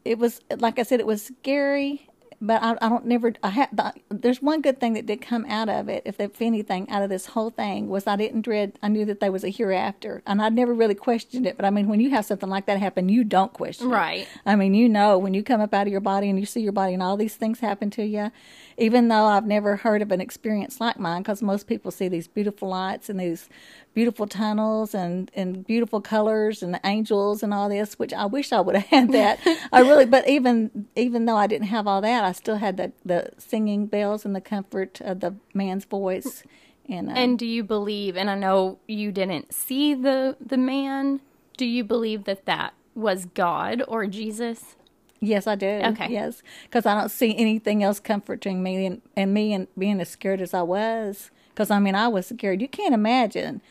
it 0.05 0.18
was 0.18 0.40
like 0.59 0.78
I 0.78 0.82
said, 0.82 1.00
it 1.00 1.07
was 1.07 1.22
scary. 1.22 2.09
But 2.44 2.61
I, 2.61 2.72
I 2.84 2.88
don't 2.88 3.07
never. 3.07 3.34
I 3.44 3.50
had. 3.50 3.68
The, 3.72 3.92
there's 4.09 4.42
one 4.42 4.62
good 4.62 4.80
thing 4.80 4.94
that 4.94 5.07
did 5.07 5.22
come 5.22 5.46
out 5.48 5.68
of 5.68 5.88
it. 5.88 6.03
If, 6.05 6.18
if 6.18 6.42
anything, 6.42 6.90
out 6.90 7.05
of 7.05 7.09
this 7.09 7.26
whole 7.26 7.50
thing 7.50 7.88
was 7.88 8.09
I 8.09 8.16
didn't 8.16 8.42
dread. 8.42 8.72
I 8.82 8.88
knew 8.88 9.05
that 9.05 9.20
there 9.20 9.30
was 9.30 9.44
a 9.44 9.48
hereafter, 9.48 10.24
and 10.26 10.42
I 10.42 10.48
never 10.48 10.74
really 10.74 10.96
questioned 10.96 11.46
it. 11.46 11.57
But 11.57 11.66
I 11.66 11.70
mean, 11.70 11.86
when 11.86 12.00
you 12.00 12.11
have 12.11 12.24
something 12.24 12.48
like 12.48 12.66
that 12.66 12.80
happen, 12.80 13.09
you 13.09 13.22
don't 13.22 13.53
question. 13.53 13.86
it. 13.86 13.90
Right. 13.90 14.28
I 14.44 14.57
mean, 14.57 14.74
you 14.74 14.88
know, 14.88 15.18
when 15.18 15.34
you 15.34 15.44
come 15.44 15.61
up 15.61 15.72
out 15.72 15.86
of 15.86 15.92
your 15.92 16.00
body 16.00 16.28
and 16.28 16.36
you 16.36 16.44
see 16.44 16.62
your 16.62 16.72
body 16.72 16.94
and 16.94 17.03
all 17.03 17.16
these 17.16 17.36
things 17.36 17.61
happen 17.61 17.90
to 17.90 18.03
you, 18.05 18.32
even 18.77 19.09
though 19.09 19.27
I've 19.27 19.47
never 19.47 19.77
heard 19.77 20.03
of 20.03 20.11
an 20.12 20.20
experience 20.20 20.81
like 20.81 20.99
mine, 20.99 21.23
because 21.23 21.43
most 21.43 21.66
people 21.66 21.91
see 21.91 22.09
these 22.09 22.29
beautiful 22.29 22.68
lights 22.68 23.09
and 23.09 23.18
these 23.20 23.49
beautiful 23.95 24.27
tunnels 24.27 24.95
and, 24.95 25.31
and 25.35 25.66
beautiful 25.66 26.01
colors 26.01 26.62
and 26.62 26.73
the 26.73 26.81
angels 26.85 27.43
and 27.43 27.53
all 27.53 27.68
this, 27.68 27.99
which 27.99 28.12
I 28.12 28.27
wish 28.27 28.53
I 28.53 28.61
would 28.61 28.77
have 28.77 28.87
had 28.87 29.12
that. 29.12 29.41
I 29.73 29.81
really, 29.81 30.07
but 30.07 30.29
even 30.29 30.89
even 30.97 31.27
though 31.27 31.37
I 31.37 31.47
didn't 31.47 31.68
have 31.68 31.87
all 31.87 32.01
that, 32.01 32.25
I 32.25 32.33
still 32.33 32.57
had 32.57 32.77
the, 32.77 32.93
the 33.05 33.31
singing 33.39 33.87
bells 33.87 34.25
and 34.25 34.35
the 34.35 34.41
comfort 34.41 35.01
of 35.01 35.20
the 35.20 35.35
man's 35.55 35.85
voice. 35.85 36.43
And, 36.89 37.11
uh, 37.11 37.14
and 37.14 37.39
do 37.39 37.47
you 37.47 37.62
believe 37.62 38.16
and 38.16 38.29
I 38.29 38.35
know 38.35 38.79
you 38.89 39.12
didn't 39.12 39.55
see 39.55 39.95
the 39.95 40.37
the 40.45 40.59
man, 40.59 41.20
do 41.57 41.64
you 41.64 41.85
believe 41.85 42.25
that 42.25 42.47
that 42.47 42.75
was 42.95 43.27
God 43.27 43.83
or 43.87 44.07
Jesus? 44.07 44.77
Yes, 45.25 45.47
I 45.47 45.55
do. 45.55 45.66
Okay. 45.66 46.09
Yes, 46.11 46.43
because 46.64 46.85
I 46.85 46.99
don't 46.99 47.09
see 47.09 47.37
anything 47.39 47.85
else 47.85 48.01
comforting 48.01 48.61
me 48.61 48.85
and, 48.85 49.03
and 49.16 49.33
me 49.33 49.53
and 49.53 49.68
being 49.79 50.01
as 50.01 50.09
scared 50.11 50.41
as 50.41 50.53
I 50.53 50.62
was. 50.62 51.31
Because 51.51 51.70
I 51.70 51.79
mean, 51.79 51.95
I 51.95 52.09
was 52.09 52.27
scared. 52.27 52.61
You 52.61 52.66
can't 52.66 52.93
imagine. 52.93 53.62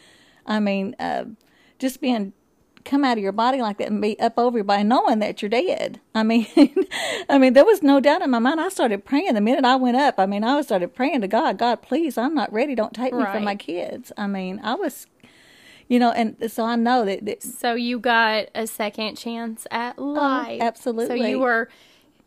I 0.46 0.62
mean, 0.62 0.96
uh, 0.98 1.26
just 1.78 2.00
being 2.00 2.32
come 2.86 3.04
out 3.04 3.18
of 3.18 3.24
your 3.24 3.34
body 3.34 3.62
like 3.62 3.78
that 3.80 3.90
and 3.90 4.02
be 4.02 4.18
up 4.20 4.40
over 4.40 4.60
your 4.60 4.64
body, 4.64 4.84
knowing 4.84 5.20
that 5.20 5.42
you're 5.42 5.50
dead. 5.50 6.00
I 6.16 6.24
mean, 6.24 6.48
I 7.30 7.38
mean, 7.38 7.52
there 7.52 7.66
was 7.66 7.84
no 7.84 8.00
doubt 8.00 8.22
in 8.22 8.30
my 8.30 8.40
mind. 8.40 8.62
I 8.62 8.70
started 8.70 9.04
praying 9.04 9.34
the 9.34 9.42
minute 9.42 9.66
I 9.66 9.76
went 9.76 9.98
up. 9.98 10.16
I 10.20 10.26
mean, 10.26 10.46
I 10.46 10.62
started 10.62 10.96
praying 10.96 11.20
to 11.22 11.28
God. 11.28 11.58
God, 11.58 11.82
please, 11.82 12.18
I'm 12.18 12.34
not 12.34 12.52
ready. 12.54 12.76
Don't 12.76 12.94
take 12.94 13.14
me 13.14 13.24
from 13.26 13.44
my 13.44 13.56
kids. 13.56 14.14
I 14.18 14.28
mean, 14.28 14.62
I 14.64 14.76
was, 14.76 15.06
you 15.92 16.00
know, 16.00 16.12
and 16.12 16.50
so 16.50 16.64
I 16.64 16.78
know 16.78 17.04
that, 17.04 17.26
that 17.26 17.44
So 17.44 17.74
you 17.74 18.00
got 18.00 18.46
a 18.56 18.66
second 18.66 19.18
chance 19.18 19.68
at 19.70 20.00
life. 20.00 20.60
Oh, 20.62 20.66
absolutely. 20.66 21.08
So 21.08 21.28
you 21.28 21.40
were, 21.40 21.68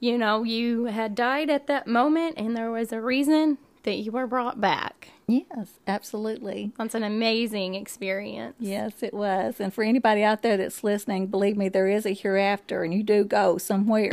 you 0.01 0.19
know, 0.19 0.43
you 0.43 0.85
had 0.85 1.15
died 1.15 1.49
at 1.49 1.67
that 1.69 1.87
moment, 1.87 2.35
and 2.37 2.55
there 2.55 2.71
was 2.71 2.93
a 2.93 3.01
reason 3.01 3.57
that 3.85 3.95
you 3.95 4.13
were 4.13 4.27
brought 4.27 4.61
back. 4.61 5.09
yes, 5.27 5.79
absolutely. 5.87 6.73
That's 6.77 6.95
an 6.95 7.05
amazing 7.05 7.75
experience. 7.75 8.57
Yes, 8.59 9.03
it 9.03 9.15
was. 9.15 9.59
And 9.59 9.73
for 9.73 9.83
anybody 9.83 10.23
out 10.23 10.43
there 10.43 10.59
that's 10.59 10.85
listening, 10.85 11.29
believe 11.29 11.57
me, 11.57 11.71
there 11.71 11.89
is 11.89 12.05
a 12.05 12.13
hereafter, 12.13 12.85
and 12.85 12.93
you 12.93 13.03
do 13.03 13.25
go 13.25 13.57
somewhere. 13.57 14.11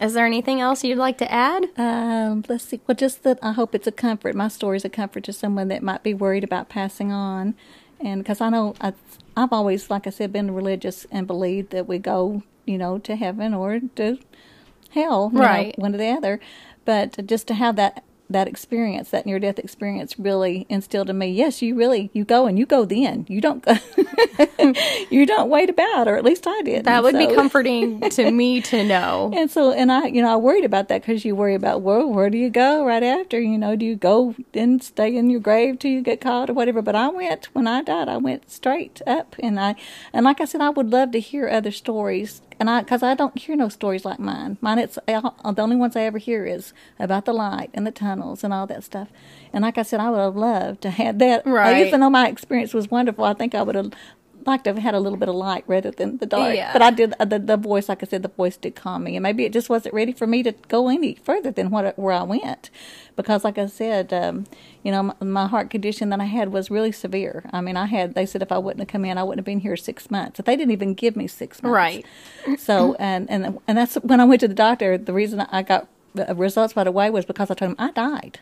Is 0.00 0.14
there 0.14 0.26
anything 0.26 0.60
else 0.60 0.82
you'd 0.82 0.98
like 0.98 1.18
to 1.18 1.30
add? 1.30 1.66
Um, 1.76 2.42
let's 2.48 2.64
see. 2.64 2.80
Well, 2.88 2.96
just 2.96 3.22
that 3.22 3.38
I 3.40 3.52
hope 3.52 3.72
it's 3.72 3.86
a 3.86 3.92
comfort. 3.92 4.34
My 4.34 4.48
story 4.48 4.78
is 4.78 4.84
a 4.84 4.88
comfort 4.88 5.22
to 5.24 5.32
someone 5.32 5.68
that 5.68 5.82
might 5.82 6.02
be 6.02 6.14
worried 6.14 6.42
about 6.42 6.68
passing 6.68 7.12
on, 7.12 7.54
and 8.02 8.22
because 8.22 8.40
I 8.40 8.48
know 8.50 8.74
I, 8.80 8.92
I've 9.36 9.52
always, 9.52 9.90
like 9.90 10.06
I 10.06 10.10
said, 10.10 10.32
been 10.32 10.52
religious 10.52 11.06
and 11.10 11.26
believed 11.26 11.70
that 11.70 11.86
we 11.86 11.98
go, 11.98 12.42
you 12.66 12.78
know, 12.78 12.98
to 12.98 13.16
heaven 13.16 13.54
or 13.54 13.80
to 13.96 14.18
hell, 14.90 15.30
you 15.32 15.38
know, 15.38 15.42
Right. 15.42 15.78
one 15.78 15.94
or 15.94 15.98
the 15.98 16.08
other. 16.10 16.40
But 16.84 17.26
just 17.26 17.46
to 17.48 17.54
have 17.54 17.76
that 17.76 18.02
that 18.30 18.48
experience, 18.48 19.10
that 19.10 19.26
near 19.26 19.38
death 19.38 19.58
experience, 19.58 20.18
really 20.18 20.64
instilled 20.68 21.10
in 21.10 21.18
me. 21.18 21.28
Yes, 21.28 21.60
you 21.60 21.74
really 21.74 22.10
you 22.12 22.24
go 22.24 22.46
and 22.46 22.58
you 22.58 22.64
go 22.64 22.84
then. 22.84 23.26
You 23.28 23.40
don't 23.40 23.62
go, 23.62 23.74
you 25.10 25.26
don't 25.26 25.50
wait 25.50 25.68
about, 25.68 26.08
or 26.08 26.16
at 26.16 26.24
least 26.24 26.46
I 26.46 26.62
did. 26.62 26.84
That 26.84 27.02
would 27.02 27.18
be 27.18 27.26
comforting 27.34 28.00
to 28.10 28.30
me 28.30 28.60
to 28.70 28.84
know. 28.84 29.30
and 29.34 29.50
so, 29.50 29.72
and 29.72 29.90
I, 29.90 30.06
you 30.06 30.22
know, 30.22 30.32
I 30.32 30.36
worried 30.36 30.64
about 30.64 30.88
that 30.88 31.02
because 31.02 31.24
you 31.24 31.34
worry 31.34 31.54
about, 31.54 31.82
well, 31.82 32.06
where 32.08 32.30
do 32.30 32.38
you 32.38 32.50
go 32.50 32.84
right 32.84 33.02
after? 33.02 33.40
You 33.40 33.58
know, 33.58 33.76
do 33.76 33.84
you 33.84 33.96
go 33.96 34.34
and 34.54 34.82
stay 34.82 35.16
in 35.16 35.28
your 35.30 35.40
grave 35.40 35.78
till 35.78 35.90
you 35.90 36.02
get 36.02 36.20
caught 36.20 36.48
or 36.48 36.54
whatever? 36.54 36.82
But 36.82 36.94
I 36.94 37.08
went 37.08 37.46
when 37.52 37.66
I 37.66 37.82
died. 37.82 38.08
I 38.08 38.16
went 38.16 38.50
straight 38.50 39.02
up, 39.06 39.36
and 39.40 39.58
I, 39.58 39.74
and 40.12 40.24
like 40.24 40.40
I 40.40 40.44
said, 40.44 40.60
I 40.60 40.70
would 40.70 40.90
love 40.90 41.12
to 41.12 41.20
hear 41.20 41.48
other 41.48 41.72
stories, 41.72 42.42
and 42.60 42.68
I, 42.68 42.82
because 42.82 43.02
I 43.02 43.14
don't 43.14 43.36
hear 43.38 43.56
no 43.56 43.70
stories 43.70 44.04
like 44.04 44.18
mine. 44.20 44.58
Mine, 44.60 44.78
it's 44.78 44.98
uh, 45.08 45.30
the 45.52 45.62
only 45.62 45.76
ones 45.76 45.96
I 45.96 46.02
ever 46.02 46.18
hear 46.18 46.44
is 46.44 46.74
about 46.98 47.24
the 47.24 47.32
light 47.32 47.70
and 47.72 47.86
the 47.86 47.90
tunnels 47.90 48.44
and 48.44 48.52
all 48.52 48.66
that 48.66 48.84
stuff. 48.84 49.08
And 49.50 49.62
like 49.62 49.78
I 49.78 49.82
said, 49.82 49.98
I 49.98 50.10
would 50.10 50.18
have 50.18 50.36
loved 50.36 50.82
to 50.82 50.90
have 50.90 51.18
that. 51.20 51.46
Right. 51.46 51.86
Even 51.86 52.00
though 52.00 52.10
my 52.10 52.28
experience 52.28 52.74
was 52.74 52.90
wonderful, 52.90 53.24
I 53.24 53.32
think 53.32 53.54
I 53.54 53.62
would 53.62 53.76
have 53.76 53.92
liked 54.46 54.64
to 54.64 54.70
have 54.70 54.78
had 54.78 54.94
a 54.94 55.00
little 55.00 55.18
bit 55.18 55.28
of 55.28 55.34
light 55.34 55.64
rather 55.66 55.90
than 55.90 56.18
the 56.18 56.26
dark. 56.26 56.54
Yeah. 56.54 56.72
But 56.72 56.82
I 56.82 56.90
did 56.90 57.14
uh, 57.18 57.24
the 57.24 57.38
the 57.38 57.56
voice, 57.56 57.88
like 57.88 58.02
I 58.02 58.06
said, 58.06 58.22
the 58.22 58.28
voice 58.28 58.56
did 58.56 58.74
calm 58.74 59.04
me, 59.04 59.16
and 59.16 59.22
maybe 59.22 59.44
it 59.44 59.52
just 59.52 59.68
wasn't 59.68 59.94
ready 59.94 60.12
for 60.12 60.26
me 60.26 60.42
to 60.42 60.52
go 60.68 60.88
any 60.88 61.14
further 61.14 61.50
than 61.50 61.70
what 61.70 61.98
where 61.98 62.14
I 62.14 62.22
went, 62.22 62.70
because 63.16 63.44
like 63.44 63.58
I 63.58 63.66
said, 63.66 64.12
um, 64.12 64.46
you 64.82 64.90
know, 64.90 65.02
my, 65.02 65.14
my 65.20 65.46
heart 65.46 65.70
condition 65.70 66.10
that 66.10 66.20
I 66.20 66.24
had 66.24 66.52
was 66.52 66.70
really 66.70 66.92
severe. 66.92 67.44
I 67.52 67.60
mean, 67.60 67.76
I 67.76 67.86
had 67.86 68.14
they 68.14 68.26
said 68.26 68.42
if 68.42 68.52
I 68.52 68.58
wouldn't 68.58 68.80
have 68.80 68.88
come 68.88 69.04
in, 69.04 69.18
I 69.18 69.22
wouldn't 69.22 69.40
have 69.40 69.44
been 69.44 69.60
here 69.60 69.76
six 69.76 70.10
months. 70.10 70.36
But 70.36 70.46
they 70.46 70.56
didn't 70.56 70.72
even 70.72 70.94
give 70.94 71.16
me 71.16 71.26
six 71.26 71.62
months. 71.62 71.74
Right. 71.74 72.06
So 72.58 72.94
and 72.98 73.30
and 73.30 73.58
and 73.66 73.78
that's 73.78 73.94
when 73.96 74.20
I 74.20 74.24
went 74.24 74.40
to 74.40 74.48
the 74.48 74.54
doctor. 74.54 74.98
The 74.98 75.12
reason 75.12 75.40
I 75.40 75.62
got 75.62 75.88
the 76.14 76.34
results 76.34 76.76
right 76.76 76.86
away 76.86 77.10
was 77.10 77.24
because 77.24 77.50
I 77.50 77.54
told 77.54 77.70
him 77.70 77.76
I 77.78 77.90
died. 77.92 78.40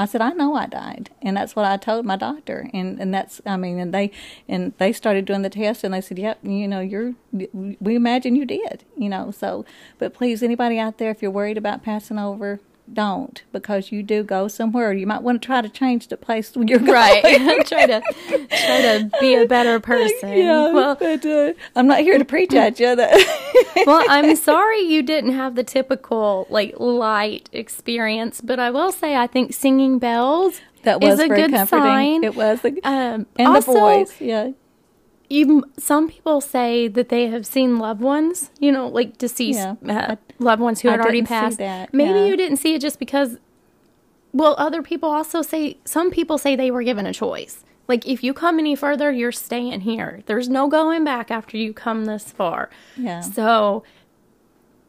I 0.00 0.06
said, 0.06 0.22
I 0.22 0.30
know 0.30 0.54
I 0.54 0.64
died, 0.64 1.10
and 1.20 1.36
that's 1.36 1.54
what 1.54 1.66
I 1.66 1.76
told 1.76 2.06
my 2.06 2.16
doctor, 2.16 2.70
and 2.72 2.98
and 2.98 3.12
that's, 3.12 3.42
I 3.44 3.58
mean, 3.58 3.78
and 3.78 3.92
they 3.92 4.10
and 4.48 4.72
they 4.78 4.94
started 4.94 5.26
doing 5.26 5.42
the 5.42 5.50
test, 5.50 5.84
and 5.84 5.92
they 5.92 6.00
said, 6.00 6.18
yep, 6.18 6.38
you 6.42 6.66
know, 6.66 6.80
you're, 6.80 7.12
we 7.32 7.96
imagine 7.96 8.34
you 8.34 8.46
did, 8.46 8.84
you 8.96 9.10
know, 9.10 9.30
so, 9.30 9.66
but 9.98 10.14
please, 10.14 10.42
anybody 10.42 10.78
out 10.78 10.96
there, 10.96 11.10
if 11.10 11.20
you're 11.20 11.30
worried 11.30 11.58
about 11.58 11.82
passing 11.82 12.18
over, 12.18 12.60
don't, 12.92 13.42
because 13.52 13.92
you 13.92 14.02
do 14.02 14.22
go 14.22 14.48
somewhere. 14.48 14.92
You 14.92 15.06
might 15.06 15.22
want 15.22 15.40
to 15.40 15.46
try 15.46 15.60
to 15.60 15.68
change 15.68 16.08
the 16.08 16.16
place 16.16 16.54
when 16.56 16.68
you're 16.68 16.78
going. 16.90 16.92
Right. 16.92 17.22
try 17.66 17.86
to 17.86 18.00
try 18.02 18.80
to 18.82 19.10
be 19.20 19.34
a 19.34 19.46
better 19.46 19.80
person. 19.92 20.32
Yeah, 20.32 20.72
Well, 20.72 20.94
but 20.96 21.24
uh, 21.24 21.52
I'm 21.76 21.86
not 21.86 22.00
here 22.00 22.18
to 22.18 22.24
preach 22.24 22.54
at 22.54 22.78
you. 22.80 22.96
That 22.96 23.12
well, 23.86 24.04
I'm 24.08 24.36
sorry 24.36 24.80
you 24.80 25.02
didn't 25.02 25.32
have 25.32 25.54
the 25.54 25.64
typical 25.64 26.46
like 26.50 26.74
light 26.78 27.48
experience, 27.52 28.40
but 28.40 28.58
I 28.58 28.70
will 28.70 28.92
say 28.92 29.16
I 29.16 29.26
think 29.26 29.54
singing 29.54 29.98
bells 29.98 30.60
that 30.82 31.00
was 31.00 31.20
a 31.20 31.26
very 31.28 31.42
good 31.42 31.50
comforting. 31.52 31.84
sign. 31.84 32.24
It 32.24 32.34
was, 32.34 32.62
the, 32.62 32.70
um, 32.84 33.26
and 33.36 33.48
also, 33.48 33.72
the 33.72 33.78
voice, 33.80 34.20
yeah. 34.20 34.50
You 35.30 35.64
some 35.78 36.08
people 36.08 36.40
say 36.40 36.88
that 36.88 37.08
they 37.08 37.28
have 37.28 37.46
seen 37.46 37.78
loved 37.78 38.00
ones, 38.02 38.50
you 38.58 38.70
know, 38.72 38.88
like 38.88 39.16
deceased 39.16 39.60
Yeah. 39.60 39.74
uh, 40.10 40.16
loved 40.38 40.60
ones 40.60 40.80
who 40.80 40.88
I 40.88 40.92
had 40.92 41.00
already 41.00 41.22
passed. 41.22 41.58
that, 41.58 41.94
Maybe 41.94 42.18
yeah. 42.18 42.26
you 42.26 42.36
didn't 42.36 42.58
see 42.58 42.74
it 42.74 42.80
just 42.80 42.98
because. 42.98 43.38
Well, 44.32 44.54
other 44.58 44.82
people 44.82 45.08
also 45.08 45.42
say 45.42 45.78
some 45.84 46.10
people 46.10 46.36
say 46.38 46.54
they 46.54 46.70
were 46.70 46.82
given 46.82 47.06
a 47.06 47.12
choice. 47.12 47.64
Like 47.88 48.06
if 48.06 48.22
you 48.22 48.32
come 48.32 48.58
any 48.60 48.76
further, 48.76 49.10
you're 49.10 49.32
staying 49.32 49.80
here. 49.80 50.20
There's 50.26 50.48
no 50.48 50.68
going 50.68 51.02
back 51.04 51.30
after 51.30 51.56
you 51.56 51.72
come 51.72 52.04
this 52.04 52.30
far. 52.30 52.70
Yeah. 52.96 53.20
So, 53.20 53.82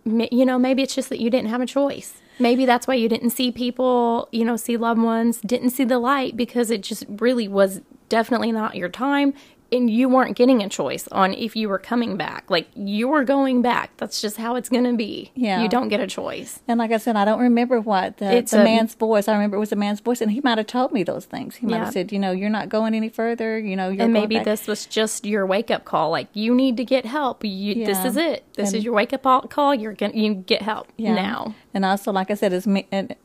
you 0.05 0.45
know, 0.45 0.59
maybe 0.59 0.83
it's 0.83 0.93
just 0.95 1.09
that 1.09 1.19
you 1.19 1.29
didn't 1.29 1.49
have 1.49 1.61
a 1.61 1.65
choice. 1.65 2.21
Maybe 2.39 2.65
that's 2.65 2.87
why 2.87 2.95
you 2.95 3.07
didn't 3.09 3.31
see 3.31 3.51
people, 3.51 4.27
you 4.31 4.45
know, 4.45 4.55
see 4.55 4.77
loved 4.77 5.01
ones, 5.01 5.39
didn't 5.41 5.71
see 5.71 5.83
the 5.83 5.99
light 5.99 6.35
because 6.37 6.69
it 6.71 6.81
just 6.81 7.03
really 7.07 7.47
was 7.47 7.81
definitely 8.09 8.51
not 8.51 8.75
your 8.75 8.89
time. 8.89 9.33
And 9.72 9.89
you 9.89 10.09
weren't 10.09 10.36
getting 10.36 10.61
a 10.61 10.67
choice 10.69 11.07
on 11.09 11.34
if 11.34 11.55
you 11.55 11.69
were 11.69 11.80
coming 11.80 12.17
back. 12.17 12.49
Like 12.49 12.67
you 12.76 13.07
were 13.07 13.24
going 13.24 13.61
back. 13.61 13.95
That's 13.97 14.19
just 14.22 14.38
how 14.38 14.55
it's 14.55 14.67
going 14.69 14.84
to 14.84 14.93
be. 14.93 15.32
Yeah. 15.36 15.61
You 15.61 15.69
don't 15.69 15.88
get 15.88 15.99
a 16.01 16.07
choice. 16.07 16.59
And 16.67 16.78
like 16.78 16.91
I 16.91 16.97
said, 16.97 17.15
I 17.15 17.24
don't 17.26 17.39
remember 17.39 17.80
what 17.80 18.17
the, 18.17 18.32
It's 18.36 18.51
the 18.51 18.61
a- 18.61 18.63
man's 18.63 18.93
voice. 18.95 19.28
I 19.28 19.34
remember 19.34 19.55
it 19.57 19.61
was 19.61 19.72
a 19.72 19.76
man's 19.78 19.99
voice, 20.01 20.19
and 20.22 20.32
he 20.32 20.41
might 20.41 20.57
have 20.57 20.67
told 20.67 20.91
me 20.91 21.03
those 21.03 21.26
things. 21.26 21.55
He 21.55 21.65
might 21.65 21.78
Yeah. 21.78 21.86
have 21.86 21.93
said, 21.93 22.11
you 22.11 22.19
know, 22.19 22.32
you're 22.32 22.49
not 22.49 22.69
going 22.69 22.93
any 22.93 23.09
further. 23.09 23.57
You 23.57 23.76
know, 23.76 23.89
you're 23.89 24.03
and 24.03 24.13
maybe 24.13 24.36
back. 24.36 24.45
this 24.45 24.67
was 24.67 24.86
just 24.86 25.26
your 25.26 25.45
wake 25.45 25.72
up 25.72 25.86
call. 25.86 26.11
Like 26.11 26.28
you 26.34 26.53
need 26.53 26.76
to 26.78 26.84
get 26.86 27.05
help. 27.05 27.43
You, 27.45 27.86
This 27.86 28.03
is 28.03 28.17
it. 28.17 28.43
This 28.55 28.74
is 28.74 28.84
your 28.84 28.93
wake 28.93 29.13
up 29.13 29.49
call. 29.49 29.74
You're 29.74 29.93
gonna 29.93 30.13
you 30.13 30.34
get 30.36 30.61
help 30.61 30.88
Yeah. 30.97 31.13
now. 31.15 31.55
And 31.74 31.86
also, 31.86 32.11
like 32.11 32.30
I 32.30 32.34
said, 32.34 32.51
is 32.51 32.67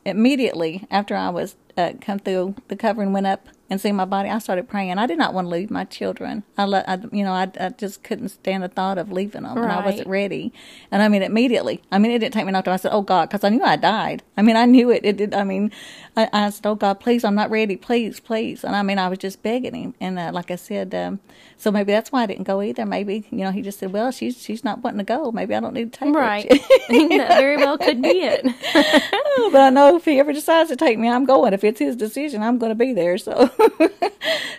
immediately 0.05 0.85
after 0.89 1.15
I 1.15 1.29
was 1.29 1.55
uh, 1.77 1.93
come 2.01 2.19
through, 2.19 2.55
the 2.69 2.75
covering 2.75 3.13
went 3.13 3.27
up 3.27 3.49
and 3.69 3.81
see 3.81 3.91
my 3.91 4.05
body. 4.05 4.29
I 4.29 4.39
started 4.39 4.67
praying. 4.67 4.97
I 4.97 5.07
did 5.07 5.17
not 5.17 5.33
want 5.33 5.45
to 5.45 5.49
leave 5.49 5.69
my 5.69 5.83
children. 5.83 6.43
I, 6.57 6.65
let, 6.65 6.87
I 6.87 6.99
you 7.11 7.23
know, 7.23 7.33
I, 7.33 7.51
I 7.59 7.69
just 7.69 8.03
couldn't 8.03 8.29
stand 8.29 8.63
the 8.63 8.67
thought 8.67 8.97
of 8.97 9.11
leaving 9.11 9.43
them, 9.43 9.57
and 9.57 9.71
I 9.71 9.83
wasn't 9.83 10.07
ready. 10.07 10.53
And 10.91 11.01
I 11.01 11.07
mean, 11.07 11.23
immediately. 11.23 11.81
I 11.91 11.99
mean, 11.99 12.11
it 12.11 12.19
didn't 12.19 12.33
take 12.33 12.45
me 12.45 12.51
long 12.51 12.63
time. 12.63 12.73
I 12.73 12.77
said, 12.77 12.93
"Oh 12.93 13.01
God," 13.01 13.29
because 13.29 13.43
I 13.43 13.49
knew 13.49 13.63
I 13.63 13.75
died. 13.75 14.23
I 14.37 14.41
mean, 14.41 14.55
I 14.55 14.65
knew 14.65 14.89
it. 14.91 15.01
It 15.03 15.17
did. 15.17 15.33
I 15.33 15.43
mean, 15.43 15.71
I, 16.15 16.29
I 16.33 16.49
said, 16.49 16.65
"Oh 16.65 16.75
God, 16.75 16.99
please, 16.99 17.23
I'm 17.23 17.35
not 17.35 17.49
ready. 17.49 17.75
Please, 17.75 18.19
please." 18.19 18.63
And 18.63 18.75
I 18.75 18.83
mean, 18.83 18.99
I 18.99 19.07
was 19.07 19.19
just 19.19 19.43
begging 19.43 19.75
him. 19.75 19.93
And 19.99 20.17
uh, 20.17 20.31
like 20.33 20.51
I 20.51 20.55
said, 20.55 20.93
um, 20.95 21.19
so 21.57 21.71
maybe 21.71 21.91
that's 21.91 22.11
why 22.11 22.23
I 22.23 22.25
didn't 22.25 22.45
go 22.45 22.61
either. 22.61 22.85
Maybe 22.85 23.27
you 23.31 23.39
know, 23.39 23.51
he 23.51 23.61
just 23.61 23.79
said, 23.79 23.91
"Well, 23.91 24.11
she's 24.11 24.41
she's 24.41 24.63
not 24.63 24.83
wanting 24.83 24.99
to 24.99 25.03
go. 25.03 25.31
Maybe 25.31 25.55
I 25.55 25.59
don't 25.59 25.73
need 25.73 25.93
to 25.93 25.99
take 25.99 26.13
her." 26.13 26.19
Right. 26.19 26.49
that 26.89 27.37
very 27.37 27.57
well 27.57 27.77
could 27.77 28.01
be 28.01 28.21
it. 28.21 28.45
but 29.51 29.61
I 29.61 29.69
know 29.69 29.95
if 29.95 30.05
he 30.05 30.19
ever 30.19 30.33
decides 30.33 30.69
to 30.69 30.75
take 30.75 30.97
me, 30.97 31.09
I'm 31.09 31.25
going. 31.25 31.53
If 31.53 31.63
it's 31.63 31.79
his 31.79 31.95
decision, 31.95 32.41
I'm 32.41 32.57
going 32.57 32.71
to 32.71 32.75
be 32.75 32.93
there. 32.93 33.17
So, 33.17 33.49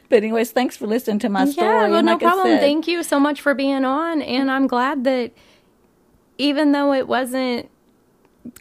but 0.08 0.16
anyways, 0.22 0.50
thanks 0.50 0.76
for 0.76 0.86
listening 0.86 1.18
to 1.20 1.28
my 1.28 1.44
story. 1.46 1.66
Yeah, 1.68 1.88
well, 1.88 2.02
no 2.02 2.12
like 2.12 2.20
problem. 2.20 2.46
said- 2.46 2.60
Thank 2.60 2.86
you 2.88 3.02
so 3.02 3.18
much 3.20 3.40
for 3.40 3.54
being 3.54 3.84
on. 3.84 4.22
And 4.22 4.50
I'm 4.50 4.66
glad 4.66 5.04
that 5.04 5.32
even 6.38 6.72
though 6.72 6.92
it 6.92 7.08
wasn't 7.08 7.68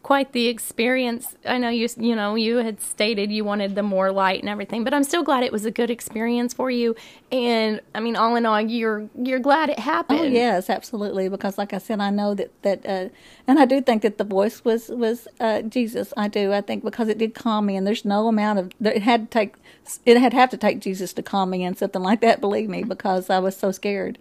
quite 0.04 0.34
the 0.34 0.48
experience, 0.48 1.36
I 1.46 1.58
know 1.58 1.70
you 1.70 1.88
you 1.98 2.14
know 2.16 2.36
you 2.36 2.58
had 2.58 2.82
stated 2.82 3.32
you 3.32 3.46
wanted 3.46 3.76
the 3.76 3.84
more 3.84 4.12
light 4.12 4.42
and 4.42 4.50
everything, 4.50 4.84
but 4.84 4.94
I'm 4.94 5.04
still 5.04 5.24
glad 5.24 5.44
it 5.44 5.52
was 5.52 5.64
a 5.66 5.72
good 5.72 5.90
experience 5.90 6.54
for 6.54 6.70
you. 6.70 6.96
And 7.32 7.80
I 7.96 8.00
mean, 8.02 8.16
all 8.18 8.36
in 8.36 8.46
all, 8.46 8.60
you're 8.60 9.08
you're 9.16 9.40
glad 9.40 9.70
it 9.70 9.80
happened. 9.80 10.20
Oh 10.20 10.24
yes, 10.24 10.70
absolutely. 10.70 11.30
Because 11.30 11.58
like 11.58 11.72
I 11.72 11.78
said, 11.78 12.02
I 12.02 12.10
know 12.10 12.34
that 12.34 12.52
that, 12.64 12.86
uh, 12.86 13.10
and 13.48 13.60
I 13.60 13.66
do 13.66 13.80
think 13.80 14.02
that 14.02 14.18
the 14.18 14.24
voice 14.26 14.66
was 14.66 14.90
was 14.90 15.28
uh, 15.40 15.62
Jesus. 15.62 16.14
I 16.18 16.28
do. 16.28 16.52
I 16.52 16.62
think 16.62 16.84
because 16.84 17.08
it 17.08 17.18
did 17.18 17.34
calm 17.34 17.68
me, 17.68 17.78
and 17.78 17.88
there's 17.88 18.04
no 18.04 18.28
amount 18.28 18.60
of 18.60 18.72
it 18.82 19.04
had 19.04 19.32
to 19.32 19.40
take 19.40 19.56
it 20.06 20.18
had 20.18 20.34
have 20.34 20.50
to 20.52 20.58
take 20.58 20.80
Jesus 20.80 21.14
to 21.14 21.24
calm 21.24 21.50
me 21.50 21.64
and 21.64 21.78
something 21.78 22.02
like 22.02 22.22
that. 22.22 22.42
Believe 22.42 22.70
me, 22.70 22.84
because 22.84 23.30
I 23.30 23.40
was 23.40 23.56
so 23.58 23.72
scared. 23.72 24.18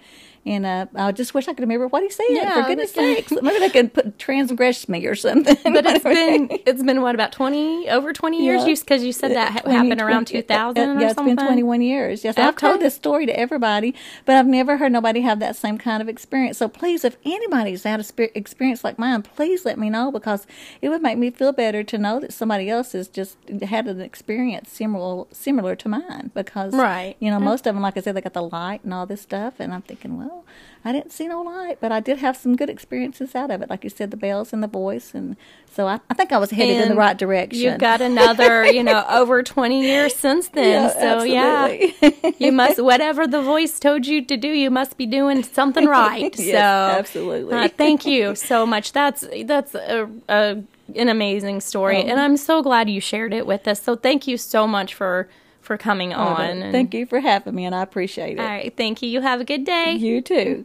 And 0.47 0.65
uh, 0.65 0.87
I 0.95 1.11
just 1.11 1.35
wish 1.35 1.49
I 1.49 1.53
could 1.53 1.61
remember 1.61 1.89
what 1.89 2.05
he 2.05 2.11
said. 2.11 2.27
Yeah, 2.31 2.63
for 2.63 2.69
goodness 2.69 2.93
sakes, 2.93 3.33
maybe 3.33 3.59
they 3.59 3.69
could 3.69 3.93
put 3.93 4.19
transgress 4.19 4.89
me 4.89 5.05
or 5.07 5.17
something. 5.17 5.57
But 5.65 5.85
it's 5.87 6.05
been 6.05 6.49
it's 6.65 6.83
been 6.85 7.03
what 7.03 7.17
about 7.17 7.33
twenty 7.33 7.91
over 7.91 8.13
twenty 8.13 8.45
years? 8.45 8.63
Yeah. 8.63 8.69
You 8.69 8.77
because 8.77 9.03
you 9.03 9.13
said 9.13 9.33
that 9.33 9.63
20, 9.65 9.77
happened 9.77 10.01
around 10.01 10.27
two 10.29 10.43
thousand 10.43 11.01
yeah, 11.01 11.07
it's 11.09 11.17
something. 11.17 11.35
been 11.35 11.47
21 11.47 11.83
years. 11.83 12.23
Yes, 12.23 12.39
I've 12.39 12.57
told 12.57 12.81
this 12.81 12.95
story 12.95 13.27
to 13.27 13.37
everybody, 13.39 13.95
but 14.25 14.37
I've 14.37 14.47
never 14.47 14.77
heard 14.77 14.93
nobody 14.93 15.23
have 15.23 15.41
that 15.41 15.57
same 15.57 15.79
kind 15.79 16.01
of 16.01 16.09
experience. 16.09 16.59
So 16.59 16.69
please, 16.69 17.05
if 17.05 17.17
anybody's 17.25 17.83
had 17.83 17.99
a 18.01 18.39
experience 18.39 18.85
like 18.85 18.99
mine, 18.99 19.23
please 19.23 19.65
let 19.65 19.79
me 19.79 19.91
know 19.91 20.13
because 20.13 20.47
it 20.81 20.91
would 20.91 21.03
make 21.03 21.19
me 21.19 21.31
feel 21.31 21.53
better 21.53 21.83
to 21.83 21.99
know 21.99 22.21
that 22.21 22.33
somebody 22.33 22.71
else 22.71 22.93
has 22.93 23.09
just 23.09 23.37
had 23.63 23.89
an 23.89 24.01
experience 24.01 24.71
similar 24.71 25.25
similar 25.33 25.75
to 25.77 25.89
mine. 25.89 26.31
Because 26.35 26.73
Right. 26.73 27.17
you 27.19 27.31
know, 27.31 27.41
most 27.41 27.67
of 27.67 27.75
them, 27.75 27.83
like 27.83 27.97
I 27.97 28.01
said, 28.01 28.15
they 28.15 28.21
got 28.21 28.33
the 28.35 28.43
light 28.43 28.85
and 28.85 28.95
all 28.95 29.07
this 29.07 29.23
stuff, 29.23 29.55
and 29.59 29.73
I'm 29.75 29.83
thinking, 29.83 30.17
well, 30.19 30.36
I 30.85 30.93
didn't 30.93 31.13
see 31.13 31.27
no 31.27 31.43
light, 31.43 31.79
but 31.81 31.91
I 31.91 32.01
did 32.01 32.19
have 32.19 32.37
some 32.37 32.55
good 32.55 32.71
experiences 32.71 33.35
out 33.35 33.51
of 33.51 33.61
it. 33.61 33.69
Like 33.69 33.83
you 33.83 33.91
said, 33.91 34.11
the 34.11 34.17
bells 34.17 34.53
and 34.53 34.63
the 34.63 34.69
voice, 34.69 35.15
and 35.15 35.37
so 35.77 35.87
I, 35.89 36.01
I 36.09 36.15
think 36.15 36.33
I 36.33 36.39
was 36.39 36.53
headed 36.53 36.81
in 36.81 36.89
the 36.89 36.95
right 36.95 37.19
direction. 37.19 37.61
You've 37.61 37.79
got 37.79 38.01
another, 38.01 38.65
you 38.67 38.83
know, 38.83 39.05
over 39.11 39.43
20 39.43 39.83
years 39.83 40.15
since 40.15 40.49
then. 40.49 40.85
Yeah, 40.85 41.19
so, 41.19 41.23
yeah, 41.25 42.33
you 42.39 42.53
must, 42.53 42.83
whatever 42.83 43.27
the 43.27 43.43
voice 43.43 43.79
told 43.79 44.07
you 44.07 44.25
to 44.25 44.37
do, 44.37 44.49
you 44.49 44.71
must 44.71 44.97
be 44.97 45.07
doing 45.07 45.43
something 45.43 45.87
right. 45.87 46.35
Yes, 46.47 46.53
so, 46.53 46.99
absolutely. 46.99 47.55
uh, 47.55 47.69
thank 47.69 48.07
you 48.07 48.35
so 48.35 48.65
much. 48.65 48.93
That's, 48.93 49.27
that's 49.45 49.75
a, 49.75 50.09
a, 50.29 50.63
an 50.95 51.09
amazing 51.09 51.61
story. 51.61 51.99
Oh. 51.99 52.07
And 52.07 52.21
I'm 52.21 52.37
so 52.37 52.63
glad 52.63 52.89
you 52.89 53.01
shared 53.01 53.35
it 53.35 53.47
with 53.47 53.67
us. 53.67 53.83
So, 53.83 53.97
thank 53.97 54.27
you 54.27 54.37
so 54.37 54.67
much 54.67 54.95
for, 54.95 55.29
for 55.67 55.77
coming 55.77 56.15
on. 56.15 56.63
And- 56.63 56.73
Thank 56.73 56.95
you 56.95 57.05
for 57.07 57.21
having 57.21 57.55
me, 57.55 57.65
and 57.67 57.75
I 57.75 57.83
appreciate 57.83 58.39
it. 58.39 58.41
All 58.41 58.47
right. 58.47 58.75
Thank 58.77 59.03
you. 59.03 59.09
You 59.09 59.21
have 59.21 59.41
a 59.41 59.45
good 59.45 59.65
day. 59.65 59.93
You 59.93 60.23
too. 60.23 60.65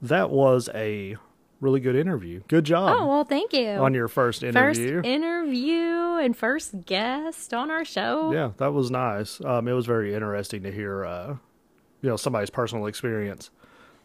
That 0.00 0.30
was 0.30 0.68
a 0.74 1.16
really 1.60 1.80
good 1.80 1.96
interview. 1.96 2.42
Good 2.48 2.64
job 2.64 2.94
Oh, 2.98 3.06
well, 3.06 3.24
thank 3.24 3.52
you. 3.52 3.68
on 3.70 3.94
your 3.94 4.08
first 4.08 4.42
interview. 4.42 4.60
first 4.60 4.80
interview. 4.80 5.10
interview 5.10 6.18
and 6.24 6.36
first 6.36 6.84
guest 6.86 7.52
on 7.54 7.70
our 7.70 7.84
show. 7.84 8.32
yeah, 8.32 8.50
that 8.58 8.72
was 8.72 8.90
nice. 8.90 9.40
Um, 9.44 9.66
it 9.68 9.72
was 9.72 9.86
very 9.86 10.14
interesting 10.14 10.62
to 10.64 10.70
hear, 10.72 11.04
uh, 11.04 11.28
you 12.02 12.08
know, 12.10 12.16
somebody's 12.16 12.50
personal 12.50 12.86
experience 12.86 13.50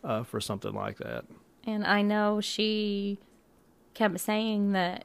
uh, 0.03 0.23
for 0.23 0.39
something 0.39 0.73
like 0.73 0.97
that. 0.99 1.25
And 1.65 1.85
I 1.85 2.01
know 2.01 2.39
she 2.41 3.19
kept 3.93 4.19
saying 4.21 4.71
that 4.71 5.03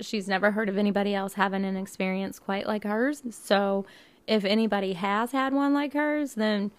she's 0.00 0.28
never 0.28 0.52
heard 0.52 0.68
of 0.68 0.78
anybody 0.78 1.14
else 1.14 1.34
having 1.34 1.64
an 1.64 1.76
experience 1.76 2.38
quite 2.38 2.66
like 2.66 2.84
hers. 2.84 3.22
So 3.30 3.84
if 4.28 4.44
anybody 4.44 4.92
has 4.92 5.32
had 5.32 5.54
one 5.54 5.72
like 5.72 5.94
hers, 5.94 6.34
then, 6.34 6.70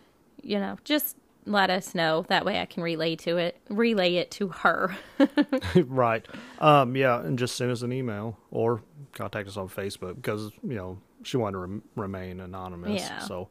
you 0.42 0.60
know, 0.60 0.78
just 0.84 1.18
let 1.46 1.72
us 1.72 1.96
know. 1.96 2.24
That 2.30 2.46
way 2.46 2.62
I 2.62 2.66
can 2.66 2.84
relay 2.84 3.16
to 3.18 3.38
it, 3.38 3.60
relay 3.70 4.16
it 4.16 4.30
to 4.32 4.50
her. 4.50 4.96
right. 5.76 6.26
Um, 6.60 6.96
yeah, 6.96 7.20
and 7.20 7.40
just 7.40 7.56
send 7.56 7.72
us 7.72 7.82
an 7.82 7.92
email 7.92 8.38
or 8.52 8.84
contact 9.14 9.50
us 9.50 9.58
on 9.58 9.68
Facebook 9.68 10.16
because 10.16 10.52
you 10.64 10.76
know 10.76 11.00
she 11.24 11.38
wanted 11.38 11.54
to 11.54 11.58
rem- 11.60 11.84
remain 11.96 12.40
anonymous. 12.40 13.02
Yeah. 13.02 13.20
So, 13.20 13.50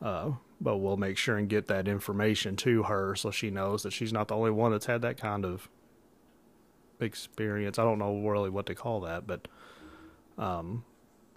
uh, 0.00 0.30
but 0.60 0.78
we'll 0.78 0.96
make 0.96 1.18
sure 1.18 1.36
and 1.36 1.48
get 1.48 1.66
that 1.66 1.86
information 1.86 2.56
to 2.56 2.84
her 2.84 3.14
so 3.14 3.30
she 3.30 3.50
knows 3.50 3.82
that 3.82 3.92
she's 3.92 4.12
not 4.12 4.28
the 4.28 4.36
only 4.36 4.50
one 4.50 4.72
that's 4.72 4.86
had 4.86 5.02
that 5.02 5.18
kind 5.18 5.44
of 5.44 5.68
experience. 6.98 7.78
I 7.78 7.84
don't 7.84 7.98
know 7.98 8.26
really 8.26 8.48
what 8.48 8.64
to 8.66 8.74
call 8.74 9.00
that, 9.00 9.26
but 9.26 9.46
um, 10.38 10.84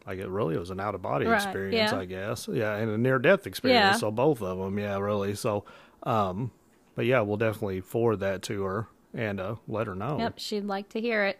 like 0.07 0.19
it 0.19 0.29
really 0.29 0.57
was 0.57 0.69
an 0.69 0.79
out 0.79 0.95
of 0.95 1.01
body 1.01 1.25
Right, 1.25 1.35
experience, 1.35 1.91
yeah. 1.91 1.99
I 1.99 2.05
guess. 2.05 2.47
Yeah, 2.51 2.75
and 2.75 2.89
a 2.89 2.97
near 2.97 3.19
death 3.19 3.45
experience. 3.45 3.95
Yeah. 3.95 3.99
So 3.99 4.09
both 4.09 4.41
of 4.41 4.57
them, 4.57 4.79
yeah, 4.79 4.97
really. 4.97 5.35
So, 5.35 5.65
um, 6.03 6.51
but 6.95 7.05
yeah, 7.05 7.19
we'll 7.21 7.37
definitely 7.37 7.81
forward 7.81 8.21
that 8.21 8.41
to 8.43 8.63
her 8.63 8.87
and 9.13 9.39
uh, 9.39 9.55
let 9.67 9.87
her 9.87 9.95
know. 9.95 10.17
yep, 10.17 10.35
she'd 10.37 10.63
like 10.65 10.89
to 10.89 11.01
hear 11.01 11.25
it. 11.25 11.39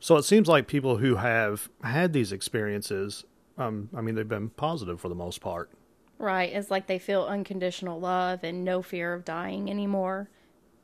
So 0.00 0.16
it 0.16 0.22
seems 0.22 0.48
like 0.48 0.68
people 0.68 0.98
who 0.98 1.16
have 1.16 1.68
had 1.82 2.12
these 2.12 2.30
experiences, 2.30 3.24
um, 3.58 3.88
I 3.94 4.00
mean, 4.00 4.14
they've 4.14 4.28
been 4.28 4.50
positive 4.50 5.00
for 5.00 5.08
the 5.08 5.14
most 5.14 5.40
part. 5.40 5.70
Right. 6.18 6.52
It's 6.52 6.70
like 6.70 6.86
they 6.86 6.98
feel 6.98 7.24
unconditional 7.24 7.98
love 7.98 8.40
and 8.44 8.64
no 8.64 8.82
fear 8.82 9.12
of 9.14 9.24
dying 9.24 9.68
anymore. 9.70 10.30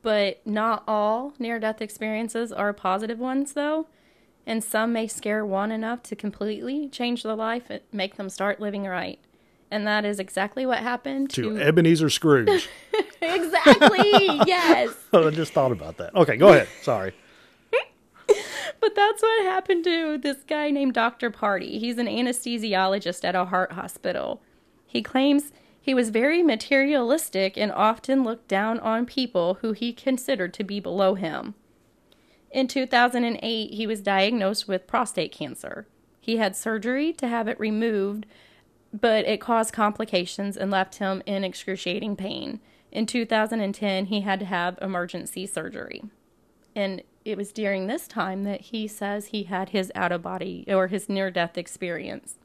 But 0.01 0.45
not 0.45 0.83
all 0.87 1.33
near 1.39 1.59
death 1.59 1.81
experiences 1.81 2.51
are 2.51 2.73
positive 2.73 3.17
ones, 3.19 3.53
though. 3.53 3.87
And 4.47 4.63
some 4.63 4.93
may 4.93 5.07
scare 5.07 5.45
one 5.45 5.71
enough 5.71 6.03
to 6.03 6.15
completely 6.15 6.87
change 6.89 7.23
their 7.23 7.35
life 7.35 7.69
and 7.69 7.81
make 7.91 8.15
them 8.15 8.29
start 8.29 8.59
living 8.59 8.83
right. 8.85 9.19
And 9.71 9.87
that 9.87 10.05
is 10.05 10.19
exactly 10.19 10.65
what 10.65 10.79
happened 10.79 11.31
To 11.31 11.55
to. 11.57 11.61
Ebenezer 11.61 12.09
Scrooge. 12.09 12.69
exactly. 13.21 14.11
yes. 14.45 14.93
I 15.11 15.29
just 15.31 15.53
thought 15.53 15.71
about 15.71 15.97
that. 15.97 16.15
Okay, 16.15 16.37
go 16.37 16.49
ahead. 16.49 16.67
Sorry. 16.81 17.13
But 18.81 18.93
that's 18.93 19.21
what 19.21 19.45
happened 19.45 19.83
to 19.85 20.17
this 20.17 20.43
guy 20.47 20.69
named 20.69 20.93
Dr. 20.93 21.31
Parti. 21.31 21.79
He's 21.79 21.97
an 21.97 22.07
anesthesiologist 22.07 23.23
at 23.23 23.33
a 23.33 23.45
heart 23.45 23.71
hospital. 23.71 24.41
He 24.85 25.01
claims 25.01 25.51
he 25.79 25.93
was 25.95 26.09
very 26.09 26.43
materialistic 26.43 27.57
and 27.57 27.71
often 27.71 28.23
looked 28.23 28.47
down 28.47 28.79
on 28.81 29.05
people 29.05 29.55
who 29.61 29.71
he 29.71 29.91
considered 29.93 30.53
to 30.55 30.63
be 30.63 30.79
below 30.79 31.15
him. 31.15 31.55
In 32.55 32.69
2008, 32.69 33.73
he 33.73 33.85
was 33.85 33.99
diagnosed 33.99 34.65
with 34.65 34.87
prostate 34.87 35.33
cancer. 35.33 35.87
He 36.21 36.37
had 36.37 36.55
surgery 36.55 37.11
to 37.11 37.27
have 37.27 37.49
it 37.49 37.59
removed, 37.59 38.25
but 38.93 39.25
it 39.25 39.41
caused 39.41 39.73
complications 39.73 40.55
and 40.55 40.71
left 40.71 40.95
him 40.95 41.21
in 41.25 41.43
excruciating 41.43 42.15
pain. 42.15 42.61
In 42.93 43.07
2010, 43.07 44.05
he 44.05 44.21
had 44.21 44.39
to 44.39 44.45
have 44.45 44.79
emergency 44.81 45.45
surgery. 45.45 46.05
And 46.73 47.03
it 47.25 47.35
was 47.35 47.51
during 47.51 47.87
this 47.87 48.07
time 48.07 48.45
that 48.45 48.61
he 48.61 48.87
says 48.87 49.25
he 49.27 49.43
had 49.43 49.69
his 49.69 49.91
out 49.93 50.13
of 50.13 50.21
body 50.21 50.63
or 50.69 50.87
his 50.87 51.09
near 51.09 51.29
death 51.29 51.57
experience. 51.57 52.37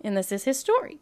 And 0.00 0.16
this 0.16 0.30
is 0.30 0.44
his 0.44 0.60
story. 0.60 1.00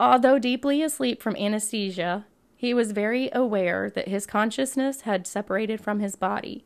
Although 0.00 0.40
deeply 0.40 0.82
asleep 0.82 1.22
from 1.22 1.36
anesthesia, 1.36 2.26
he 2.66 2.74
was 2.74 2.90
very 2.90 3.30
aware 3.32 3.88
that 3.90 4.08
his 4.08 4.26
consciousness 4.26 5.02
had 5.02 5.24
separated 5.24 5.80
from 5.80 6.00
his 6.00 6.16
body. 6.16 6.64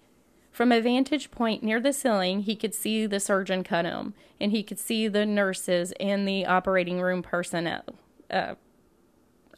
From 0.50 0.72
a 0.72 0.80
vantage 0.80 1.30
point 1.30 1.62
near 1.62 1.78
the 1.78 1.92
ceiling, 1.92 2.40
he 2.40 2.56
could 2.56 2.74
see 2.74 3.04
the 3.04 3.20
surgeon 3.20 3.62
cut 3.62 3.84
him, 3.84 4.14
and 4.40 4.50
he 4.50 4.62
could 4.62 4.78
see 4.78 5.08
the 5.08 5.26
nurses 5.26 5.92
and 6.00 6.26
the 6.26 6.46
operating 6.46 7.02
room 7.02 7.22
personnel 7.22 7.84
uh, 8.30 8.54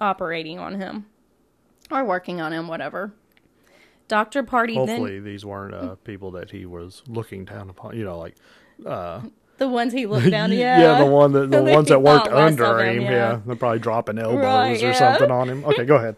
operating 0.00 0.58
on 0.58 0.80
him 0.80 1.06
or 1.92 2.04
working 2.04 2.40
on 2.40 2.52
him, 2.52 2.66
whatever. 2.66 3.14
Dr. 4.08 4.42
Parti 4.42 4.74
Hopefully, 4.74 5.20
then 5.20 5.24
these 5.24 5.44
weren't 5.44 5.74
uh, 5.74 5.94
people 6.02 6.32
that 6.32 6.50
he 6.50 6.66
was 6.66 7.04
looking 7.06 7.44
down 7.44 7.70
upon. 7.70 7.96
You 7.96 8.04
know, 8.04 8.18
like 8.18 8.34
uh, 8.84 9.22
the 9.58 9.68
ones 9.68 9.92
he 9.92 10.06
looked 10.06 10.28
down, 10.28 10.50
yeah, 10.52 10.98
the 10.98 11.06
one 11.06 11.30
that 11.32 11.52
the 11.52 11.62
ones 11.62 11.86
that 11.88 12.02
worked 12.02 12.26
under 12.26 12.80
him, 12.80 12.96
him. 12.96 13.02
yeah. 13.02 13.10
Yeah. 13.10 13.40
they're 13.46 13.54
probably 13.54 13.78
dropping 13.78 14.18
elbows 14.18 14.42
Right, 14.42 14.82
or 14.82 14.88
yeah. 14.88 14.92
something 14.92 15.30
on 15.30 15.48
him. 15.48 15.64
Okay, 15.64 15.84
go 15.84 15.94
ahead. 15.94 16.16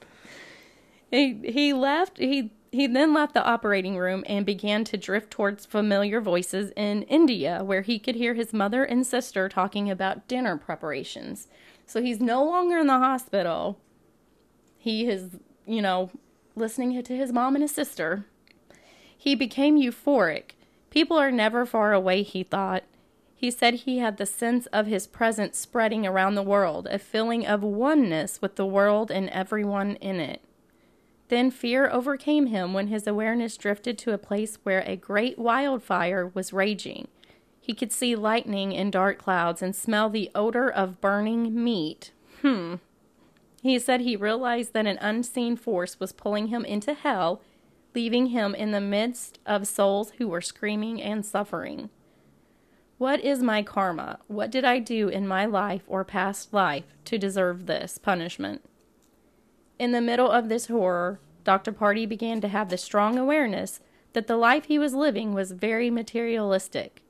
He 1.14 1.38
he 1.44 1.72
left 1.72 2.18
he 2.18 2.50
he 2.72 2.88
then 2.88 3.14
left 3.14 3.34
the 3.34 3.44
operating 3.44 3.96
room 3.96 4.24
and 4.26 4.44
began 4.44 4.82
to 4.82 4.96
drift 4.96 5.30
towards 5.30 5.64
familiar 5.64 6.20
voices 6.20 6.72
in 6.74 7.02
India 7.04 7.62
where 7.62 7.82
he 7.82 8.00
could 8.00 8.16
hear 8.16 8.34
his 8.34 8.52
mother 8.52 8.82
and 8.82 9.06
sister 9.06 9.48
talking 9.48 9.88
about 9.88 10.26
dinner 10.26 10.56
preparations. 10.56 11.46
So 11.86 12.02
he's 12.02 12.20
no 12.20 12.42
longer 12.42 12.78
in 12.78 12.88
the 12.88 12.98
hospital. 12.98 13.78
He 14.76 15.06
is, 15.06 15.36
you 15.66 15.80
know, 15.80 16.10
listening 16.56 17.00
to 17.00 17.16
his 17.16 17.32
mom 17.32 17.54
and 17.54 17.62
his 17.62 17.70
sister. 17.70 18.26
He 19.16 19.36
became 19.36 19.80
euphoric. 19.80 20.56
People 20.90 21.16
are 21.16 21.30
never 21.30 21.64
far 21.64 21.92
away, 21.92 22.24
he 22.24 22.42
thought. 22.42 22.82
He 23.36 23.52
said 23.52 23.74
he 23.74 23.98
had 23.98 24.16
the 24.16 24.26
sense 24.26 24.66
of 24.66 24.88
his 24.88 25.06
presence 25.06 25.58
spreading 25.58 26.04
around 26.04 26.34
the 26.34 26.42
world, 26.42 26.88
a 26.90 26.98
feeling 26.98 27.46
of 27.46 27.62
oneness 27.62 28.42
with 28.42 28.56
the 28.56 28.66
world 28.66 29.12
and 29.12 29.30
everyone 29.30 29.94
in 29.96 30.16
it. 30.16 30.43
Then 31.28 31.50
fear 31.50 31.90
overcame 31.90 32.46
him 32.46 32.74
when 32.74 32.88
his 32.88 33.06
awareness 33.06 33.56
drifted 33.56 33.98
to 33.98 34.12
a 34.12 34.18
place 34.18 34.58
where 34.62 34.82
a 34.86 34.96
great 34.96 35.38
wildfire 35.38 36.26
was 36.26 36.52
raging. 36.52 37.08
He 37.60 37.72
could 37.74 37.92
see 37.92 38.14
lightning 38.14 38.72
in 38.72 38.90
dark 38.90 39.18
clouds 39.18 39.62
and 39.62 39.74
smell 39.74 40.10
the 40.10 40.30
odor 40.34 40.70
of 40.70 41.00
burning 41.00 41.64
meat. 41.64 42.12
Hmm. 42.42 42.74
He 43.62 43.78
said 43.78 44.02
he 44.02 44.16
realized 44.16 44.74
that 44.74 44.86
an 44.86 44.98
unseen 45.00 45.56
force 45.56 45.98
was 45.98 46.12
pulling 46.12 46.48
him 46.48 46.66
into 46.66 46.92
hell, 46.92 47.40
leaving 47.94 48.26
him 48.26 48.54
in 48.54 48.72
the 48.72 48.80
midst 48.80 49.38
of 49.46 49.66
souls 49.66 50.12
who 50.18 50.28
were 50.28 50.42
screaming 50.42 51.00
and 51.00 51.24
suffering. 51.24 51.88
What 52.98 53.20
is 53.20 53.42
my 53.42 53.62
karma? 53.62 54.18
What 54.26 54.50
did 54.50 54.64
I 54.64 54.78
do 54.78 55.08
in 55.08 55.26
my 55.26 55.46
life 55.46 55.84
or 55.86 56.04
past 56.04 56.52
life 56.52 56.84
to 57.06 57.16
deserve 57.16 57.64
this 57.64 57.96
punishment? 57.96 58.62
In 59.78 59.92
the 59.92 60.00
middle 60.00 60.30
of 60.30 60.48
this 60.48 60.66
horror, 60.66 61.18
Dr. 61.42 61.72
Parti 61.72 62.06
began 62.06 62.40
to 62.40 62.48
have 62.48 62.68
the 62.68 62.78
strong 62.78 63.18
awareness 63.18 63.80
that 64.12 64.26
the 64.26 64.36
life 64.36 64.66
he 64.66 64.78
was 64.78 64.94
living 64.94 65.34
was 65.34 65.52
very 65.52 65.90
materialistic. 65.90 67.02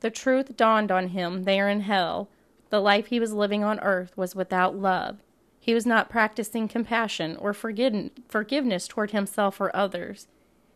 The 0.00 0.10
truth 0.10 0.56
dawned 0.56 0.92
on 0.92 1.08
him 1.08 1.42
there 1.42 1.68
in 1.68 1.80
hell. 1.80 2.28
The 2.70 2.80
life 2.80 3.06
he 3.06 3.18
was 3.18 3.32
living 3.32 3.64
on 3.64 3.80
earth 3.80 4.16
was 4.16 4.36
without 4.36 4.76
love. 4.76 5.18
He 5.58 5.74
was 5.74 5.84
not 5.84 6.08
practicing 6.08 6.68
compassion 6.68 7.36
or 7.36 7.52
forgiven- 7.52 8.12
forgiveness 8.28 8.86
toward 8.86 9.10
himself 9.10 9.60
or 9.60 9.74
others. 9.74 10.28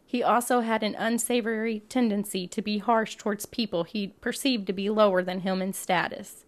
He 0.05 0.23
also 0.23 0.61
had 0.61 0.83
an 0.83 0.95
unsavory 0.97 1.81
tendency 1.89 2.47
to 2.49 2.61
be 2.61 2.79
harsh 2.79 3.17
towards 3.17 3.47
people 3.47 3.85
he 3.85 4.09
perceived 4.09 4.67
to 4.67 4.73
be 4.73 4.91
lower 4.91 5.23
than 5.23 5.41
him 5.41 5.63
in 5.63 5.73
status. 5.73 6.45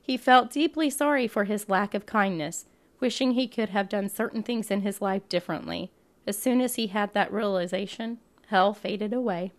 He 0.00 0.16
felt 0.16 0.52
deeply 0.52 0.88
sorry 0.88 1.26
for 1.26 1.44
his 1.44 1.68
lack 1.68 1.92
of 1.92 2.06
kindness, 2.06 2.66
wishing 3.00 3.32
he 3.32 3.48
could 3.48 3.70
have 3.70 3.88
done 3.88 4.08
certain 4.08 4.42
things 4.42 4.70
in 4.70 4.82
his 4.82 5.00
life 5.00 5.28
differently. 5.28 5.90
As 6.26 6.38
soon 6.38 6.60
as 6.60 6.74
he 6.74 6.88
had 6.88 7.14
that 7.14 7.32
realization, 7.32 8.18
hell 8.48 8.74
faded 8.74 9.12
away. 9.12 9.52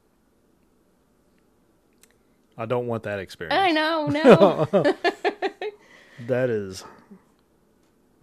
I 2.58 2.66
don't 2.66 2.88
want 2.88 3.04
that 3.04 3.20
experience. 3.20 3.60
I 3.60 3.72
know, 3.72 4.08
no. 4.08 4.68
That 6.26 6.50
is 6.50 6.84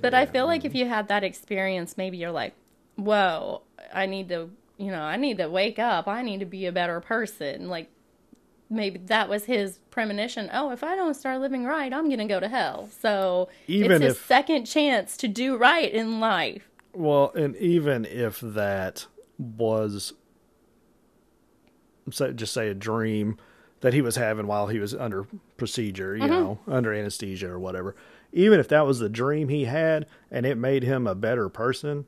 but 0.04 0.12
I 0.12 0.26
feel 0.26 0.44
like 0.44 0.66
if 0.66 0.74
you 0.74 0.86
had 0.86 1.08
that 1.08 1.24
experience, 1.24 1.96
maybe 1.96 2.18
you're 2.18 2.30
like, 2.30 2.54
whoa, 2.96 3.62
I 3.92 4.04
need 4.04 4.28
to, 4.28 4.50
you 4.76 4.90
know, 4.90 5.00
I 5.00 5.16
need 5.16 5.38
to 5.38 5.48
wake 5.48 5.78
up. 5.78 6.06
I 6.06 6.20
need 6.20 6.40
to 6.40 6.46
be 6.46 6.66
a 6.66 6.72
better 6.72 7.00
person. 7.00 7.68
Like, 7.68 7.90
maybe 8.70 8.98
that 9.06 9.28
was 9.28 9.44
his 9.44 9.78
premonition. 9.90 10.50
Oh, 10.52 10.70
if 10.70 10.82
I 10.84 10.96
don't 10.96 11.14
start 11.14 11.40
living 11.40 11.64
right, 11.64 11.92
I'm 11.92 12.06
going 12.06 12.18
to 12.18 12.24
go 12.24 12.40
to 12.40 12.48
hell. 12.48 12.88
So 13.00 13.48
Even 13.66 13.92
it's 13.92 14.02
his 14.04 14.14
if- 14.16 14.26
second 14.26 14.64
chance 14.66 15.16
to 15.18 15.28
do 15.28 15.56
right 15.56 15.92
in 15.92 16.20
life. 16.20 16.68
well, 16.92 17.30
and 17.34 17.54
even 17.56 18.04
if 18.04 18.40
that 18.40 19.06
was, 19.38 20.12
just 22.10 22.52
say 22.52 22.68
a 22.68 22.74
dream 22.74 23.36
that 23.80 23.92
he 23.92 24.00
was 24.02 24.16
having 24.16 24.46
while 24.46 24.66
he 24.68 24.78
was 24.78 24.94
under 24.94 25.26
procedure, 25.56 26.16
you 26.16 26.22
Mm-hmm. 26.22 26.32
know, 26.32 26.58
under 26.66 26.92
anesthesia 26.92 27.48
or 27.50 27.58
whatever. 27.58 27.94
Even 28.32 28.58
if 28.58 28.68
that 28.68 28.86
was 28.86 28.98
the 28.98 29.08
dream 29.08 29.48
he 29.48 29.64
had 29.64 30.06
and 30.30 30.44
it 30.46 30.56
made 30.56 30.82
him 30.82 31.06
a 31.06 31.14
better 31.14 31.48
person, 31.48 32.06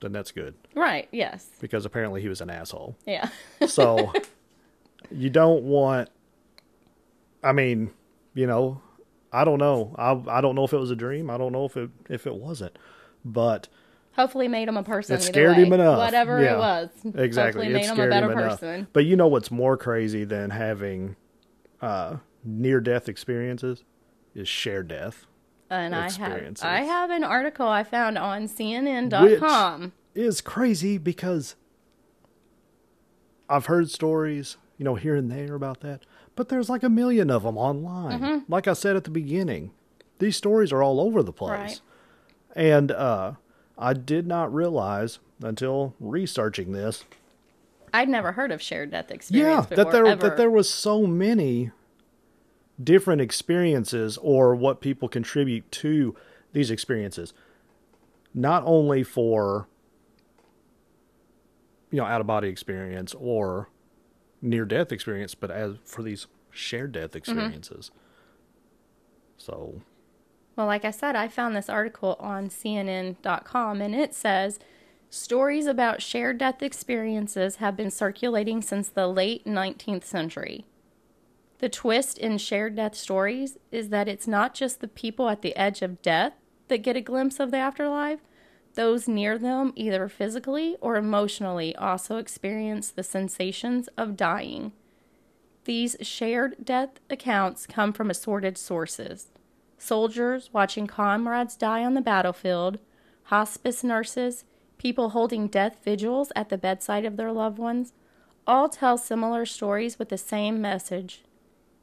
then 0.00 0.12
that's 0.12 0.30
good 0.32 0.54
Right. 0.74 1.08
Yes. 1.12 1.48
because 1.60 1.84
apparently 1.84 2.22
he 2.22 2.28
was 2.28 2.40
an 2.40 2.48
asshole. 2.48 2.96
Yeah. 3.06 3.28
So 3.66 4.12
you 5.10 5.30
don't 5.30 5.62
want. 5.64 6.08
I 7.42 7.52
mean, 7.52 7.90
you 8.34 8.46
know, 8.46 8.80
I 9.32 9.44
don't 9.44 9.58
know. 9.58 9.94
I 9.98 10.12
I 10.38 10.40
don't 10.40 10.54
know 10.54 10.64
if 10.64 10.72
it 10.72 10.78
was 10.78 10.90
a 10.90 10.96
dream. 10.96 11.30
I 11.30 11.38
don't 11.38 11.52
know 11.52 11.64
if 11.64 11.76
it 11.76 11.90
if 12.08 12.26
it 12.26 12.34
wasn't, 12.34 12.78
but 13.24 13.68
Hopefully 14.16 14.48
made 14.48 14.68
him 14.68 14.76
a 14.76 14.82
person. 14.82 15.16
it 15.16 15.22
scared 15.22 15.56
way. 15.56 15.64
him 15.64 15.72
enough. 15.72 15.98
Whatever 15.98 16.42
Yeah, 16.42 16.54
it 16.54 16.58
was. 16.58 16.88
Exactly, 17.14 17.64
Hopefully 17.64 17.66
it 17.68 17.72
made 17.72 17.84
him 17.86 18.00
a 18.00 18.08
better 18.10 18.26
him 18.32 18.38
enough. 18.38 18.60
person. 18.60 18.88
But 18.92 19.04
you 19.06 19.16
know 19.16 19.28
what's 19.28 19.50
more 19.50 19.76
crazy 19.76 20.24
than 20.24 20.50
having 20.50 21.14
uh, 21.80 22.16
near 22.44 22.80
death 22.80 23.08
experiences 23.08 23.84
is 24.34 24.48
share 24.48 24.82
death. 24.82 25.26
And 25.70 25.94
I 25.94 26.10
have. 26.10 26.56
I 26.62 26.80
have 26.82 27.10
an 27.10 27.22
article 27.22 27.68
I 27.68 27.84
found 27.84 28.18
on 28.18 28.48
CNN.com. 28.48 29.92
is 30.16 30.40
crazy 30.40 30.98
because 30.98 31.54
I've 33.48 33.66
heard 33.66 33.88
stories, 33.90 34.56
you 34.80 34.84
know, 34.84 34.94
here 34.94 35.14
and 35.14 35.30
there 35.30 35.54
about 35.54 35.80
that, 35.80 36.00
but 36.34 36.48
there's 36.48 36.70
like 36.70 36.82
a 36.82 36.88
million 36.88 37.30
of 37.30 37.42
them 37.42 37.58
online. 37.58 38.18
Mm-hmm. 38.18 38.50
Like 38.50 38.66
I 38.66 38.72
said 38.72 38.96
at 38.96 39.04
the 39.04 39.10
beginning, 39.10 39.72
these 40.20 40.38
stories 40.38 40.72
are 40.72 40.82
all 40.82 41.02
over 41.02 41.22
the 41.22 41.34
place. 41.34 41.50
Right. 41.50 41.80
And 42.56 42.90
uh, 42.90 43.32
I 43.76 43.92
did 43.92 44.26
not 44.26 44.52
realize 44.54 45.18
until 45.42 45.94
researching 46.00 46.72
this, 46.72 47.04
I'd 47.92 48.08
never 48.08 48.32
heard 48.32 48.50
of 48.52 48.62
shared 48.62 48.92
death 48.92 49.06
yeah, 49.10 49.16
experience 49.16 49.66
before, 49.66 49.84
that 49.84 49.92
there 49.92 50.06
ever. 50.06 50.28
that 50.28 50.38
there 50.38 50.50
was 50.50 50.72
so 50.72 51.06
many 51.06 51.72
different 52.82 53.20
experiences 53.20 54.16
or 54.22 54.54
what 54.54 54.80
people 54.80 55.10
contribute 55.10 55.70
to 55.72 56.16
these 56.54 56.70
experiences. 56.70 57.34
Not 58.32 58.62
only 58.64 59.02
for 59.02 59.68
you 61.90 61.98
know 61.98 62.06
out 62.06 62.22
of 62.22 62.26
body 62.26 62.48
experience 62.48 63.14
or 63.18 63.68
near 64.42 64.64
death 64.64 64.92
experience, 64.92 65.34
but 65.34 65.50
as 65.50 65.76
for 65.84 66.02
these 66.02 66.26
shared 66.50 66.92
Mm-hmm. 66.92 67.00
death 67.02 67.16
experiences. 67.16 67.90
So 69.36 69.80
Well, 70.56 70.66
like 70.66 70.84
I 70.84 70.90
said, 70.90 71.16
I 71.16 71.28
found 71.28 71.54
this 71.56 71.68
article 71.68 72.16
on 72.20 72.48
CNN.com 72.48 73.80
and 73.80 73.94
it 73.94 74.14
says 74.14 74.58
stories 75.08 75.66
about 75.66 76.02
shared 76.02 76.38
death 76.38 76.62
experiences 76.62 77.56
have 77.56 77.76
been 77.76 77.90
circulating 77.90 78.62
since 78.62 78.88
the 78.88 79.06
late 79.06 79.44
19th 79.46 80.04
century. 80.04 80.64
The 81.58 81.68
twist 81.68 82.16
in 82.18 82.38
shared 82.38 82.76
death 82.76 82.94
stories 82.94 83.58
is 83.70 83.88
that 83.90 84.08
it's 84.08 84.26
not 84.26 84.54
just 84.54 84.80
the 84.80 84.88
people 84.88 85.28
at 85.28 85.42
the 85.42 85.54
edge 85.56 85.82
of 85.82 86.00
death 86.02 86.32
that 86.68 86.78
get 86.78 86.96
a 86.96 87.00
glimpse 87.00 87.38
of 87.40 87.50
the 87.50 87.58
afterlife. 87.58 88.20
Those 88.74 89.08
near 89.08 89.36
them, 89.38 89.72
either 89.76 90.08
physically 90.08 90.76
or 90.80 90.96
emotionally, 90.96 91.74
also 91.76 92.16
experience 92.16 92.90
the 92.90 93.02
sensations 93.02 93.88
of 93.96 94.16
dying. 94.16 94.72
These 95.64 95.96
shared 96.02 96.64
death 96.64 97.00
accounts 97.10 97.66
come 97.66 97.92
from 97.92 98.10
assorted 98.10 98.56
sources 98.56 99.28
soldiers 99.80 100.50
watching 100.52 100.86
comrades 100.86 101.56
die 101.56 101.84
on 101.84 101.94
the 101.94 102.00
battlefield, 102.00 102.78
hospice 103.24 103.82
nurses, 103.82 104.44
people 104.78 105.10
holding 105.10 105.48
death 105.48 105.78
vigils 105.82 106.30
at 106.36 106.48
the 106.48 106.58
bedside 106.58 107.04
of 107.04 107.16
their 107.16 107.32
loved 107.32 107.58
ones, 107.58 107.92
all 108.46 108.68
tell 108.68 108.96
similar 108.96 109.46
stories 109.46 109.98
with 109.98 110.08
the 110.08 110.18
same 110.18 110.60
message. 110.60 111.22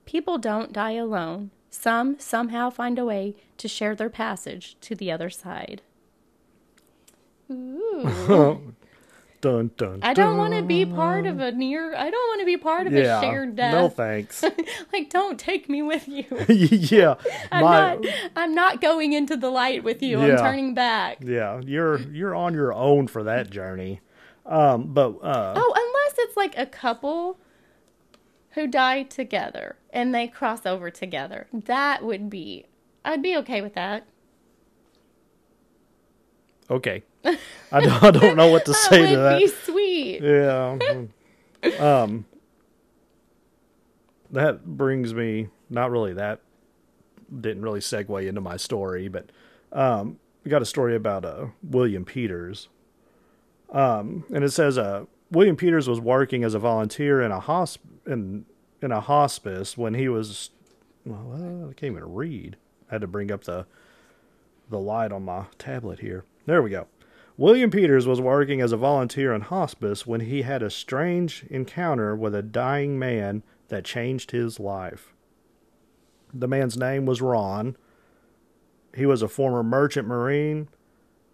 People 0.06 0.38
don't 0.38 0.72
die 0.72 0.92
alone. 0.92 1.52
Some 1.70 2.20
somehow 2.20 2.70
find 2.70 2.98
a 2.98 3.06
way 3.06 3.36
to 3.58 3.68
share 3.68 3.96
their 3.96 4.10
passage 4.10 4.78
to 4.82 4.96
the 4.96 5.12
other 5.12 5.30
side. 5.30 5.82
Ooh. 7.52 8.74
dun 9.42 9.72
dun. 9.78 10.00
I 10.02 10.14
don't 10.14 10.38
want 10.38 10.54
to 10.54 10.62
be 10.62 10.86
part 10.86 11.26
of 11.26 11.40
a 11.40 11.52
near. 11.52 11.96
I 11.96 12.10
don't 12.10 12.28
want 12.30 12.42
to 12.42 12.46
be 12.46 12.58
part 12.58 12.88
of 12.88 12.94
yeah. 12.94 13.20
a 13.20 13.22
shared 13.22 13.56
death. 13.56 13.74
No 13.74 13.90
thanks. 13.90 14.44
like, 14.94 15.10
don't 15.10 15.40
take 15.40 15.70
me 15.70 15.82
with 15.82 16.08
you. 16.08 16.26
yeah. 16.50 17.16
I'm 17.52 17.64
my 17.64 17.96
not. 17.96 18.06
I'm 18.36 18.56
not 18.56 18.82
going 18.82 19.14
into 19.14 19.38
the 19.38 19.50
light 19.50 19.84
with 19.84 20.02
you. 20.02 20.20
I'm 20.20 20.38
turning 20.38 20.74
back. 20.74 21.20
Yeah, 21.22 21.62
you're 21.64 22.00
you're 22.00 22.36
on 22.36 22.54
your 22.54 22.74
own 22.74 23.08
for 23.08 23.24
that 23.24 23.50
journey. 23.50 24.02
Um, 24.46 24.94
but 24.94 25.10
uh, 25.22 25.54
Oh, 25.58 25.74
unless 25.76 26.16
it's 26.20 26.38
like 26.38 26.58
a 26.58 26.66
couple 26.66 27.38
who 28.58 28.66
die 28.66 29.04
together 29.04 29.76
and 29.92 30.16
they 30.16 30.28
cross 30.28 30.66
over 30.66 30.90
together. 30.90 31.48
That 31.54 32.04
would 32.04 32.28
be, 32.28 32.66
I'd 33.06 33.22
be 33.22 33.38
okay 33.38 33.62
with 33.62 33.76
that. 33.76 34.08
okay, 36.70 37.04
I 37.72 37.82
don't, 37.82 38.04
I 38.04 38.12
don't 38.12 38.38
know 38.38 38.48
what 38.48 38.66
to 38.66 38.74
say 38.74 39.02
that 39.02 39.08
to 39.10 39.18
would 39.18 39.24
that. 39.24 39.40
be 39.40 39.48
sweet. 39.48 40.22
Yeah. 40.22 42.04
um, 42.04 42.26
that 44.32 44.66
brings 44.66 45.14
me 45.14 45.50
not 45.70 45.92
really 45.92 46.14
that 46.14 46.40
didn't 47.42 47.62
really 47.62 47.80
segue 47.82 48.26
into 48.28 48.42
my 48.42 48.58
story, 48.58 49.08
but 49.08 49.30
um, 49.74 50.18
we 50.44 50.50
got 50.50 50.62
a 50.62 50.66
story 50.66 50.96
about 50.96 51.26
uh, 51.26 51.48
William 51.62 52.06
Peters. 52.06 52.70
Um, 53.70 54.24
and 54.34 54.44
it 54.46 54.52
says 54.52 54.78
uh, 54.78 55.06
William 55.30 55.58
Peters 55.58 55.90
was 55.90 56.00
working 56.00 56.44
as 56.44 56.54
a 56.54 56.60
volunteer 56.60 57.22
in 57.22 57.32
a 57.32 57.42
hosp- 57.42 57.80
in 58.06 58.46
in 58.82 58.92
a 58.92 59.02
hospice 59.02 59.78
when 59.78 59.94
he 59.96 60.08
was 60.08 60.52
well, 61.06 61.70
I 61.70 61.74
can't 61.74 61.92
even 61.92 62.14
read. 62.14 62.56
I 62.90 62.96
had 62.96 63.02
to 63.02 63.08
bring 63.08 63.32
up 63.32 63.44
the 63.44 63.66
the 64.70 64.80
light 64.80 65.12
on 65.12 65.24
my 65.26 65.46
tablet 65.58 66.00
here. 66.00 66.24
There 66.46 66.62
we 66.62 66.70
go. 66.70 66.88
William 67.40 67.70
Peters 67.70 68.08
was 68.08 68.20
working 68.20 68.62
as 68.62 68.72
a 68.72 68.78
volunteer 68.78 69.32
in 69.32 69.42
hospice 69.42 70.08
when 70.08 70.22
he 70.22 70.42
had 70.42 70.64
a 70.64 70.72
strange 70.72 71.46
encounter 71.52 72.16
with 72.16 72.34
a 72.34 72.42
dying 72.42 72.98
man 72.98 73.44
that 73.68 73.86
changed 73.86 74.32
his 74.32 74.60
life. 74.60 75.14
The 76.34 76.48
man's 76.48 76.76
name 76.76 77.06
was 77.06 77.22
Ron. 77.22 77.78
He 78.96 79.06
was 79.06 79.22
a 79.22 79.28
former 79.28 79.62
merchant 79.62 80.08
marine 80.08 80.68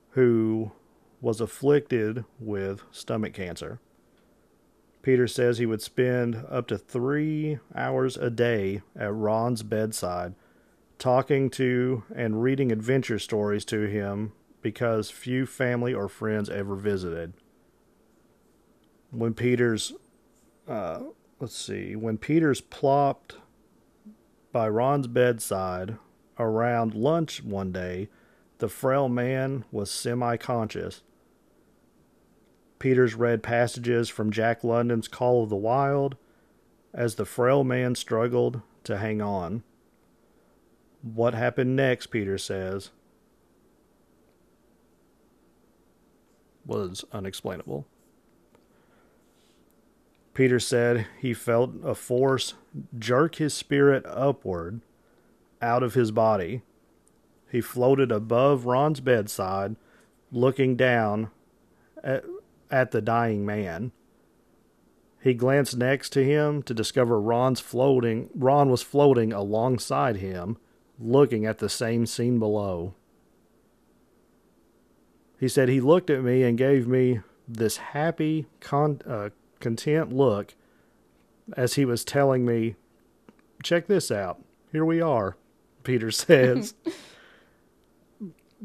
who 0.09 0.73
was 1.21 1.39
afflicted 1.39 2.25
with 2.37 2.83
stomach 2.91 3.33
cancer. 3.33 3.79
Peter 5.03 5.25
says 5.25 5.57
he 5.57 5.65
would 5.65 5.81
spend 5.81 6.43
up 6.49 6.67
to 6.67 6.77
three 6.77 7.59
hours 7.73 8.17
a 8.17 8.29
day 8.29 8.81
at 8.93 9.13
Ron's 9.13 9.63
bedside, 9.63 10.35
talking 10.99 11.49
to 11.51 12.03
and 12.13 12.43
reading 12.43 12.73
adventure 12.73 13.19
stories 13.19 13.63
to 13.65 13.83
him 13.85 14.33
because 14.63 15.11
few 15.11 15.45
family 15.45 15.93
or 15.93 16.07
friends 16.07 16.49
ever 16.49 16.75
visited. 16.75 17.33
When 19.11 19.35
Peter's, 19.35 19.93
uh, 20.67 21.01
let's 21.39 21.55
see, 21.55 21.95
when 21.95 22.17
Peter's 22.17 22.61
plopped 22.61 23.35
by 24.51 24.67
Ron's 24.67 25.07
bedside 25.07 25.97
around 26.39 26.95
lunch 26.95 27.43
one 27.43 27.71
day, 27.71 28.09
the 28.57 28.69
frail 28.69 29.09
man 29.09 29.65
was 29.71 29.91
semi 29.91 30.37
conscious. 30.37 31.03
Peters 32.79 33.15
read 33.15 33.43
passages 33.43 34.09
from 34.09 34.31
Jack 34.31 34.63
London's 34.63 35.07
Call 35.07 35.43
of 35.43 35.49
the 35.49 35.55
Wild 35.55 36.17
as 36.93 37.15
the 37.15 37.25
frail 37.25 37.63
man 37.63 37.95
struggled 37.95 38.61
to 38.83 38.97
hang 38.97 39.21
on. 39.21 39.63
What 41.01 41.33
happened 41.33 41.75
next, 41.75 42.07
Peter 42.07 42.37
says, 42.37 42.91
was 46.65 47.03
unexplainable. 47.11 47.85
Peter 50.33 50.59
said 50.59 51.07
he 51.19 51.33
felt 51.33 51.71
a 51.83 51.93
force 51.93 52.55
jerk 52.97 53.35
his 53.35 53.53
spirit 53.53 54.03
upward 54.07 54.81
out 55.61 55.83
of 55.83 55.93
his 55.93 56.11
body. 56.11 56.61
He 57.51 57.61
floated 57.61 58.11
above 58.11 58.65
Ron's 58.65 58.99
bedside, 58.99 59.75
looking 60.31 60.75
down 60.75 61.29
at, 62.03 62.23
at 62.71 62.91
the 62.91 63.01
dying 63.01 63.45
man. 63.45 63.91
He 65.21 65.33
glanced 65.33 65.77
next 65.77 66.09
to 66.13 66.23
him 66.25 66.63
to 66.63 66.73
discover 66.73 67.21
Ron's 67.21 67.59
floating 67.59 68.29
Ron 68.35 68.69
was 68.69 68.81
floating 68.81 69.31
alongside 69.31 70.17
him, 70.17 70.57
looking 70.99 71.45
at 71.45 71.59
the 71.59 71.69
same 71.69 72.05
scene 72.05 72.39
below. 72.39 72.95
He 75.43 75.49
said 75.49 75.67
he 75.67 75.81
looked 75.81 76.09
at 76.09 76.23
me 76.23 76.41
and 76.43 76.57
gave 76.57 76.87
me 76.87 77.19
this 77.45 77.75
happy, 77.75 78.47
con- 78.61 79.01
uh, 79.05 79.31
content 79.59 80.13
look 80.13 80.55
as 81.57 81.73
he 81.73 81.83
was 81.83 82.05
telling 82.05 82.45
me, 82.45 82.75
Check 83.61 83.87
this 83.87 84.09
out. 84.09 84.41
Here 84.71 84.85
we 84.85 85.01
are, 85.01 85.35
Peter 85.83 86.11
says. 86.11 86.75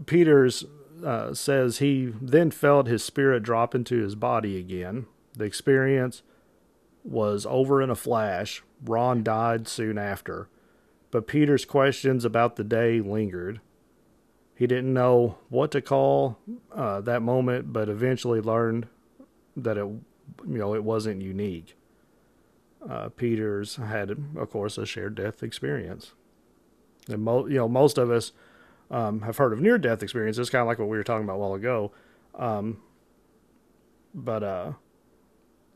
Peters 0.06 0.66
uh, 1.04 1.34
says 1.34 1.78
he 1.78 2.12
then 2.22 2.52
felt 2.52 2.86
his 2.86 3.02
spirit 3.02 3.42
drop 3.42 3.74
into 3.74 4.00
his 4.00 4.14
body 4.14 4.56
again. 4.56 5.06
The 5.36 5.46
experience 5.46 6.22
was 7.02 7.44
over 7.44 7.82
in 7.82 7.90
a 7.90 7.96
flash. 7.96 8.62
Ron 8.84 9.24
died 9.24 9.66
soon 9.66 9.98
after. 9.98 10.48
But 11.10 11.26
Peter's 11.26 11.64
questions 11.64 12.24
about 12.24 12.54
the 12.54 12.62
day 12.62 13.00
lingered. 13.00 13.60
He 14.58 14.66
didn't 14.66 14.92
know 14.92 15.38
what 15.50 15.70
to 15.70 15.80
call 15.80 16.36
uh, 16.72 17.00
that 17.02 17.22
moment, 17.22 17.72
but 17.72 17.88
eventually 17.88 18.40
learned 18.40 18.88
that 19.56 19.78
it, 19.78 19.84
you 19.84 20.02
know, 20.44 20.74
it 20.74 20.82
wasn't 20.82 21.22
unique. 21.22 21.76
Uh, 22.90 23.08
Peters 23.10 23.76
had, 23.76 24.10
of 24.10 24.50
course, 24.50 24.76
a 24.76 24.84
shared 24.84 25.14
death 25.14 25.44
experience, 25.44 26.10
and 27.08 27.22
mo- 27.22 27.46
you 27.46 27.54
know, 27.54 27.68
most 27.68 27.98
of 27.98 28.10
us 28.10 28.32
um, 28.90 29.20
have 29.20 29.36
heard 29.36 29.52
of 29.52 29.60
near-death 29.60 30.02
experiences, 30.02 30.50
kind 30.50 30.62
of 30.62 30.66
like 30.66 30.80
what 30.80 30.88
we 30.88 30.96
were 30.96 31.04
talking 31.04 31.22
about 31.22 31.36
a 31.36 31.38
while 31.38 31.54
ago. 31.54 31.92
Um, 32.34 32.78
but 34.12 34.42
uh, 34.42 34.72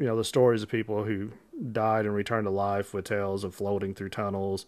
you 0.01 0.07
know, 0.07 0.17
the 0.17 0.25
stories 0.25 0.65
of 0.65 0.69
people 0.69 1.05
who 1.05 1.31
died 1.71 2.05
and 2.05 2.17
returned 2.17 2.47
to 2.47 2.51
life 2.51 2.93
with 2.93 3.05
tales 3.05 3.45
of 3.45 3.55
floating 3.55 3.95
through 3.95 4.09
tunnels 4.09 4.67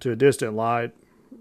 to 0.00 0.10
a 0.10 0.16
distant 0.16 0.54
light, 0.54 0.92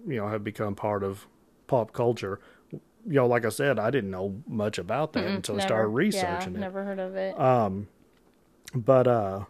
you 0.06 0.18
know, 0.18 0.28
have 0.28 0.44
become 0.44 0.76
part 0.76 1.02
of 1.04 1.26
pop 1.68 1.94
culture. 1.94 2.40
You 2.72 2.82
know, 3.14 3.28
like 3.28 3.46
I 3.46 3.50
said, 3.50 3.80
I 3.80 3.90
didn't 3.90 4.12
know 4.12 4.42
much 4.48 4.78
about 4.78 5.14
that 5.14 5.26
until 5.26 5.58
I 5.58 5.66
started 5.66 5.90
researching 5.90 6.56
it. 6.56 6.58
yeah, 6.58 6.58
it. 6.58 6.60
Never 6.60 6.84
heard 6.84 7.00
of 7.00 7.16
it. 7.16 7.40
Um, 7.40 7.88
but 8.76 9.08
uh, 9.08 9.46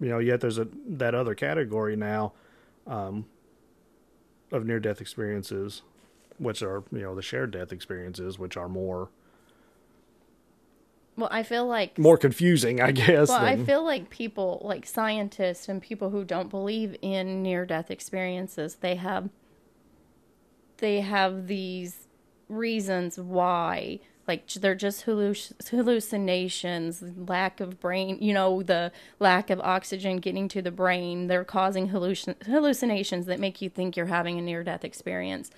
you 0.00 0.08
know, 0.08 0.18
yet 0.18 0.40
there's 0.40 0.58
a 0.58 0.68
that 0.86 1.14
other 1.14 1.34
category 1.34 1.96
now, 1.96 2.32
um, 2.86 3.26
of 4.52 4.64
near 4.64 4.78
death 4.78 5.00
experiences, 5.00 5.82
which 6.38 6.62
are 6.62 6.84
you 6.92 7.00
know 7.00 7.14
the 7.14 7.22
shared 7.22 7.50
death 7.50 7.72
experiences, 7.72 8.38
which 8.38 8.56
are 8.56 8.68
more 8.68 9.08
well, 11.20 11.28
I 11.30 11.42
feel 11.42 11.66
like 11.66 11.98
more 11.98 12.16
confusing, 12.16 12.80
I 12.80 12.92
guess. 12.92 13.28
Well, 13.28 13.44
I 13.44 13.56
feel 13.56 13.84
like 13.84 14.10
people, 14.10 14.62
like 14.64 14.86
scientists 14.86 15.68
and 15.68 15.82
people 15.82 16.10
who 16.10 16.24
don't 16.24 16.48
believe 16.48 16.96
in 17.02 17.42
near-death 17.42 17.90
experiences, 17.90 18.76
they 18.76 18.94
have 18.94 19.28
they 20.80 21.00
have 21.00 21.46
these 21.46 22.08
reasons 22.48 23.18
why, 23.18 24.00
like 24.26 24.46
they're 24.48 24.74
just 24.74 25.06
halluc- 25.06 25.68
hallucinations, 25.68 27.02
lack 27.16 27.60
of 27.60 27.80
brain, 27.80 28.18
you 28.20 28.34
know, 28.34 28.62
the 28.62 28.92
lack 29.18 29.50
of 29.50 29.60
oxygen 29.60 30.16
getting 30.18 30.48
to 30.48 30.60
the 30.62 30.70
brain. 30.70 31.28
They're 31.28 31.44
causing 31.44 31.90
hallucin- 31.90 32.42
hallucinations 32.44 33.26
that 33.26 33.40
make 33.40 33.62
you 33.62 33.68
think 33.68 33.96
you're 33.96 34.06
having 34.06 34.38
a 34.38 34.42
near-death 34.42 34.84
experience. 34.84 35.50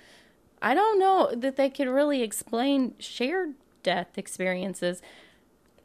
I 0.61 0.73
don't 0.73 0.99
know 0.99 1.31
that 1.35 1.55
they 1.55 1.69
could 1.69 1.87
really 1.87 2.21
explain 2.21 2.95
shared 2.99 3.55
death 3.81 4.17
experiences 4.17 5.01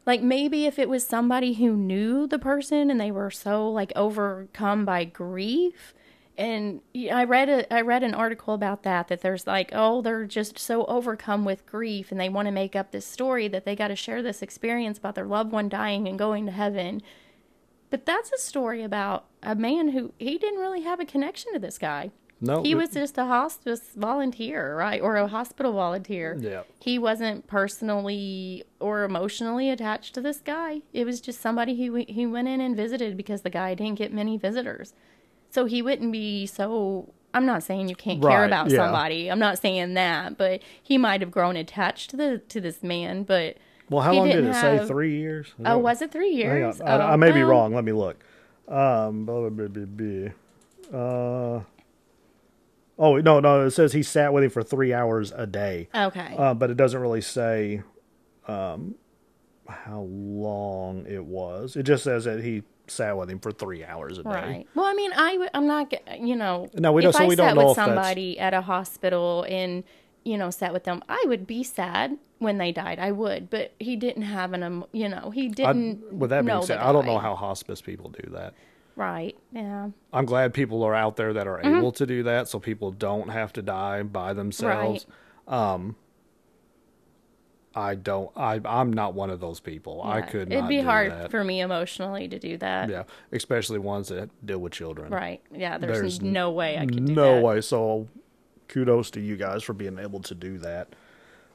like 0.05 0.23
maybe 0.23 0.65
if 0.65 0.79
it 0.79 0.89
was 0.89 1.05
somebody 1.05 1.53
who 1.53 1.75
knew 1.75 2.25
the 2.25 2.39
person 2.39 2.89
and 2.89 2.99
they 2.99 3.11
were 3.11 3.29
so 3.29 3.69
like 3.69 3.91
overcome 3.95 4.83
by 4.83 5.03
grief 5.03 5.93
and 6.39 6.79
I 7.11 7.25
read 7.25 7.49
a 7.49 7.71
I 7.71 7.81
read 7.81 8.01
an 8.01 8.13
article 8.13 8.53
about 8.53 8.83
that 8.83 9.09
that 9.09 9.21
there's 9.21 9.45
like 9.45 9.71
oh 9.73 10.01
they're 10.01 10.25
just 10.25 10.57
so 10.57 10.85
overcome 10.85 11.43
with 11.43 11.65
grief 11.65 12.11
and 12.11 12.19
they 12.19 12.29
want 12.29 12.47
to 12.47 12.51
make 12.51 12.75
up 12.75 12.91
this 12.91 13.05
story 13.05 13.47
that 13.49 13.65
they 13.65 13.75
got 13.75 13.89
to 13.89 13.95
share 13.95 14.23
this 14.23 14.41
experience 14.41 14.97
about 14.97 15.15
their 15.15 15.25
loved 15.25 15.51
one 15.51 15.67
dying 15.69 16.07
and 16.07 16.17
going 16.17 16.45
to 16.45 16.51
heaven 16.51 17.01
but 17.89 18.05
that's 18.05 18.31
a 18.31 18.37
story 18.37 18.83
about 18.83 19.25
a 19.43 19.53
man 19.53 19.89
who 19.89 20.13
he 20.17 20.37
didn't 20.37 20.61
really 20.61 20.81
have 20.81 20.99
a 20.99 21.05
connection 21.05 21.53
to 21.53 21.59
this 21.59 21.77
guy 21.77 22.09
no, 22.41 22.63
he 22.63 22.73
was 22.73 22.91
just 22.91 23.17
a 23.17 23.25
hospice 23.25 23.81
volunteer, 23.97 24.73
right? 24.73 25.01
Or 25.01 25.17
a 25.17 25.27
hospital 25.27 25.73
volunteer. 25.73 26.37
Yeah. 26.39 26.63
He 26.79 26.97
wasn't 26.97 27.47
personally 27.47 28.63
or 28.79 29.03
emotionally 29.03 29.69
attached 29.69 30.15
to 30.15 30.21
this 30.21 30.39
guy. 30.39 30.81
It 30.93 31.03
was 31.03 31.19
just 31.19 31.41
somebody 31.41 31.75
who 31.75 31.95
he 32.07 32.25
went 32.25 32.47
in 32.47 32.61
and 32.61 32.77
visited 32.77 33.17
because 33.17 33.41
the 33.41 33.49
guy 33.49 33.73
didn't 33.73 33.97
get 33.97 34.13
many 34.13 34.37
visitors. 34.37 34.93
So 35.51 35.65
he 35.65 35.81
wouldn't 35.81 36.11
be 36.11 36.45
so 36.45 37.13
I'm 37.33 37.45
not 37.45 37.61
saying 37.63 37.89
you 37.89 37.95
can't 37.95 38.21
care 38.21 38.39
Right, 38.41 38.45
about 38.45 38.69
yeah. 38.71 38.77
somebody. 38.77 39.29
I'm 39.29 39.39
not 39.39 39.59
saying 39.59 39.93
that, 39.93 40.37
but 40.37 40.61
he 40.81 40.97
might 40.97 41.21
have 41.21 41.31
grown 41.31 41.55
attached 41.55 42.09
to 42.11 42.17
the 42.17 42.37
to 42.49 42.59
this 42.61 42.81
man, 42.83 43.23
but 43.23 43.57
Well, 43.89 44.01
how 44.01 44.13
long 44.13 44.29
did 44.29 44.43
it 44.45 44.53
say? 44.55 44.85
Three 44.85 45.17
years? 45.17 45.47
Is 45.47 45.53
Oh, 45.65 45.77
was 45.77 46.01
it 46.01 46.11
3 46.11 46.29
Hang 46.43 46.57
years? 46.61 46.81
on. 46.81 46.87
I, 46.87 46.97
Oh, 46.97 47.13
I 47.13 47.15
may 47.17 47.31
be 47.31 47.39
well, 47.41 47.49
wrong. 47.51 47.73
Let 47.75 47.83
me 47.83 47.91
look. 47.91 48.23
Um, 48.67 49.25
blah, 49.25 49.49
blah, 49.49 49.67
blah. 49.67 50.29
Uh, 50.91 51.63
oh 52.97 53.17
no, 53.17 53.39
no. 53.39 53.65
It 53.65 53.71
says 53.71 53.93
he 53.93 54.03
sat 54.03 54.33
with 54.33 54.43
him 54.43 54.49
for 54.49 54.63
three 54.63 54.93
hours 54.93 55.31
a 55.35 55.45
day, 55.47 55.87
Okay. 55.95 56.35
uh, 56.37 56.53
but 56.53 56.69
it 56.69 56.77
doesn't 56.77 56.99
really 56.99 57.21
say 57.21 57.81
um, 58.47 58.95
how 59.67 60.01
long 60.01 61.05
it 61.07 61.23
was. 61.25 61.75
It 61.75 61.83
just 61.83 62.03
says 62.03 62.25
that 62.25 62.43
he 62.43 62.63
sat 62.89 63.17
with 63.17 63.29
him 63.29 63.39
for 63.39 63.51
three 63.51 63.83
hours 63.83 64.17
a 64.17 64.23
day. 64.23 64.29
Right. 64.29 64.67
Well, 64.75 64.85
I 64.85 64.93
mean, 64.93 65.11
I 65.13 65.31
w- 65.33 65.49
I'm 65.53 65.67
not, 65.67 65.93
you 66.19 66.35
know, 66.35 66.69
No, 66.73 66.91
we 66.91 67.01
don't- 67.01 67.09
If 67.09 67.15
so 67.15 67.23
I 67.23 67.27
we 67.27 67.35
don't 67.35 67.47
sat 67.49 67.55
know 67.55 67.61
with 67.67 67.71
if 67.71 67.75
that's- 67.77 67.95
somebody 67.95 68.39
at 68.39 68.53
a 68.53 68.61
hospital 68.61 69.45
and 69.47 69.83
you 70.23 70.37
know 70.37 70.49
sat 70.49 70.73
with 70.73 70.83
them, 70.83 71.01
I 71.09 71.23
would 71.27 71.47
be 71.47 71.63
sad 71.63 72.17
when 72.39 72.57
they 72.57 72.71
died. 72.71 72.99
I 72.99 73.11
would, 73.11 73.49
but 73.49 73.73
he 73.79 73.95
didn't 73.95 74.23
have 74.23 74.53
an, 74.53 74.63
emo- 74.63 74.89
you 74.91 75.09
know, 75.09 75.29
he 75.31 75.47
didn't. 75.49 76.13
with 76.13 76.29
that 76.29 76.45
being 76.45 76.61
said, 76.63 76.79
I 76.79 76.91
don't 76.91 77.05
know 77.05 77.17
how 77.19 77.35
hospice 77.35 77.81
people 77.81 78.09
do 78.09 78.29
that. 78.31 78.53
Right. 78.95 79.37
Yeah. 79.53 79.89
I'm 80.11 80.25
glad 80.25 80.53
people 80.53 80.83
are 80.83 80.93
out 80.93 81.15
there 81.15 81.31
that 81.33 81.47
are 81.47 81.59
Mm-hmm. 81.59 81.77
able 81.77 81.91
to 81.93 82.05
do 82.05 82.23
that, 82.23 82.47
so 82.49 82.59
people 82.59 82.91
don't 82.91 83.29
have 83.29 83.53
to 83.53 83.61
die 83.61 84.03
by 84.03 84.33
themselves. 84.33 85.05
Um, 85.47 85.95
I 87.75 87.95
don't. 87.95 88.31
I 88.35 88.59
I'm 88.65 88.91
not 88.91 89.13
one 89.13 89.29
of 89.29 89.39
those 89.39 89.59
people. 89.59 90.01
I 90.03 90.19
Yeah. 90.19 90.25
could. 90.25 90.51
It'd 90.51 90.67
be 90.67 90.81
hard 90.81 91.11
that. 91.11 91.31
for 91.31 91.43
me 91.43 91.61
emotionally 91.61 92.27
to 92.27 92.39
do 92.39 92.57
that. 92.57 92.89
Yeah, 92.89 93.03
especially 93.31 93.77
ones 93.79 94.07
that 94.09 94.29
deal 94.45 94.59
with 94.59 94.73
children. 94.73 95.11
Right. 95.13 95.41
Yeah. 95.53 95.77
There's, 95.77 95.99
There's 95.99 96.21
no 96.21 96.51
way 96.51 96.77
I 96.77 96.85
could 96.85 97.05
do 97.05 97.13
no 97.13 97.35
that. 97.35 97.43
way. 97.43 97.61
So, 97.61 98.07
kudos 98.67 99.11
to 99.11 99.19
you 99.21 99.37
guys 99.37 99.63
for 99.63 99.73
being 99.73 99.99
able 99.99 100.19
to 100.21 100.33
do 100.35 100.57
that. 100.59 100.95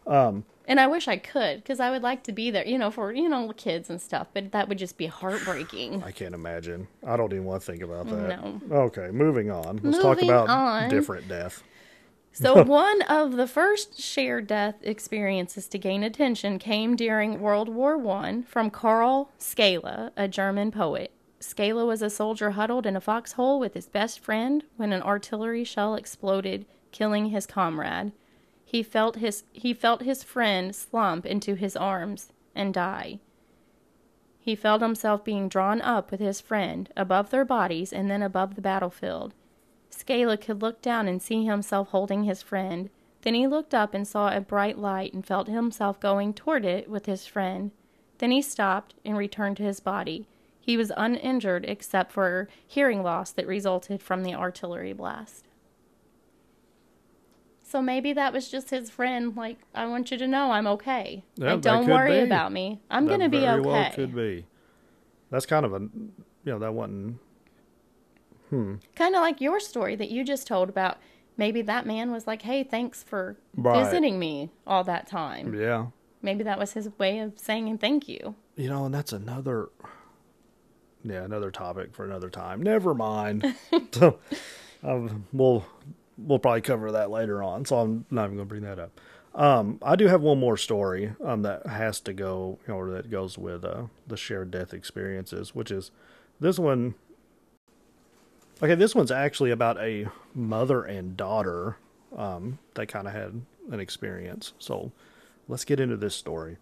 Um, 0.06 0.44
and 0.66 0.78
I 0.80 0.86
wish 0.86 1.08
I 1.08 1.16
could 1.16 1.56
because 1.58 1.80
I 1.80 1.90
would 1.90 2.02
like 2.02 2.22
to 2.24 2.32
be 2.32 2.50
there, 2.50 2.66
you 2.66 2.78
know, 2.78 2.90
for 2.90 3.12
you 3.12 3.28
know 3.28 3.52
kids 3.56 3.90
and 3.90 4.00
stuff. 4.00 4.28
But 4.32 4.52
that 4.52 4.68
would 4.68 4.78
just 4.78 4.96
be 4.96 5.06
heartbreaking. 5.06 6.02
I 6.06 6.10
can't 6.12 6.34
imagine. 6.34 6.86
I 7.06 7.16
don't 7.16 7.32
even 7.32 7.44
want 7.44 7.62
to 7.62 7.66
think 7.72 7.82
about 7.82 8.08
that. 8.08 8.40
No. 8.40 8.60
Okay, 8.70 9.08
moving 9.10 9.50
on. 9.50 9.80
Let's 9.82 9.98
talk 9.98 10.16
Moving 10.18 10.30
about 10.30 10.48
on. 10.48 10.90
different 10.90 11.28
death. 11.28 11.62
So, 12.35 12.64
one 12.64 13.03
of 13.03 13.37
the 13.37 13.47
first 13.47 14.01
shared 14.01 14.49
death 14.49 14.74
experiences 14.82 15.68
to 15.68 15.78
gain 15.78 16.03
attention 16.03 16.59
came 16.59 16.97
during 16.97 17.41
World 17.41 17.68
War 17.68 18.05
I 18.09 18.43
from 18.43 18.70
Karl 18.70 19.30
Skala, 19.39 20.11
a 20.16 20.26
German 20.26 20.72
poet. 20.72 21.12
Skala 21.41 21.87
was 21.87 22.03
a 22.03 22.11
soldier 22.11 22.53
huddled 22.53 22.87
in 22.87 22.97
a 22.97 23.01
foxhole 23.01 23.61
with 23.61 23.74
his 23.74 23.89
best 23.89 24.18
friend 24.18 24.64
when 24.76 24.93
an 24.93 25.03
artillery 25.03 25.62
shell 25.62 25.95
exploded, 25.95 26.66
killing 26.91 27.26
his 27.26 27.47
comrade. 27.47 28.12
He 28.64 28.82
felt 28.82 29.16
his 29.16 29.45
he 29.53 29.72
felt 29.72 30.03
his 30.03 30.24
friend 30.24 30.74
slump 30.74 31.24
into 31.24 31.55
his 31.55 31.76
arms 31.76 32.32
and 32.55 32.74
die. 32.74 33.20
He 34.41 34.57
felt 34.57 34.82
himself 34.82 35.24
being 35.24 35.49
drawn 35.49 35.80
up 35.80 36.11
with 36.11 36.18
his 36.18 36.41
friend 36.41 36.91
above 36.97 37.30
their 37.30 37.45
bodies 37.45 37.93
and 37.93 38.11
then 38.11 38.22
above 38.22 38.57
the 38.57 38.61
battlefield. 38.61 39.32
Skala 39.95 40.40
could 40.40 40.61
look 40.61 40.82
down 40.82 41.07
and 41.07 41.22
see 41.22 41.45
himself 41.45 41.88
holding 41.88 42.24
his 42.24 42.42
friend. 42.42 42.90
Then 43.22 43.34
he 43.34 43.47
looked 43.47 43.74
up 43.74 43.95
and 43.95 44.07
saw 44.07 44.34
a 44.34 44.40
bright 44.40 44.78
light 44.78 45.14
and 45.14 45.24
felt 45.24 45.49
himself 45.49 46.01
going 46.01 46.34
toward 46.34 46.64
it 46.64 46.90
with 46.90 47.07
his 47.07 47.26
friend. 47.26 47.70
Then 48.18 48.30
he 48.30 48.42
stopped 48.42 48.95
and 49.05 49.16
returned 49.16 49.57
to 49.59 49.62
his 49.62 49.80
body. 49.80 50.26
He 50.61 50.76
was 50.76 50.92
uninjured 50.97 51.64
except 51.66 52.12
for 52.12 52.49
hearing 52.66 53.03
loss 53.03 53.30
that 53.32 53.47
resulted 53.47 54.03
from 54.03 54.24
the 54.24 54.34
artillery 54.34 54.92
blast. 54.92 55.47
So 57.62 57.82
maybe 57.82 58.12
that 58.12 58.32
was 58.32 58.51
just 58.51 58.70
his 58.70 58.90
friend, 58.90 59.36
like, 59.36 59.59
I 59.74 59.86
want 59.86 60.11
you 60.11 60.18
to 60.18 60.28
know 60.28 60.53
I'm 60.53 60.66
okay. 60.68 61.24
Yeah, 61.36 61.53
Like, 61.55 61.62
don't 61.62 61.86
worry 61.88 62.20
be. 62.20 62.26
about 62.26 62.53
me. 62.53 62.80
I'm 62.90 63.07
going 63.07 63.20
to 63.20 63.28
be 63.28 63.47
okay. 63.49 63.61
Well 63.61 63.90
could 63.92 64.14
be. 64.14 64.47
That's 65.30 65.47
kind 65.47 65.66
of 65.66 65.72
a, 65.72 65.80
you 65.80 66.12
know, 66.45 66.59
that 66.61 66.72
wasn't. 66.72 67.18
Kind 68.96 69.14
of 69.14 69.20
like 69.20 69.40
your 69.40 69.61
story 69.61 69.96
that 69.96 70.11
you 70.11 70.24
just 70.24 70.46
told 70.46 70.68
about 70.68 70.98
maybe 71.36 71.62
that 71.62 71.86
man 71.86 72.11
was 72.12 72.26
like 72.26 72.42
hey 72.42 72.62
thanks 72.62 73.02
for 73.02 73.36
Right. 73.57 73.82
visiting 73.84 74.18
me 74.18 74.50
all 74.66 74.84
that 74.84 75.07
time 75.07 75.55
Yeah, 75.55 75.86
maybe 76.22 76.42
that 76.44 76.59
was 76.59 76.72
his 76.72 76.88
way 76.98 77.18
of 77.20 77.38
saying 77.38 77.78
thank 77.78 78.09
you 78.09 78.34
you 78.57 78.68
know, 78.68 78.84
and 78.84 78.94
that's 78.94 79.12
another. 79.12 79.68
Yeah, 81.02 81.22
another 81.24 81.50
topic 81.50 81.94
for 81.94 82.05
another 82.05 82.30
time. 82.30 82.62
Never 82.62 82.94
mind. 82.94 83.44
so, 83.92 84.18
um, 84.82 85.26
we'll 85.32 85.66
we'll 86.16 86.38
probably 86.38 86.61
cover 86.61 86.92
that 86.92 87.11
later 87.11 87.42
on. 87.42 87.64
So 87.64 87.76
I'm 87.78 88.07
not 88.11 88.26
even 88.26 88.36
going 88.36 88.46
to 88.48 88.48
bring 88.48 88.62
that 88.62 88.78
up. 88.78 89.00
Um, 89.34 89.78
I 89.82 89.96
do 89.96 90.07
have 90.07 90.22
one 90.22 90.38
more 90.38 90.57
story 90.57 91.12
um, 91.24 91.42
that 91.42 91.66
has 91.66 92.00
to 92.02 92.12
go, 92.12 92.59
or 92.68 92.90
that 92.92 93.11
goes 93.11 93.36
with 93.36 93.64
uh, 93.64 93.84
the 94.07 94.16
shared 94.16 94.50
death 94.52 94.72
experiences, 94.72 95.55
which 95.55 95.70
is 95.72 95.90
this 96.38 96.59
one. 96.59 96.94
Okay, 98.64 98.76
this 98.76 98.94
one's 98.94 99.10
actually 99.10 99.50
about 99.50 99.78
a 99.78 100.06
mother 100.34 100.84
and 100.84 101.18
daughter 101.18 101.76
um, 102.16 102.58
that 102.72 102.86
kind 102.86 103.06
of 103.06 103.12
had 103.12 103.42
an 103.70 103.78
experience. 103.78 104.54
So 104.58 104.90
let's 105.48 105.66
get 105.66 105.80
into 105.80 105.98
this 105.98 106.14
story. 106.16 106.56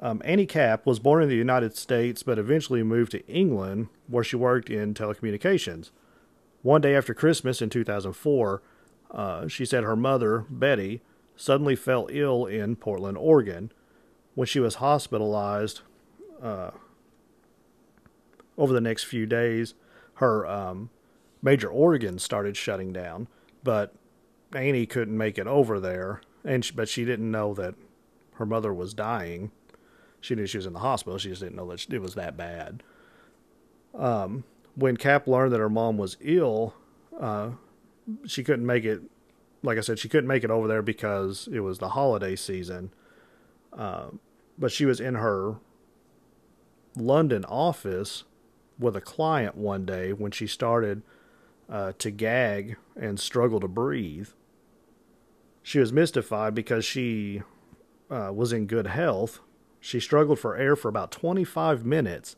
Um, 0.00 0.22
Annie 0.24 0.46
Cap 0.46 0.86
was 0.86 0.98
born 0.98 1.22
in 1.22 1.28
the 1.28 1.36
United 1.36 1.76
States, 1.76 2.22
but 2.22 2.38
eventually 2.38 2.82
moved 2.82 3.10
to 3.12 3.26
England, 3.26 3.88
where 4.06 4.24
she 4.24 4.36
worked 4.36 4.70
in 4.70 4.94
telecommunications. 4.94 5.90
One 6.62 6.80
day 6.80 6.96
after 6.96 7.12
Christmas 7.12 7.60
in 7.60 7.68
2004, 7.68 8.62
uh, 9.10 9.46
she 9.46 9.66
said 9.66 9.84
her 9.84 9.96
mother, 9.96 10.46
Betty, 10.48 11.02
suddenly 11.36 11.76
fell 11.76 12.08
ill 12.10 12.46
in 12.46 12.74
Portland, 12.74 13.18
Oregon. 13.18 13.70
When 14.34 14.46
she 14.46 14.60
was 14.60 14.76
hospitalized 14.76 15.82
uh, 16.42 16.70
over 18.56 18.72
the 18.72 18.80
next 18.80 19.04
few 19.04 19.26
days, 19.26 19.74
her 20.14 20.46
um, 20.46 20.88
major 21.44 21.68
organs 21.68 22.22
started 22.22 22.56
shutting 22.56 22.92
down, 22.92 23.28
but 23.62 23.94
Annie 24.54 24.86
couldn't 24.86 25.16
make 25.16 25.38
it 25.38 25.46
over 25.46 25.78
there, 25.78 26.22
and 26.42 26.64
she, 26.64 26.72
but 26.72 26.88
she 26.88 27.04
didn't 27.04 27.30
know 27.30 27.52
that 27.54 27.74
her 28.34 28.46
mother 28.46 28.72
was 28.72 28.94
dying. 28.94 29.52
She 30.20 30.34
knew 30.34 30.46
she 30.46 30.56
was 30.56 30.66
in 30.66 30.72
the 30.72 30.78
hospital. 30.78 31.18
She 31.18 31.28
just 31.28 31.42
didn't 31.42 31.56
know 31.56 31.70
that 31.70 31.92
it 31.92 32.00
was 32.00 32.14
that 32.14 32.36
bad. 32.36 32.82
Um, 33.94 34.44
when 34.74 34.96
Cap 34.96 35.28
learned 35.28 35.52
that 35.52 35.60
her 35.60 35.68
mom 35.68 35.98
was 35.98 36.16
ill, 36.20 36.74
uh, 37.20 37.50
she 38.26 38.42
couldn't 38.42 38.66
make 38.66 38.84
it. 38.84 39.02
Like 39.62 39.76
I 39.76 39.82
said, 39.82 39.98
she 39.98 40.08
couldn't 40.08 40.26
make 40.26 40.44
it 40.44 40.50
over 40.50 40.66
there 40.66 40.82
because 40.82 41.48
it 41.52 41.60
was 41.60 41.78
the 41.78 41.90
holiday 41.90 42.36
season. 42.36 42.90
Uh, 43.72 44.06
but 44.58 44.72
she 44.72 44.86
was 44.86 44.98
in 44.98 45.14
her 45.14 45.56
London 46.96 47.44
office 47.44 48.24
with 48.78 48.96
a 48.96 49.00
client 49.00 49.56
one 49.56 49.84
day 49.84 50.12
when 50.12 50.32
she 50.32 50.46
started 50.46 51.02
uh, 51.68 51.92
to 51.98 52.10
gag 52.10 52.76
and 52.96 53.18
struggle 53.18 53.60
to 53.60 53.68
breathe. 53.68 54.28
She 55.62 55.78
was 55.78 55.92
mystified 55.92 56.54
because 56.54 56.84
she 56.84 57.42
uh, 58.10 58.30
was 58.34 58.52
in 58.52 58.66
good 58.66 58.86
health. 58.86 59.40
She 59.80 60.00
struggled 60.00 60.38
for 60.38 60.56
air 60.56 60.76
for 60.76 60.88
about 60.88 61.10
25 61.10 61.84
minutes 61.84 62.36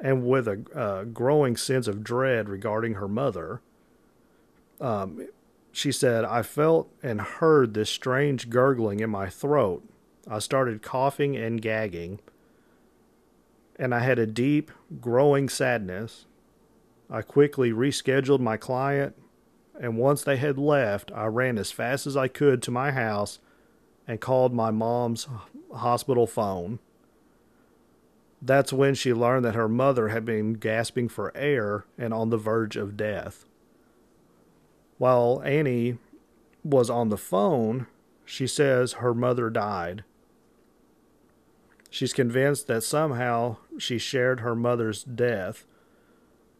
and 0.00 0.26
with 0.26 0.46
a 0.46 0.62
uh, 0.74 1.04
growing 1.04 1.56
sense 1.56 1.88
of 1.88 2.04
dread 2.04 2.48
regarding 2.48 2.94
her 2.94 3.08
mother. 3.08 3.60
Um, 4.80 5.28
she 5.72 5.92
said, 5.92 6.24
I 6.24 6.42
felt 6.42 6.90
and 7.02 7.20
heard 7.20 7.74
this 7.74 7.90
strange 7.90 8.50
gurgling 8.50 9.00
in 9.00 9.10
my 9.10 9.28
throat. 9.28 9.82
I 10.28 10.38
started 10.40 10.82
coughing 10.82 11.36
and 11.36 11.60
gagging, 11.60 12.20
and 13.76 13.94
I 13.94 14.00
had 14.00 14.18
a 14.18 14.26
deep, 14.26 14.70
growing 15.00 15.48
sadness. 15.48 16.26
I 17.10 17.22
quickly 17.22 17.70
rescheduled 17.72 18.40
my 18.40 18.56
client, 18.56 19.16
and 19.80 19.96
once 19.96 20.22
they 20.22 20.36
had 20.36 20.58
left, 20.58 21.10
I 21.14 21.26
ran 21.26 21.56
as 21.58 21.70
fast 21.70 22.06
as 22.06 22.16
I 22.16 22.28
could 22.28 22.62
to 22.62 22.70
my 22.70 22.90
house 22.90 23.38
and 24.06 24.20
called 24.20 24.52
my 24.52 24.70
mom's 24.70 25.26
hospital 25.72 26.26
phone. 26.26 26.78
That's 28.40 28.72
when 28.72 28.94
she 28.94 29.12
learned 29.12 29.44
that 29.44 29.54
her 29.54 29.68
mother 29.68 30.08
had 30.08 30.24
been 30.24 30.54
gasping 30.54 31.08
for 31.08 31.36
air 31.36 31.84
and 31.96 32.14
on 32.14 32.30
the 32.30 32.36
verge 32.36 32.76
of 32.76 32.96
death. 32.96 33.44
While 34.98 35.42
Annie 35.44 35.98
was 36.62 36.90
on 36.90 37.08
the 37.08 37.16
phone, 37.16 37.86
she 38.24 38.46
says 38.46 38.94
her 38.94 39.14
mother 39.14 39.48
died. 39.48 40.04
She's 41.90 42.12
convinced 42.12 42.66
that 42.66 42.82
somehow 42.82 43.56
she 43.78 43.98
shared 43.98 44.40
her 44.40 44.54
mother's 44.54 45.02
death, 45.02 45.64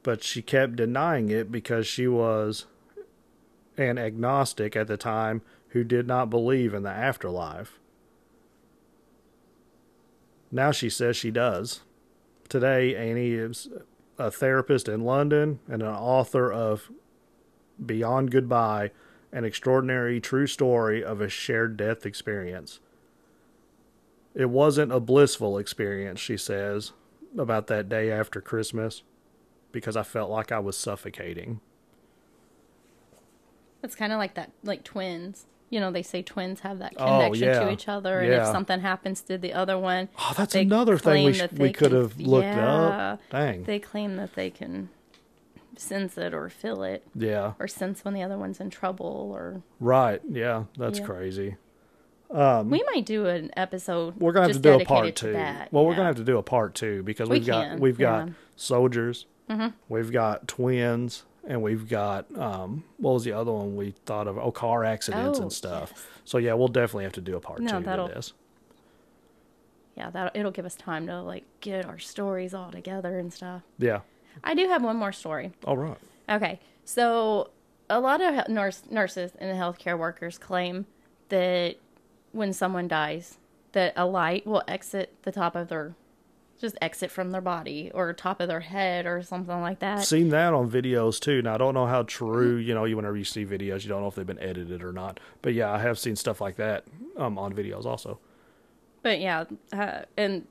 but 0.09 0.25
she 0.25 0.41
kept 0.41 0.77
denying 0.77 1.29
it 1.29 1.53
because 1.53 1.87
she 1.87 2.09
was 2.09 2.65
an 3.77 3.99
agnostic 3.99 4.75
at 4.75 4.87
the 4.87 4.97
time 4.97 5.43
who 5.73 5.85
did 5.85 6.07
not 6.07 6.31
believe 6.31 6.73
in 6.73 6.83
the 6.83 6.89
afterlife. 6.89 7.79
Now 10.51 10.71
she 10.71 10.89
says 10.89 11.15
she 11.15 11.31
does. 11.31 11.83
Today, 12.49 12.97
Annie 12.97 13.33
is 13.33 13.69
a 14.19 14.31
therapist 14.31 14.89
in 14.89 15.05
London 15.05 15.59
and 15.69 15.83
an 15.83 15.95
author 15.95 16.51
of 16.51 16.91
Beyond 17.85 18.31
Goodbye, 18.31 18.93
an 19.31 19.45
extraordinary 19.45 20.23
true 20.23 20.47
story 20.47 21.05
of 21.05 21.21
a 21.21 21.29
shared 21.29 21.77
death 21.77 22.07
experience. 22.07 22.81
It 24.35 24.49
wasn't 24.49 24.91
a 24.91 25.01
blissful 25.01 25.59
experience, 25.59 26.19
she 26.19 26.39
says, 26.39 26.93
about 27.37 27.67
that 27.67 27.91
day 27.91 28.11
after 28.11 28.41
Christmas, 28.41 29.03
because 29.73 29.97
I 29.97 30.03
felt 30.03 30.31
like 30.31 30.51
I 30.53 30.59
was 30.59 30.77
suffocating. 30.77 31.61
it's 33.83 33.95
kind 33.95 34.13
of 34.13 34.19
like 34.19 34.35
that 34.35 34.51
like 34.65 34.83
twins 34.85 35.47
you 35.71 35.81
know, 35.81 35.91
they 35.93 36.03
say 36.03 36.23
twins 36.23 36.61
have 36.61 36.79
that 36.79 36.95
Oh, 36.97 37.05
connection 37.19 37.49
yeah. 37.49 37.59
to 37.61 37.71
each 37.71 37.89
other, 37.89 38.21
and 38.21 38.33
if 38.33 38.47
something 38.47 38.81
happens 38.81 39.21
to 39.25 39.37
the 39.37 39.53
other 39.53 39.79
one, 39.79 40.09
Oh, 40.19 40.33
that's 40.35 40.55
another 40.55 40.97
thing 40.97 41.27
we 41.27 41.35
sh- 41.35 41.43
we 41.59 41.73
could 41.75 41.93
have 41.93 42.19
looked 42.19 42.47
yeah, 42.47 43.13
up. 43.13 43.21
Dang. 43.31 43.65
They 43.65 43.79
claim 43.79 44.17
that 44.17 44.35
they 44.35 44.49
can 44.49 44.89
sense 45.77 46.17
it 46.17 46.33
or 46.33 46.49
feel 46.49 46.83
it, 46.85 47.07
yeah. 47.15 47.53
or 47.59 47.69
sense 47.69 48.03
when 48.03 48.15
the 48.15 48.23
other 48.23 48.39
one's 48.39 48.61
in 48.61 48.71
trouble, 48.71 49.29
or 49.31 49.61
Right. 49.79 50.23
Yeah. 50.27 50.65
That's 50.79 51.01
Yeah. 51.01 51.05
crazy. 51.05 51.57
Um, 52.31 52.71
we 52.71 52.83
might 52.95 53.05
do 53.05 53.27
an 53.27 53.51
episode. 53.55 54.17
We're 54.17 54.33
gonna 54.33 54.47
have 54.47 54.57
to 54.57 54.63
do 54.63 54.81
a 54.81 54.85
part 54.87 55.17
two. 55.17 55.35
that, 55.35 55.71
Well, 55.71 55.85
we're 55.85 55.95
gonna 55.97 56.07
have 56.07 56.17
to 56.17 56.25
do 56.25 56.39
a 56.39 56.43
part 56.43 56.75
two 56.77 57.03
because 57.03 57.29
We 57.29 57.41
we've 57.41 57.47
got 57.47 57.79
we've 57.79 57.99
got 57.99 58.29
yeah. 58.29 58.33
Soldiers, 59.49 59.73
we've 59.89 60.13
got 60.13 60.47
twins, 60.49 61.25
and 61.47 61.63
we've 61.63 61.89
got 61.89 62.27
um 62.39 62.85
what 62.99 63.13
was 63.15 63.25
the 63.25 63.33
other 63.33 63.53
one 63.53 63.77
we 63.77 63.93
thought 64.07 64.27
of? 64.29 64.39
Oh, 64.39 64.51
car 64.51 64.85
accidents 64.85 65.39
Oh, 65.39 65.43
and 65.43 65.53
stuff. 65.53 65.93
yes. 65.95 66.05
So 66.25 66.39
yeah, 66.39 66.55
we'll 66.55 66.69
definitely 66.69 67.05
have 67.05 67.13
to 67.15 67.21
do 67.21 67.37
a 67.37 67.41
part 67.41 67.61
No, 67.61 67.79
two 67.79 67.85
that'll- 67.85 68.09
this. 68.09 68.33
Yeah, 69.97 70.11
that 70.11 70.37
it'll 70.37 70.53
give 70.53 70.65
us 70.65 70.77
time 70.77 71.07
to 71.09 71.21
like 71.23 71.45
get 71.61 71.85
our 71.85 71.99
stories 71.99 72.55
all 72.55 72.71
together 72.71 73.19
and 73.19 73.33
stuff. 73.33 73.63
Yeah. 73.79 74.01
I 74.45 74.55
do 74.55 74.69
have 74.69 74.83
one 74.85 74.97
more 74.97 75.11
story. 75.13 75.53
All 75.65 75.77
right. 75.77 75.99
Okay, 76.29 76.61
so 76.85 77.51
a 77.91 77.99
lot 77.99 78.21
of 78.21 78.49
nurse, 78.49 78.83
nurses 78.91 79.33
and 79.41 79.59
healthcare 79.59 79.99
workers 79.99 80.39
claim 80.39 80.87
that 81.31 81.77
when 82.33 82.53
someone 82.53 82.87
dies, 82.87 83.39
that 83.73 83.93
a 83.97 84.07
light 84.07 84.47
will 84.47 84.63
exit 84.69 85.15
the 85.23 85.33
top 85.33 85.57
of 85.57 85.69
their, 85.69 85.95
just 86.61 86.77
exit 86.83 87.11
from 87.11 87.31
their 87.31 87.41
body 87.41 87.91
or 87.95 88.13
top 88.13 88.41
of 88.41 88.49
their 88.49 88.61
head 88.61 89.07
or 89.07 89.23
something 89.23 89.61
like 89.61 89.79
that. 89.79 90.05
Seen 90.05 90.31
that 90.31 90.53
on 90.53 90.71
videos 90.71 91.21
too. 91.21 91.41
Now 91.43 91.55
I 91.55 91.59
don't 91.59 91.75
know 91.75 91.87
how 91.87 92.03
true, 92.03 92.57
you 92.57 92.75
know, 92.75 92.85
you 92.85 92.97
whenever 92.97 93.17
you 93.17 93.25
see 93.25 93.45
videos, 93.47 93.83
you 93.83 93.89
don't 93.89 94.03
know 94.03 94.09
if 94.09 94.15
they've 94.15 94.27
been 94.27 94.41
edited 94.41 94.83
or 94.83 94.93
not. 94.93 95.21
But 95.43 95.55
yeah, 95.55 95.73
I 95.73 95.79
have 95.79 95.99
seen 95.99 96.17
stuff 96.17 96.41
like 96.41 96.57
that 96.57 96.85
um 97.17 97.39
on 97.39 97.53
videos 97.53 97.85
also. 97.85 98.19
But 99.03 99.21
yeah, 99.21 99.45
uh, 99.73 100.03
and 100.17 100.47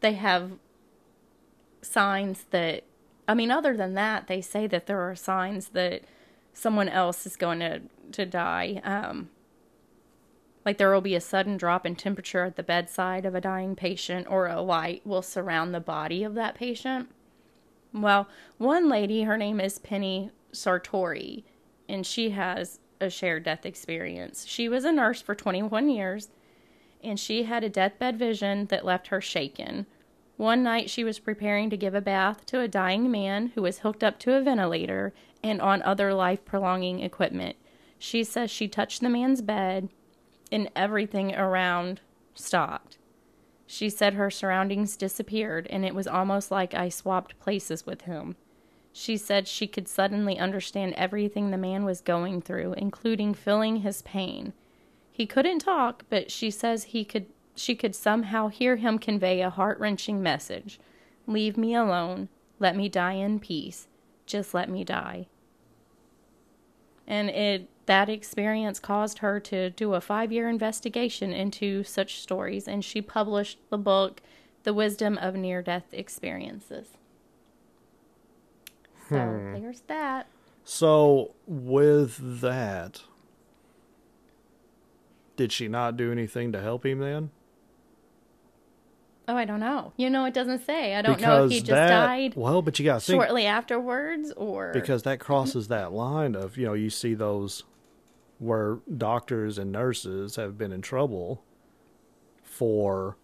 they 0.00 0.12
have 0.12 0.52
signs 1.82 2.44
that, 2.50 2.84
I 3.26 3.34
mean, 3.34 3.50
other 3.50 3.76
than 3.76 3.94
that, 3.94 4.28
they 4.28 4.40
say 4.40 4.66
that 4.68 4.86
there 4.86 5.00
are 5.00 5.16
signs 5.16 5.70
that 5.70 6.02
someone 6.52 6.88
else 6.88 7.26
is 7.26 7.36
going 7.36 7.60
to, 7.60 7.82
to 8.12 8.26
die. 8.26 8.80
Um, 8.84 9.30
like 10.64 10.78
there 10.78 10.92
will 10.92 11.00
be 11.00 11.14
a 11.14 11.20
sudden 11.20 11.56
drop 11.56 11.86
in 11.86 11.96
temperature 11.96 12.44
at 12.44 12.56
the 12.56 12.62
bedside 12.62 13.24
of 13.24 13.34
a 13.34 13.40
dying 13.40 13.76
patient, 13.76 14.26
or 14.28 14.46
a 14.46 14.60
light 14.60 15.06
will 15.06 15.22
surround 15.22 15.74
the 15.74 15.80
body 15.80 16.24
of 16.24 16.34
that 16.34 16.54
patient. 16.54 17.08
Well, 17.92 18.28
one 18.58 18.88
lady, 18.88 19.22
her 19.22 19.36
name 19.36 19.60
is 19.60 19.78
Penny 19.78 20.30
Sartori, 20.52 21.44
and 21.88 22.06
she 22.06 22.30
has 22.30 22.80
a 23.00 23.08
shared 23.08 23.44
death 23.44 23.64
experience. 23.64 24.44
She 24.46 24.68
was 24.68 24.84
a 24.84 24.92
nurse 24.92 25.22
for 25.22 25.34
21 25.34 25.88
years 25.88 26.28
and 27.02 27.18
she 27.18 27.44
had 27.44 27.64
a 27.64 27.68
deathbed 27.68 28.18
vision 28.18 28.66
that 28.66 28.84
left 28.84 29.08
her 29.08 29.20
shaken. 29.20 29.86
One 30.36 30.62
night 30.62 30.90
she 30.90 31.04
was 31.04 31.18
preparing 31.18 31.70
to 31.70 31.76
give 31.76 31.94
a 31.94 32.00
bath 32.00 32.46
to 32.46 32.60
a 32.60 32.68
dying 32.68 33.10
man 33.10 33.52
who 33.54 33.62
was 33.62 33.80
hooked 33.80 34.04
up 34.04 34.18
to 34.20 34.34
a 34.34 34.40
ventilator 34.40 35.12
and 35.42 35.60
on 35.60 35.82
other 35.82 36.14
life 36.14 36.44
prolonging 36.44 37.00
equipment. 37.00 37.56
She 37.98 38.22
says 38.22 38.50
she 38.50 38.68
touched 38.68 39.00
the 39.00 39.08
man's 39.08 39.42
bed 39.42 39.88
and 40.50 40.70
everything 40.74 41.34
around 41.34 42.00
stopped. 42.34 42.98
She 43.66 43.90
said 43.90 44.14
her 44.14 44.30
surroundings 44.30 44.96
disappeared 44.96 45.66
and 45.68 45.84
it 45.84 45.94
was 45.94 46.06
almost 46.06 46.50
like 46.50 46.74
I 46.74 46.88
swapped 46.88 47.38
places 47.38 47.84
with 47.84 48.02
him. 48.02 48.36
She 48.92 49.16
said 49.16 49.46
she 49.46 49.66
could 49.66 49.86
suddenly 49.86 50.38
understand 50.38 50.94
everything 50.94 51.50
the 51.50 51.58
man 51.58 51.84
was 51.84 52.00
going 52.00 52.40
through, 52.40 52.72
including 52.72 53.34
feeling 53.34 53.76
his 53.76 54.02
pain. 54.02 54.54
He 55.12 55.26
couldn't 55.26 55.60
talk, 55.60 56.04
but 56.08 56.30
she 56.30 56.50
says 56.50 56.84
he 56.84 57.04
could 57.04 57.26
she 57.54 57.74
could 57.74 57.94
somehow 57.94 58.48
hear 58.48 58.76
him 58.76 58.98
convey 58.98 59.42
a 59.42 59.50
heart-wrenching 59.50 60.22
message. 60.22 60.78
Leave 61.26 61.56
me 61.56 61.74
alone. 61.74 62.28
Let 62.60 62.76
me 62.76 62.88
die 62.88 63.14
in 63.14 63.40
peace. 63.40 63.88
Just 64.26 64.54
let 64.54 64.68
me 64.68 64.84
die. 64.84 65.26
And 67.08 67.30
it 67.30 67.68
that 67.86 68.10
experience 68.10 68.78
caused 68.78 69.18
her 69.18 69.40
to 69.40 69.70
do 69.70 69.94
a 69.94 70.00
5-year 70.00 70.46
investigation 70.46 71.32
into 71.32 71.82
such 71.82 72.20
stories 72.20 72.68
and 72.68 72.84
she 72.84 73.00
published 73.00 73.58
the 73.70 73.78
book 73.78 74.20
The 74.64 74.74
Wisdom 74.74 75.16
of 75.16 75.34
Near-Death 75.34 75.86
Experiences. 75.92 76.98
So 79.08 79.16
hmm. 79.16 79.54
there's 79.54 79.80
that. 79.86 80.26
So 80.64 81.34
with 81.46 82.40
that, 82.42 83.00
did 85.36 85.50
she 85.50 85.66
not 85.66 85.96
do 85.96 86.12
anything 86.12 86.52
to 86.52 86.60
help 86.60 86.84
him 86.84 86.98
then? 86.98 87.30
Oh, 89.28 89.36
I 89.36 89.44
don't 89.44 89.60
know. 89.60 89.92
You 89.98 90.08
know, 90.08 90.24
it 90.24 90.32
doesn't 90.32 90.64
say. 90.64 90.94
I 90.94 91.02
don't 91.02 91.20
know 91.20 91.44
if 91.44 91.50
he 91.50 91.58
just 91.58 91.70
that 91.70 91.88
died 91.90 92.34
well, 92.34 92.62
but 92.62 92.78
you 92.78 92.84
got 92.86 93.02
shortly 93.02 93.44
afterwards 93.44 94.32
or 94.36 94.72
because 94.72 95.02
that 95.02 95.20
crosses 95.20 95.68
that 95.68 95.92
line 95.92 96.34
of 96.34 96.56
you 96.56 96.64
know 96.66 96.72
you 96.72 96.88
see 96.90 97.12
those 97.14 97.64
where 98.38 98.78
doctors 98.96 99.58
and 99.58 99.70
nurses 99.70 100.36
have 100.36 100.56
been 100.56 100.72
in 100.72 100.80
trouble 100.80 101.44
for 102.42 103.16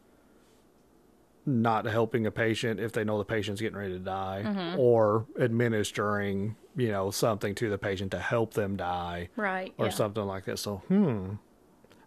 not 1.47 1.85
helping 1.87 2.27
a 2.27 2.31
patient 2.31 2.81
if 2.81 2.93
they 2.93 3.05
know 3.05 3.19
the 3.19 3.25
patient's 3.25 3.61
getting 3.61 3.77
ready 3.77 3.93
to 3.93 3.99
die 3.99 4.43
Mm-hmm. 4.47 4.79
or 4.79 5.27
administering 5.39 6.57
you 6.77 6.89
know 6.91 7.11
something 7.11 7.55
to 7.57 7.69
the 7.71 7.77
patient 7.79 8.11
to 8.13 8.19
help 8.19 8.55
them 8.55 8.77
die 8.77 9.29
right 9.37 9.73
or 9.79 9.87
yeah. 9.87 9.93
something 9.93 10.25
like 10.25 10.45
that 10.47 10.59
so 10.59 10.77
hmm 10.89 11.35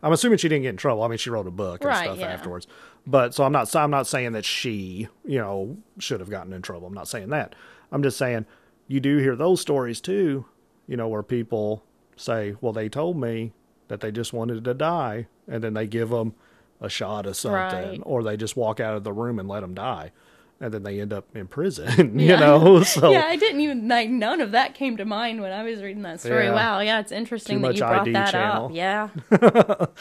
i'm 0.08 0.14
assuming 0.14 0.38
she 0.38 0.47
didn't 0.49 0.64
get 0.64 0.70
in 0.70 0.78
trouble. 0.78 1.03
I 1.03 1.08
mean 1.10 1.18
she 1.18 1.30
wrote 1.30 1.45
a 1.47 1.51
book 1.51 1.82
and 1.82 1.89
Right, 1.89 2.05
stuff 2.05 2.18
yeah. 2.20 2.28
afterwards. 2.28 2.66
But 3.05 3.34
so 3.36 3.43
i'm 3.43 3.51
not 3.51 3.74
i'm 3.76 3.91
not 3.91 4.08
saying 4.08 4.32
that 4.32 4.45
she 4.45 5.08
you 5.26 5.38
know 5.39 5.78
should 5.99 6.20
have 6.22 6.30
gotten 6.30 6.53
in 6.53 6.62
trouble. 6.62 6.88
I'm 6.88 6.93
not 6.93 7.08
saying 7.08 7.30
that. 7.30 7.53
I'm 7.91 8.01
just 8.03 8.18
saying 8.18 8.45
you 8.88 8.99
do 8.99 9.18
hear 9.18 9.36
those 9.36 9.62
stories 9.62 9.99
too 10.01 10.45
you 10.88 10.95
know 10.97 11.08
where 11.10 11.24
people 11.24 11.84
say 12.16 12.55
well 12.62 12.74
they 12.74 12.89
told 12.89 13.18
me 13.18 13.51
that 13.89 13.99
they 14.01 14.12
just 14.12 14.34
wanted 14.34 14.64
to 14.64 14.74
die 14.74 15.28
and 15.47 15.64
then 15.64 15.74
they 15.74 15.86
give 15.88 16.10
them 16.10 16.34
a 16.82 16.89
shot 16.89 17.26
of 17.26 17.36
something 17.36 17.89
Right. 17.89 17.99
or 18.03 18.24
they 18.24 18.38
just 18.38 18.55
walk 18.58 18.80
out 18.80 18.95
of 18.95 19.03
the 19.03 19.12
room 19.14 19.39
and 19.39 19.47
let 19.49 19.60
them 19.62 19.74
die 19.74 20.12
and 20.60 20.74
then 20.74 20.84
they 20.84 20.99
end 20.99 21.14
up 21.14 21.36
in 21.36 21.47
prison 21.47 22.18
you 22.20 22.36
know 22.36 22.82
so 22.84 23.12
yeah, 23.12 23.26
I 23.26 23.36
didn't 23.36 23.62
even 23.62 23.88
like 23.88 24.10
none 24.10 24.41
of 24.41 24.51
that 24.51 24.74
came 24.74 24.97
to 24.97 25.05
mind 25.05 25.41
when 25.41 25.51
I 25.51 25.64
was 25.64 25.82
reading 25.82 26.03
that 26.03 26.20
story. 26.20 26.45
Yeah. 26.45 26.53
Wow, 26.55 26.80
yeah, 26.80 26.99
it's 26.99 27.12
interesting 27.12 27.60
Too 27.60 27.68
that 27.68 27.74
you 27.76 27.80
brought 27.82 28.01
ID 28.01 28.14
that 28.14 28.32
channel. 28.32 28.66
up. 28.66 28.72
Yeah, 28.74 29.10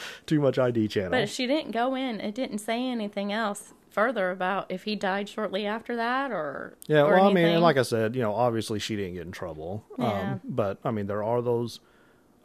too 0.25 0.39
much 0.39 0.57
id 0.57 0.87
channel 0.87 1.11
but 1.11 1.29
she 1.29 1.47
didn't 1.47 1.71
go 1.71 1.95
in. 1.95 2.19
It 2.19 2.35
didn't 2.35 2.59
say 2.59 2.87
anything 2.87 3.31
else 3.31 3.73
further 3.89 4.29
about 4.29 4.69
if 4.69 4.83
he 4.83 4.95
died 4.95 5.27
shortly 5.27 5.65
after 5.65 5.95
that 5.95 6.31
or 6.31 6.77
Yeah, 6.87 7.01
or 7.01 7.15
well, 7.15 7.29
I 7.29 7.33
mean, 7.33 7.59
like 7.61 7.77
I 7.77 7.81
said, 7.81 8.15
you 8.15 8.21
know, 8.21 8.33
obviously 8.33 8.79
she 8.79 8.95
didn't 8.95 9.15
get 9.15 9.25
in 9.25 9.31
trouble. 9.31 9.83
Yeah. 9.97 10.33
Um, 10.33 10.41
but 10.43 10.77
I 10.83 10.91
mean, 10.91 11.07
there 11.07 11.23
are 11.23 11.41
those 11.41 11.79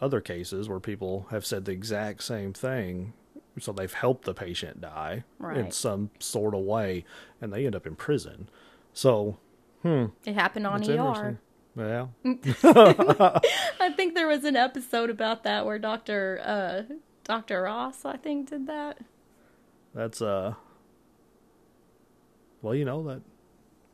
other 0.00 0.20
cases 0.20 0.68
where 0.68 0.80
people 0.80 1.26
have 1.30 1.44
said 1.44 1.64
the 1.64 1.72
exact 1.72 2.22
same 2.24 2.52
thing, 2.52 3.12
so 3.60 3.72
they've 3.72 3.92
helped 3.92 4.24
the 4.24 4.34
patient 4.34 4.80
die 4.80 5.24
in 5.54 5.70
some 5.70 6.10
sort 6.18 6.54
of 6.54 6.60
way, 6.60 7.04
and 7.40 7.52
they 7.52 7.66
end 7.66 7.74
up 7.74 7.86
in 7.86 7.96
prison. 7.96 8.48
So 8.92 9.38
it 9.84 10.34
happened 10.34 10.66
on 10.66 10.88
ER. 10.88 11.38
Yeah, 11.74 12.08
I 12.64 13.92
think 13.96 14.14
there 14.14 14.28
was 14.28 14.44
an 14.44 14.56
episode 14.56 15.08
about 15.08 15.42
that 15.44 15.64
where 15.64 15.78
Doctor 15.78 16.40
uh, 16.44 16.94
Doctor 17.24 17.62
Ross, 17.62 18.04
I 18.04 18.16
think, 18.16 18.50
did 18.50 18.66
that. 18.66 18.98
that's 19.94 20.20
uh. 20.20 20.54
Well, 22.60 22.74
you 22.74 22.84
know 22.84 23.02
that. 23.04 23.22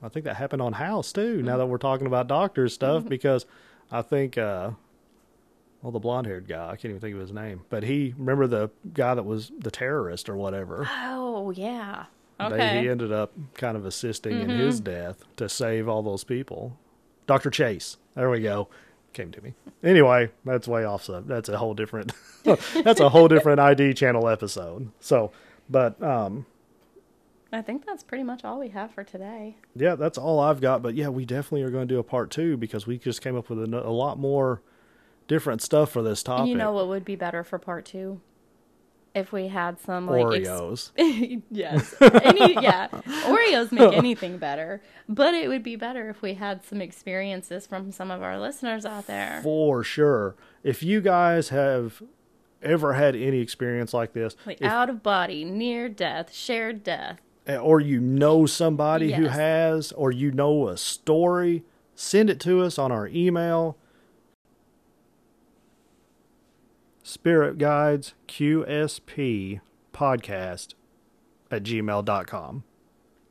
I 0.02 0.08
think 0.08 0.24
that 0.26 0.36
happened 0.36 0.62
on 0.62 0.74
House 0.74 1.12
too. 1.12 1.42
Now 1.42 1.56
that 1.56 1.66
we're 1.66 1.78
talking 1.78 2.06
about 2.06 2.26
doctor 2.26 2.68
stuff, 2.68 3.04
because 3.04 3.46
I 3.90 4.02
think 4.02 4.36
uh, 4.38 4.72
well, 5.82 5.92
the 5.92 5.98
blonde 5.98 6.26
haired 6.26 6.48
guy, 6.48 6.66
I 6.66 6.76
can't 6.76 6.86
even 6.86 7.00
think 7.00 7.14
of 7.14 7.20
his 7.20 7.32
name, 7.32 7.62
but 7.70 7.82
he 7.84 8.14
remember 8.18 8.46
the 8.46 8.70
guy 8.94 9.14
that 9.14 9.24
was 9.24 9.52
the 9.58 9.70
terrorist 9.70 10.28
or 10.28 10.36
whatever. 10.36 10.88
Oh 10.92 11.50
yeah. 11.50 12.06
They, 12.38 12.44
Okay. 12.44 12.82
he 12.82 12.88
ended 12.88 13.10
up 13.12 13.32
kind 13.54 13.76
of 13.76 13.84
assisting 13.84 14.40
in 14.40 14.48
his 14.48 14.78
death 14.80 15.24
to 15.36 15.48
save 15.48 15.88
all 15.88 16.02
those 16.04 16.22
people. 16.22 16.76
Dr. 17.26 17.50
Chase. 17.50 17.96
There 18.14 18.30
we 18.30 18.40
go. 18.40 18.68
Came 19.12 19.32
to 19.32 19.40
me. 19.42 19.54
Anyway, 19.82 20.30
that's 20.44 20.68
way 20.68 20.84
off 20.84 21.02
So 21.02 21.20
That's 21.20 21.48
a 21.48 21.58
whole 21.58 21.74
different 21.74 22.12
that's 22.44 23.00
a 23.00 23.08
whole 23.08 23.26
different 23.26 23.58
ID 23.58 23.94
channel 23.94 24.28
episode. 24.28 24.90
So, 25.00 25.32
but 25.68 26.00
um 26.02 26.46
I 27.52 27.62
think 27.62 27.86
that's 27.86 28.02
pretty 28.02 28.24
much 28.24 28.44
all 28.44 28.58
we 28.60 28.68
have 28.68 28.90
for 28.92 29.02
today. 29.02 29.56
yeah, 29.74 29.94
that's 29.94 30.18
all 30.18 30.38
I've 30.38 30.60
got, 30.60 30.82
but 30.82 30.94
yeah, 30.94 31.08
we 31.08 31.24
definitely 31.24 31.62
are 31.62 31.70
going 31.70 31.88
to 31.88 31.94
do 31.94 31.98
a 31.98 32.04
part 32.04 32.30
2 32.30 32.58
because 32.58 32.86
we 32.86 32.98
just 32.98 33.22
came 33.22 33.36
up 33.36 33.48
with 33.48 33.58
a, 33.58 33.78
a 33.86 33.90
lot 33.90 34.18
more 34.18 34.60
different 35.28 35.62
stuff 35.62 35.92
for 35.92 36.02
this 36.02 36.22
topic. 36.24 36.48
You 36.48 36.56
know 36.56 36.72
what 36.72 36.88
would 36.88 37.04
be 37.04 37.14
better 37.14 37.44
for 37.44 37.58
part 37.58 37.84
two? 37.84 38.20
If 39.14 39.32
we 39.32 39.48
had 39.48 39.80
some 39.80 40.06
like 40.06 40.40
ex- 40.40 40.48
Oreos. 40.48 41.42
yes, 41.50 41.94
Any, 42.00 42.54
yeah, 42.54 42.88
Oreos 43.24 43.72
make 43.72 43.92
anything 43.96 44.38
better, 44.38 44.82
but 45.08 45.34
it 45.34 45.48
would 45.48 45.62
be 45.62 45.76
better 45.76 46.08
if 46.10 46.20
we 46.22 46.34
had 46.34 46.62
some 46.64 46.80
experiences 46.80 47.66
from 47.66 47.90
some 47.90 48.10
of 48.10 48.22
our 48.22 48.38
listeners 48.38 48.84
out 48.84 49.06
there. 49.06 49.40
for 49.42 49.82
sure. 49.82 50.36
If 50.62 50.82
you 50.82 51.00
guys 51.00 51.48
have 51.48 52.02
ever 52.62 52.92
had 52.94 53.16
any 53.16 53.38
experience 53.40 53.92
like 53.94 54.12
this, 54.12 54.36
Like 54.46 54.58
if- 54.60 54.66
out 54.70 54.90
of 54.90 55.02
body, 55.02 55.44
near 55.44 55.88
death, 55.88 56.32
shared 56.32 56.84
death. 56.84 57.20
Eh, 57.46 57.56
or 57.56 57.80
you 57.80 57.98
know 57.98 58.44
somebody 58.46 59.12
who 59.12 59.24
has, 59.26 59.90
or 59.92 60.12
you 60.12 60.30
know 60.30 60.68
a 60.68 60.76
story, 60.76 61.64
send 61.94 62.28
it 62.30 62.38
to 62.40 62.60
us 62.60 62.78
on 62.78 62.92
our 62.92 63.08
email. 63.08 63.78
Spirit 67.08 67.56
Guides 67.56 68.12
QSP 68.28 69.60
podcast 69.94 70.74
at 71.50 71.62
gmail.com. 71.62 72.64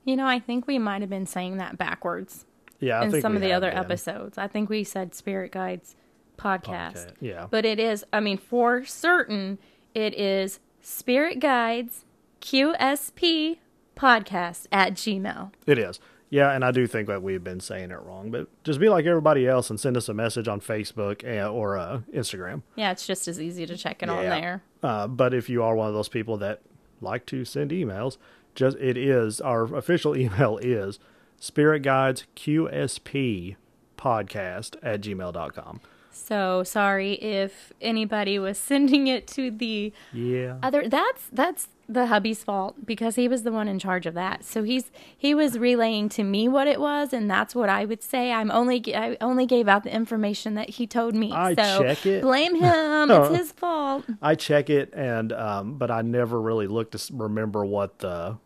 You 0.03 0.15
know, 0.15 0.25
I 0.25 0.39
think 0.39 0.65
we 0.65 0.80
might 0.80 1.01
have 1.01 1.11
been 1.11 1.28
saying 1.28 1.57
that 1.57 1.78
backwards 1.78 2.47
Yeah, 2.80 3.01
I 3.01 3.05
in 3.05 3.21
some 3.21 3.36
of 3.36 3.41
the 3.43 3.53
other 3.53 3.69
been. 3.69 3.78
episodes. 3.78 4.39
I 4.39 4.47
think 4.47 4.69
we 4.69 4.84
said 4.84 5.13
Spirit 5.13 5.51
Guides 5.51 5.95
podcast. 6.39 6.63
Podcast, 6.63 7.11
yeah. 7.21 7.45
But 7.51 7.65
it 7.65 7.80
is, 7.80 8.03
I 8.11 8.19
mean, 8.19 8.39
for 8.39 8.84
certain, 8.84 9.59
it 9.93 10.15
is 10.15 10.59
Spirit 10.82 11.39
Guides 11.39 12.03
QSP 12.41 13.57
podcast 13.95 14.65
at 14.71 14.93
Gmail. 14.95 15.51
It 15.67 15.78
is. 15.78 15.99
Yeah, 16.30 16.51
and 16.51 16.65
I 16.65 16.71
do 16.71 16.88
think 16.88 17.07
that 17.07 17.23
we've 17.23 17.43
been 17.43 17.61
saying 17.61 17.91
it 17.91 18.01
wrong, 18.01 18.32
but 18.32 18.47
just 18.63 18.80
be 18.80 18.89
like 18.89 19.05
everybody 19.05 19.47
else 19.47 19.69
and 19.69 19.80
send 19.80 19.95
us 19.95 20.09
a 20.09 20.13
message 20.13 20.47
on 20.47 20.59
Facebook 20.59 21.23
or 21.53 21.78
uh, 21.78 22.01
Instagram. 22.13 22.63
Yeah, 22.75 22.91
it's 22.91 23.07
just 23.07 23.28
as 23.28 23.39
easy 23.39 23.65
to 23.65 23.78
check 23.78 24.03
it 24.03 24.09
on 24.09 24.23
there. 24.23 24.61
Uh, 24.84 25.07
but 25.07 25.34
if 25.34 25.47
you 25.49 25.63
are 25.63 25.75
one 25.75 25.88
of 25.88 25.93
those 25.93 26.09
people 26.09 26.38
that 26.38 26.61
like 26.99 27.25
to 27.28 27.45
send 27.45 27.71
emails, 27.71 28.17
just 28.55 28.75
it 28.78 28.97
is 28.97 29.39
our 29.39 29.63
official 29.75 30.17
email 30.17 30.57
is 30.57 30.99
Spirit 31.39 31.82
Guides 31.82 32.25
QSP 32.36 33.55
podcast 33.97 34.75
at 34.84 35.01
gmail.com. 35.01 35.82
So 36.18 36.63
sorry 36.63 37.13
if 37.13 37.72
anybody 37.82 38.39
was 38.39 38.57
sending 38.72 39.07
it 39.07 39.28
to 39.28 39.51
the 39.51 39.93
Yeah. 40.13 40.57
other 40.63 40.88
that's 40.88 41.30
that's 41.32 41.70
the 41.89 42.07
hubby's 42.07 42.43
fault 42.43 42.86
because 42.86 43.15
he 43.15 43.30
was 43.30 43.43
the 43.43 43.51
one 43.51 43.70
in 43.70 43.80
charge 43.80 44.05
of 44.05 44.13
that. 44.15 44.43
So 44.43 44.63
he's 44.63 44.91
he 45.18 45.34
was 45.34 45.57
relaying 45.57 46.09
to 46.09 46.24
me 46.24 46.49
what 46.49 46.68
it 46.68 46.82
was 46.82 47.13
and 47.13 47.30
that's 47.30 47.55
what 47.55 47.70
I 47.70 47.86
would 47.86 48.03
say. 48.03 48.34
I'm 48.34 48.51
only 48.51 48.93
I 48.93 49.15
only 49.22 49.45
gave 49.45 49.70
out 49.70 49.84
the 49.84 49.93
information 49.95 50.55
that 50.55 50.72
he 50.72 50.86
told 50.86 51.15
me. 51.15 51.32
I 51.32 51.55
so 51.55 51.84
check 51.84 52.05
it. 52.05 52.22
blame 52.22 52.55
him. 52.61 53.09
it's 53.11 53.36
his 53.38 53.51
fault. 53.53 54.03
I 54.22 54.36
check 54.36 54.70
it 54.70 54.93
and 54.93 55.32
um, 55.32 55.78
but 55.78 55.89
I 55.89 56.01
never 56.01 56.41
really 56.41 56.68
look 56.68 56.91
to 56.91 56.99
remember 57.13 57.63
what 57.65 57.99
the 57.99 58.38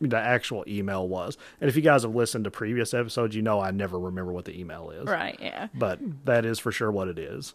the 0.00 0.18
actual 0.18 0.64
email 0.66 1.06
was. 1.08 1.38
And 1.60 1.68
if 1.68 1.76
you 1.76 1.82
guys 1.82 2.02
have 2.02 2.14
listened 2.14 2.44
to 2.44 2.50
previous 2.50 2.92
episodes, 2.94 3.34
you 3.34 3.42
know 3.42 3.60
I 3.60 3.70
never 3.70 3.98
remember 3.98 4.32
what 4.32 4.44
the 4.44 4.58
email 4.58 4.90
is. 4.90 5.06
Right, 5.06 5.38
yeah. 5.40 5.68
But 5.74 6.00
that 6.24 6.44
is 6.44 6.58
for 6.58 6.72
sure 6.72 6.90
what 6.90 7.08
it 7.08 7.18
is. 7.18 7.54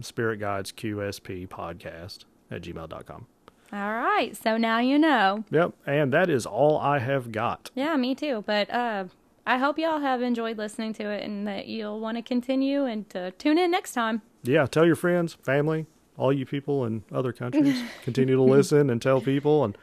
Spirit 0.00 0.38
Guides 0.38 0.72
QSP 0.72 1.48
podcast 1.48 2.24
at 2.50 2.62
gmail.com. 2.62 3.26
All 3.72 3.92
right. 3.92 4.34
So 4.36 4.56
now 4.56 4.78
you 4.78 4.98
know. 4.98 5.44
Yep. 5.50 5.74
And 5.86 6.12
that 6.12 6.30
is 6.30 6.46
all 6.46 6.78
I 6.78 7.00
have 7.00 7.32
got. 7.32 7.70
Yeah, 7.74 7.96
me 7.96 8.14
too. 8.14 8.42
But 8.46 8.70
uh 8.70 9.04
I 9.46 9.58
hope 9.58 9.78
y'all 9.78 10.00
have 10.00 10.20
enjoyed 10.20 10.58
listening 10.58 10.92
to 10.94 11.10
it 11.10 11.24
and 11.24 11.46
that 11.48 11.66
you'll 11.68 12.00
want 12.00 12.18
to 12.18 12.22
continue 12.22 12.84
and 12.84 13.08
to 13.10 13.30
tune 13.32 13.58
in 13.58 13.70
next 13.70 13.92
time. 13.92 14.22
Yeah. 14.42 14.66
Tell 14.66 14.86
your 14.86 14.96
friends, 14.96 15.34
family, 15.42 15.86
all 16.16 16.32
you 16.32 16.44
people 16.46 16.84
in 16.84 17.02
other 17.12 17.32
countries. 17.32 17.82
Continue 18.02 18.36
to 18.36 18.42
listen 18.42 18.90
and 18.90 19.00
tell 19.00 19.20
people. 19.20 19.64
And, 19.64 19.78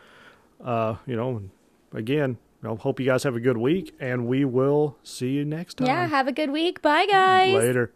uh, 0.63 0.95
you 1.05 1.15
know, 1.15 1.41
again, 1.95 2.37
I 2.63 2.73
hope 2.75 2.99
you 2.99 3.05
guys 3.05 3.23
have 3.23 3.35
a 3.35 3.39
good 3.39 3.57
week 3.57 3.95
and 3.99 4.27
we 4.27 4.45
will 4.45 4.97
see 5.03 5.29
you 5.29 5.45
next 5.45 5.77
time. 5.77 5.87
Yeah, 5.87 6.07
have 6.07 6.27
a 6.27 6.31
good 6.31 6.49
week. 6.51 6.81
Bye 6.81 7.05
guys. 7.05 7.53
Later. 7.53 7.91